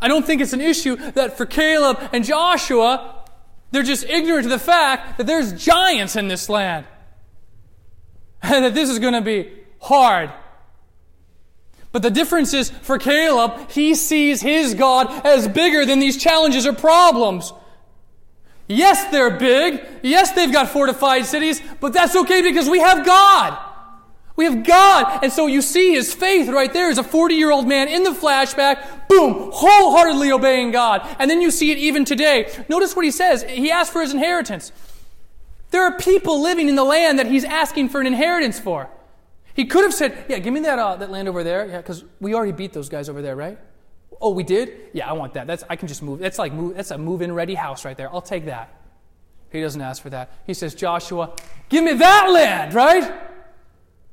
I 0.00 0.08
don't 0.08 0.24
think 0.24 0.40
it's 0.40 0.52
an 0.52 0.60
issue 0.60 0.96
that 1.12 1.36
for 1.36 1.46
Caleb 1.46 1.98
and 2.12 2.24
Joshua, 2.24 3.24
they're 3.70 3.82
just 3.82 4.04
ignorant 4.04 4.44
to 4.44 4.48
the 4.48 4.58
fact 4.58 5.18
that 5.18 5.26
there's 5.26 5.52
giants 5.52 6.16
in 6.16 6.28
this 6.28 6.48
land. 6.48 6.86
And 8.42 8.64
that 8.64 8.74
this 8.74 8.90
is 8.90 9.00
going 9.00 9.14
to 9.14 9.22
be 9.22 9.50
hard 9.80 10.30
but 11.92 12.02
the 12.02 12.10
difference 12.10 12.52
is 12.52 12.70
for 12.70 12.98
Caleb, 12.98 13.70
he 13.70 13.94
sees 13.94 14.42
his 14.42 14.74
God 14.74 15.26
as 15.26 15.48
bigger 15.48 15.86
than 15.86 15.98
these 15.98 16.16
challenges 16.16 16.66
or 16.66 16.72
problems. 16.72 17.52
Yes, 18.68 19.10
they're 19.10 19.30
big. 19.30 19.84
Yes, 20.02 20.32
they've 20.32 20.52
got 20.52 20.68
fortified 20.68 21.24
cities, 21.26 21.62
but 21.80 21.92
that's 21.92 22.16
okay 22.16 22.42
because 22.42 22.68
we 22.68 22.80
have 22.80 23.06
God. 23.06 23.56
We 24.34 24.44
have 24.44 24.64
God. 24.64 25.20
And 25.22 25.32
so 25.32 25.46
you 25.46 25.62
see 25.62 25.94
his 25.94 26.12
faith 26.12 26.48
right 26.48 26.72
there 26.72 26.90
as 26.90 26.98
a 26.98 27.02
40 27.02 27.34
year 27.34 27.50
old 27.50 27.66
man 27.66 27.88
in 27.88 28.02
the 28.02 28.10
flashback, 28.10 29.08
boom, 29.08 29.50
wholeheartedly 29.52 30.30
obeying 30.30 30.72
God. 30.72 31.06
And 31.18 31.30
then 31.30 31.40
you 31.40 31.50
see 31.50 31.70
it 31.70 31.78
even 31.78 32.04
today. 32.04 32.52
Notice 32.68 32.94
what 32.94 33.04
he 33.04 33.10
says. 33.10 33.44
He 33.44 33.70
asked 33.70 33.92
for 33.92 34.02
his 34.02 34.12
inheritance. 34.12 34.72
There 35.70 35.82
are 35.82 35.96
people 35.96 36.42
living 36.42 36.68
in 36.68 36.74
the 36.74 36.84
land 36.84 37.18
that 37.18 37.26
he's 37.26 37.44
asking 37.44 37.88
for 37.88 38.00
an 38.00 38.06
inheritance 38.06 38.60
for. 38.60 38.90
He 39.56 39.64
could 39.64 39.84
have 39.84 39.94
said, 39.94 40.26
Yeah, 40.28 40.38
give 40.38 40.52
me 40.52 40.60
that, 40.60 40.78
uh, 40.78 40.96
that 40.96 41.10
land 41.10 41.28
over 41.28 41.42
there. 41.42 41.66
Yeah, 41.66 41.78
because 41.78 42.04
we 42.20 42.34
already 42.34 42.52
beat 42.52 42.74
those 42.74 42.90
guys 42.90 43.08
over 43.08 43.22
there, 43.22 43.34
right? 43.34 43.58
Oh, 44.20 44.30
we 44.30 44.42
did? 44.42 44.90
Yeah, 44.92 45.08
I 45.08 45.14
want 45.14 45.32
that. 45.34 45.46
That's, 45.46 45.64
I 45.68 45.76
can 45.76 45.88
just 45.88 46.02
move. 46.02 46.20
That's 46.20 46.38
like 46.38 46.52
move, 46.52 46.76
that's 46.76 46.90
a 46.90 46.98
move 46.98 47.22
in 47.22 47.32
ready 47.32 47.54
house 47.54 47.84
right 47.84 47.96
there. 47.96 48.12
I'll 48.12 48.20
take 48.20 48.44
that. 48.46 48.82
He 49.50 49.60
doesn't 49.62 49.80
ask 49.80 50.02
for 50.02 50.10
that. 50.10 50.30
He 50.46 50.52
says, 50.52 50.74
Joshua, 50.74 51.34
give 51.70 51.84
me 51.84 51.94
that 51.94 52.30
land, 52.30 52.74
right? 52.74 53.02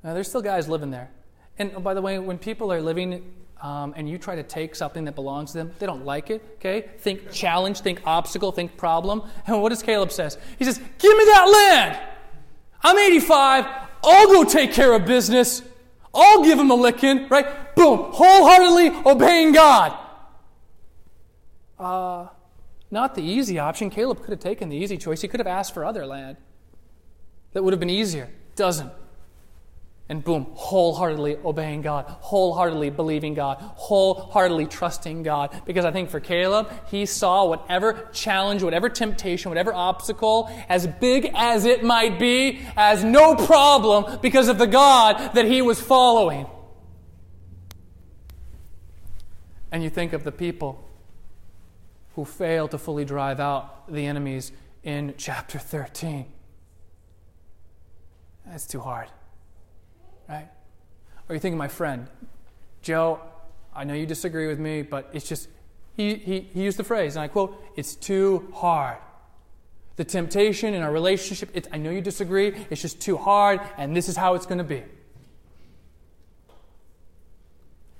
Now, 0.01 0.13
there's 0.13 0.29
still 0.29 0.41
guys 0.41 0.69
living 0.69 0.91
there. 0.91 1.09
And 1.57 1.73
oh, 1.75 1.81
by 1.81 1.93
the 1.93 2.01
way, 2.01 2.19
when 2.19 2.37
people 2.37 2.71
are 2.71 2.81
living 2.81 3.33
um, 3.61 3.93
and 3.97 4.09
you 4.09 4.17
try 4.17 4.35
to 4.35 4.43
take 4.43 4.75
something 4.75 5.03
that 5.05 5.15
belongs 5.15 5.51
to 5.51 5.57
them, 5.57 5.71
they 5.79 5.85
don't 5.85 6.05
like 6.05 6.29
it, 6.29 6.41
okay? 6.55 6.89
Think 6.99 7.31
challenge, 7.31 7.81
think 7.81 8.01
obstacle, 8.05 8.53
think 8.53 8.77
problem. 8.77 9.23
And 9.45 9.61
what 9.61 9.69
does 9.69 9.83
Caleb 9.83 10.11
says? 10.11 10.37
He 10.57 10.63
says, 10.63 10.77
Give 10.77 11.17
me 11.17 11.25
that 11.25 11.45
land! 11.45 11.99
I'm 12.81 12.97
85. 12.97 13.89
I'll 14.03 14.27
go 14.27 14.43
take 14.43 14.73
care 14.73 14.93
of 14.93 15.05
business. 15.05 15.61
I'll 16.13 16.43
give 16.43 16.59
him 16.59 16.69
a 16.69 16.75
licking, 16.75 17.27
right? 17.29 17.75
Boom, 17.75 18.11
wholeheartedly 18.11 18.89
obeying 19.05 19.51
God. 19.53 19.97
Uh, 21.79 22.27
not 22.91 23.15
the 23.15 23.23
easy 23.23 23.57
option. 23.57 23.89
Caleb 23.89 24.19
could 24.19 24.29
have 24.29 24.39
taken 24.39 24.69
the 24.69 24.77
easy 24.77 24.97
choice. 24.97 25.21
He 25.21 25.27
could 25.27 25.39
have 25.39 25.47
asked 25.47 25.73
for 25.73 25.83
other 25.83 26.05
land. 26.05 26.37
That 27.53 27.63
would 27.63 27.73
have 27.73 27.79
been 27.79 27.89
easier. 27.89 28.29
Doesn't 28.55 28.91
and 30.09 30.23
boom, 30.23 30.47
wholeheartedly 30.53 31.37
obeying 31.45 31.81
God, 31.81 32.05
wholeheartedly 32.07 32.89
believing 32.89 33.33
God, 33.33 33.57
wholeheartedly 33.59 34.67
trusting 34.67 35.23
God. 35.23 35.61
Because 35.65 35.85
I 35.85 35.91
think 35.91 36.09
for 36.09 36.19
Caleb, 36.19 36.69
he 36.87 37.05
saw 37.05 37.45
whatever 37.45 38.09
challenge, 38.11 38.63
whatever 38.63 38.89
temptation, 38.89 39.49
whatever 39.49 39.73
obstacle, 39.73 40.51
as 40.67 40.87
big 40.87 41.31
as 41.33 41.65
it 41.65 41.83
might 41.83 42.19
be, 42.19 42.61
as 42.75 43.03
no 43.03 43.35
problem 43.35 44.19
because 44.21 44.49
of 44.49 44.57
the 44.57 44.67
God 44.67 45.33
that 45.35 45.45
he 45.45 45.61
was 45.61 45.79
following. 45.79 46.47
And 49.71 49.83
you 49.83 49.89
think 49.89 50.13
of 50.13 50.23
the 50.23 50.31
people 50.31 50.83
who 52.15 52.25
fail 52.25 52.67
to 52.67 52.77
fully 52.77 53.05
drive 53.05 53.39
out 53.39 53.91
the 53.91 54.05
enemies 54.05 54.51
in 54.83 55.15
chapter 55.17 55.57
13. 55.57 56.25
That's 58.45 58.67
too 58.67 58.81
hard? 58.81 59.07
Or 61.27 61.35
you 61.35 61.39
think 61.39 61.53
of 61.53 61.57
my 61.57 61.67
friend, 61.67 62.07
Joe, 62.81 63.21
I 63.73 63.83
know 63.83 63.93
you 63.93 64.05
disagree 64.05 64.47
with 64.47 64.59
me, 64.59 64.81
but 64.81 65.09
it's 65.13 65.27
just, 65.27 65.47
he, 65.95 66.15
he, 66.15 66.39
he 66.53 66.63
used 66.63 66.77
the 66.77 66.83
phrase, 66.83 67.15
and 67.15 67.23
I 67.23 67.27
quote, 67.27 67.61
it's 67.75 67.95
too 67.95 68.51
hard. 68.53 68.97
The 69.95 70.03
temptation 70.03 70.73
in 70.73 70.81
our 70.81 70.91
relationship, 70.91 71.49
it, 71.53 71.67
I 71.71 71.77
know 71.77 71.91
you 71.91 72.01
disagree, 72.01 72.53
it's 72.69 72.81
just 72.81 72.99
too 72.99 73.17
hard, 73.17 73.61
and 73.77 73.95
this 73.95 74.09
is 74.09 74.17
how 74.17 74.35
it's 74.35 74.45
going 74.45 74.57
to 74.57 74.63
be. 74.63 74.83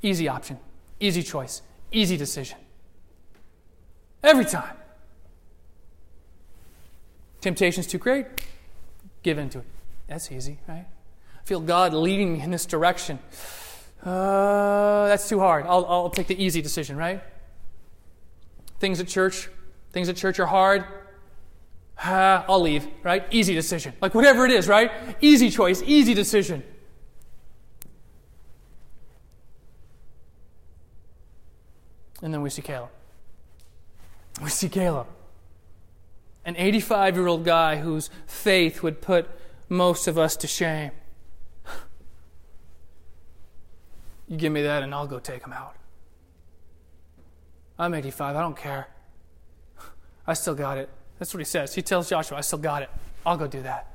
Easy 0.02 0.28
option, 0.28 0.60
easy 1.00 1.24
choice, 1.24 1.62
easy 1.92 2.18
decision. 2.18 2.58
Every 4.22 4.46
time. 4.46 4.76
Temptation's 7.42 7.88
too 7.88 7.98
great, 7.98 8.26
give 9.22 9.38
in 9.38 9.50
to 9.50 9.60
it. 9.60 9.66
That's 10.08 10.32
easy, 10.32 10.60
right? 10.68 10.86
Feel 11.46 11.60
God 11.60 11.94
leading 11.94 12.40
in 12.40 12.52
this 12.52 12.66
direction. 12.66 13.20
Uh, 14.04 15.08
that's 15.08 15.28
too 15.28 15.40
hard. 15.40 15.66
I'll, 15.66 15.86
I'll 15.86 16.10
take 16.10 16.28
the 16.28 16.42
easy 16.42 16.62
decision, 16.62 16.98
right? 16.98 17.22
Things 18.80 19.00
at 19.00 19.08
church, 19.08 19.50
things 19.92 20.10
at 20.10 20.16
church 20.16 20.40
are 20.40 20.46
hard. 20.46 20.86
Uh, 22.04 22.44
I'll 22.48 22.62
leave, 22.62 22.88
right? 23.04 23.26
Easy 23.32 23.54
decision. 23.54 23.94
Like 24.02 24.14
whatever 24.14 24.46
it 24.46 24.52
is, 24.52 24.68
right? 24.68 24.92
Easy 25.22 25.50
choice, 25.50 25.82
easy 25.86 26.14
decision. 26.14 26.64
And 32.22 32.34
then 32.34 32.42
we 32.42 32.50
see 32.50 32.62
Caleb. 32.62 32.90
We 34.42 34.50
see 34.50 34.70
Caleb, 34.70 35.08
an 36.46 36.56
85 36.58 37.16
year 37.16 37.28
old 37.28 37.46
guy 37.46 37.76
whose 37.78 38.10
faith 38.26 38.82
would 38.82 39.02
put 39.02 39.30
most 39.70 40.08
of 40.08 40.18
us 40.18 40.36
to 40.38 40.48
shame. 40.48 40.92
You 44.34 44.40
give 44.40 44.52
me 44.52 44.64
that 44.64 44.82
and 44.82 44.96
I'll 44.96 45.06
go 45.06 45.20
take 45.20 45.44
him 45.44 45.54
out. 45.54 45.76
I'm 47.78 47.94
85. 47.94 48.36
I 48.36 48.42
don't 48.42 48.58
care. 48.58 48.88
I 50.28 50.34
still 50.34 50.56
got 50.56 50.80
it. 50.80 50.90
That's 51.20 51.36
what 51.36 51.38
he 51.38 51.46
says. 51.46 51.76
He 51.76 51.84
tells 51.84 52.10
Joshua, 52.10 52.40
I 52.40 52.42
still 52.42 52.58
got 52.58 52.82
it. 52.82 52.90
I'll 53.28 53.38
go 53.38 53.46
do 53.46 53.62
that. 53.62 53.94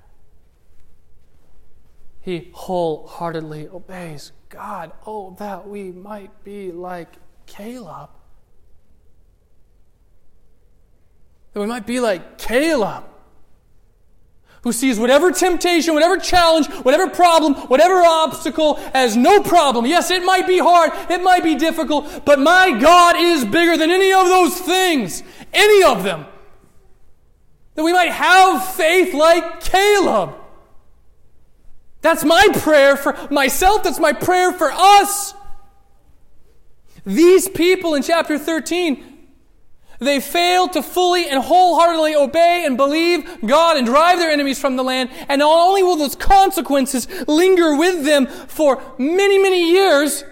He 2.20 2.52
wholeheartedly 2.52 3.66
obeys 3.66 4.30
God. 4.48 4.92
Oh, 5.04 5.34
that 5.40 5.66
we 5.66 5.90
might 5.90 6.44
be 6.44 6.70
like 6.70 7.08
Caleb. 7.46 8.10
That 11.52 11.58
we 11.58 11.66
might 11.66 11.84
be 11.84 11.98
like 11.98 12.38
Caleb, 12.38 13.02
who 14.68 14.72
sees 14.74 15.00
whatever 15.00 15.32
temptation, 15.32 15.94
whatever 15.94 16.18
challenge, 16.18 16.66
whatever 16.82 17.08
problem, 17.08 17.54
whatever 17.54 18.02
obstacle 18.02 18.78
as 18.92 19.16
no 19.16 19.40
problem. 19.40 19.86
Yes, 19.86 20.10
it 20.10 20.22
might 20.22 20.46
be 20.46 20.58
hard, 20.58 20.92
it 21.10 21.22
might 21.22 21.42
be 21.42 21.54
difficult, 21.54 22.26
but 22.26 22.38
my 22.38 22.78
God 22.78 23.16
is 23.16 23.46
bigger 23.46 23.78
than 23.78 23.90
any 23.90 24.12
of 24.12 24.26
those 24.26 24.60
things, 24.60 25.22
any 25.54 25.82
of 25.84 26.02
them. 26.02 26.26
That 27.76 27.82
we 27.82 27.94
might 27.94 28.12
have 28.12 28.74
faith 28.74 29.14
like 29.14 29.62
Caleb. 29.62 30.34
That's 32.02 32.24
my 32.24 32.46
prayer 32.52 32.94
for 32.94 33.16
myself, 33.30 33.84
that's 33.84 33.98
my 33.98 34.12
prayer 34.12 34.52
for 34.52 34.70
us. 34.70 35.32
These 37.06 37.48
people 37.48 37.94
in 37.94 38.02
chapter 38.02 38.38
13 38.38 39.17
they 39.98 40.20
failed 40.20 40.72
to 40.74 40.82
fully 40.82 41.28
and 41.28 41.42
wholeheartedly 41.42 42.14
obey 42.14 42.64
and 42.64 42.76
believe 42.76 43.26
God 43.44 43.76
and 43.76 43.86
drive 43.86 44.18
their 44.18 44.30
enemies 44.30 44.60
from 44.60 44.76
the 44.76 44.84
land. 44.84 45.10
And 45.28 45.40
not 45.40 45.68
only 45.68 45.82
will 45.82 45.96
those 45.96 46.14
consequences 46.14 47.08
linger 47.26 47.76
with 47.76 48.04
them 48.04 48.26
for 48.26 48.82
many, 48.98 49.38
many 49.38 49.70
years, 49.72 50.24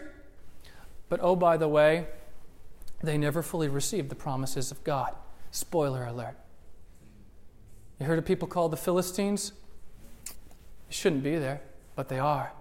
but 1.08 1.20
oh, 1.22 1.36
by 1.36 1.56
the 1.56 1.68
way, 1.68 2.06
they 3.02 3.18
never 3.18 3.42
fully 3.42 3.68
received 3.68 4.08
the 4.08 4.16
promises 4.16 4.70
of 4.70 4.82
God. 4.84 5.14
Spoiler 5.50 6.04
alert. 6.04 6.36
You 8.00 8.06
heard 8.06 8.18
of 8.18 8.24
people 8.24 8.48
called 8.48 8.72
the 8.72 8.76
Philistines? 8.76 9.52
They 10.26 10.94
shouldn't 10.94 11.22
be 11.22 11.36
there, 11.36 11.62
but 11.94 12.08
they 12.08 12.18
are 12.18 12.52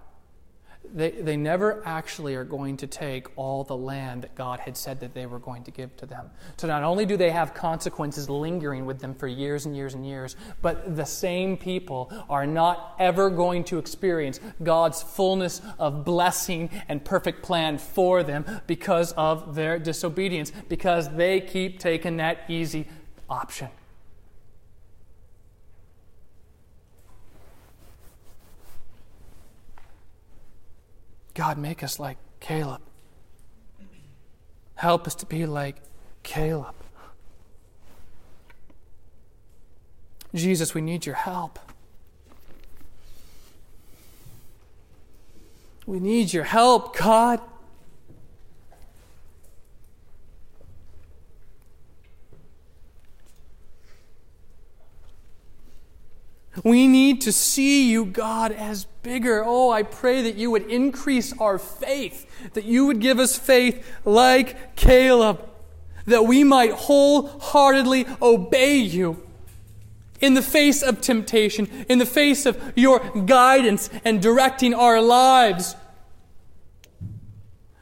they, 0.94 1.10
they 1.10 1.36
never 1.36 1.82
actually 1.86 2.34
are 2.34 2.44
going 2.44 2.76
to 2.78 2.86
take 2.86 3.26
all 3.36 3.64
the 3.64 3.76
land 3.76 4.22
that 4.22 4.34
God 4.34 4.60
had 4.60 4.76
said 4.76 5.00
that 5.00 5.14
they 5.14 5.26
were 5.26 5.38
going 5.38 5.64
to 5.64 5.70
give 5.70 5.96
to 5.98 6.06
them. 6.06 6.30
So 6.56 6.66
not 6.66 6.82
only 6.82 7.06
do 7.06 7.16
they 7.16 7.30
have 7.30 7.54
consequences 7.54 8.28
lingering 8.28 8.86
with 8.86 8.98
them 8.98 9.14
for 9.14 9.26
years 9.26 9.66
and 9.66 9.76
years 9.76 9.94
and 9.94 10.06
years, 10.06 10.36
but 10.62 10.96
the 10.96 11.04
same 11.04 11.56
people 11.56 12.12
are 12.28 12.46
not 12.46 12.96
ever 12.98 13.30
going 13.30 13.64
to 13.64 13.78
experience 13.78 14.40
God's 14.62 15.02
fullness 15.02 15.62
of 15.78 16.04
blessing 16.04 16.70
and 16.88 17.04
perfect 17.04 17.42
plan 17.42 17.78
for 17.78 18.22
them 18.22 18.44
because 18.66 19.12
of 19.12 19.54
their 19.54 19.78
disobedience, 19.78 20.52
because 20.68 21.08
they 21.14 21.40
keep 21.40 21.78
taking 21.78 22.16
that 22.18 22.44
easy 22.48 22.86
option. 23.28 23.68
God, 31.36 31.58
make 31.58 31.82
us 31.82 32.00
like 32.00 32.16
Caleb. 32.40 32.80
Help 34.74 35.06
us 35.06 35.14
to 35.16 35.26
be 35.26 35.44
like 35.44 35.76
Caleb. 36.22 36.74
Jesus, 40.34 40.72
we 40.72 40.80
need 40.80 41.04
your 41.04 41.14
help. 41.14 41.58
We 45.84 46.00
need 46.00 46.32
your 46.32 46.44
help, 46.44 46.96
God. 46.96 47.42
We 56.64 56.88
need 56.88 57.20
to 57.20 57.30
see 57.32 57.90
you, 57.90 58.06
God, 58.06 58.52
as 58.52 58.86
bigger. 59.06 59.44
Oh, 59.46 59.70
I 59.70 59.84
pray 59.84 60.20
that 60.22 60.34
you 60.34 60.50
would 60.50 60.68
increase 60.68 61.32
our 61.38 61.60
faith, 61.60 62.26
that 62.54 62.64
you 62.64 62.86
would 62.86 63.00
give 63.00 63.20
us 63.20 63.38
faith 63.38 63.86
like 64.04 64.74
Caleb, 64.74 65.48
that 66.06 66.24
we 66.24 66.42
might 66.42 66.72
wholeheartedly 66.72 68.04
obey 68.20 68.78
you 68.78 69.22
in 70.20 70.34
the 70.34 70.42
face 70.42 70.82
of 70.82 71.00
temptation, 71.00 71.68
in 71.88 71.98
the 71.98 72.06
face 72.06 72.46
of 72.46 72.60
your 72.74 72.98
guidance 73.26 73.88
and 74.04 74.20
directing 74.20 74.74
our 74.74 75.00
lives. 75.00 75.76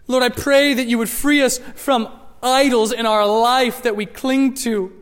Lord, 0.07 0.23
I 0.23 0.29
pray 0.29 0.75
that 0.75 0.87
you 0.87 0.99
would 0.99 1.09
free 1.09 1.41
us 1.41 1.57
from 1.75 2.07
idols 2.43 2.93
in 2.93 3.07
our 3.07 3.27
life 3.27 3.83
that 3.83 3.97
we 3.97 4.05
cling 4.05 4.53
to. 4.57 4.93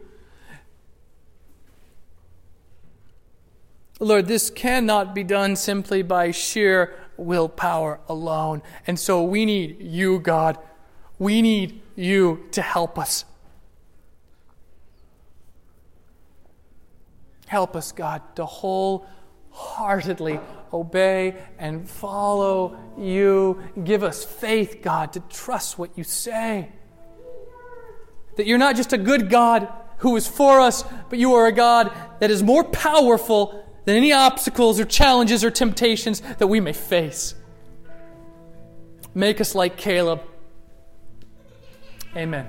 Lord, 4.03 4.27
this 4.27 4.51
cannot 4.51 5.15
be 5.15 5.23
done 5.23 5.55
simply 5.55 6.03
by 6.03 6.33
sheer 6.33 6.99
willpower 7.17 8.01
alone. 8.09 8.63
And 8.85 8.99
so 8.99 9.23
we 9.23 9.45
need 9.45 9.81
you, 9.81 10.19
God. 10.19 10.59
We 11.21 11.41
need 11.41 11.81
you 11.95 12.49
to 12.51 12.63
help 12.63 12.99
us. 12.99 13.25
Help 17.47 17.77
us, 17.77 17.93
God, 17.93 18.23
to 18.35 18.45
wholeheartedly 18.45 20.41
obey 20.73 21.37
and 21.59 21.89
follow 21.89 22.77
you. 22.99 23.63
Give 23.85 24.03
us 24.03 24.25
faith, 24.25 24.81
God, 24.83 25.13
to 25.13 25.21
trust 25.21 25.79
what 25.79 25.97
you 25.97 26.03
say. 26.03 26.71
That 28.37 28.47
you're 28.47 28.59
not 28.59 28.75
just 28.75 28.93
a 28.93 28.99
good 28.99 29.31
God 29.31 29.69
who 29.99 30.17
is 30.17 30.27
for 30.27 30.59
us, 30.59 30.83
but 31.09 31.21
you 31.21 31.35
are 31.35 31.47
a 31.47 31.53
God 31.53 31.93
that 32.19 32.33
is 32.33 32.43
more 32.43 32.65
powerful 32.65 33.62
than 33.85 33.97
any 33.97 34.12
obstacles 34.12 34.78
or 34.78 34.85
challenges 34.85 35.45
or 35.45 35.51
temptations 35.51 36.20
that 36.39 36.47
we 36.47 36.61
may 36.61 36.72
face. 36.72 37.35
Make 39.14 39.41
us 39.41 39.55
like 39.55 39.76
Caleb. 39.76 40.22
Amen. 42.16 42.47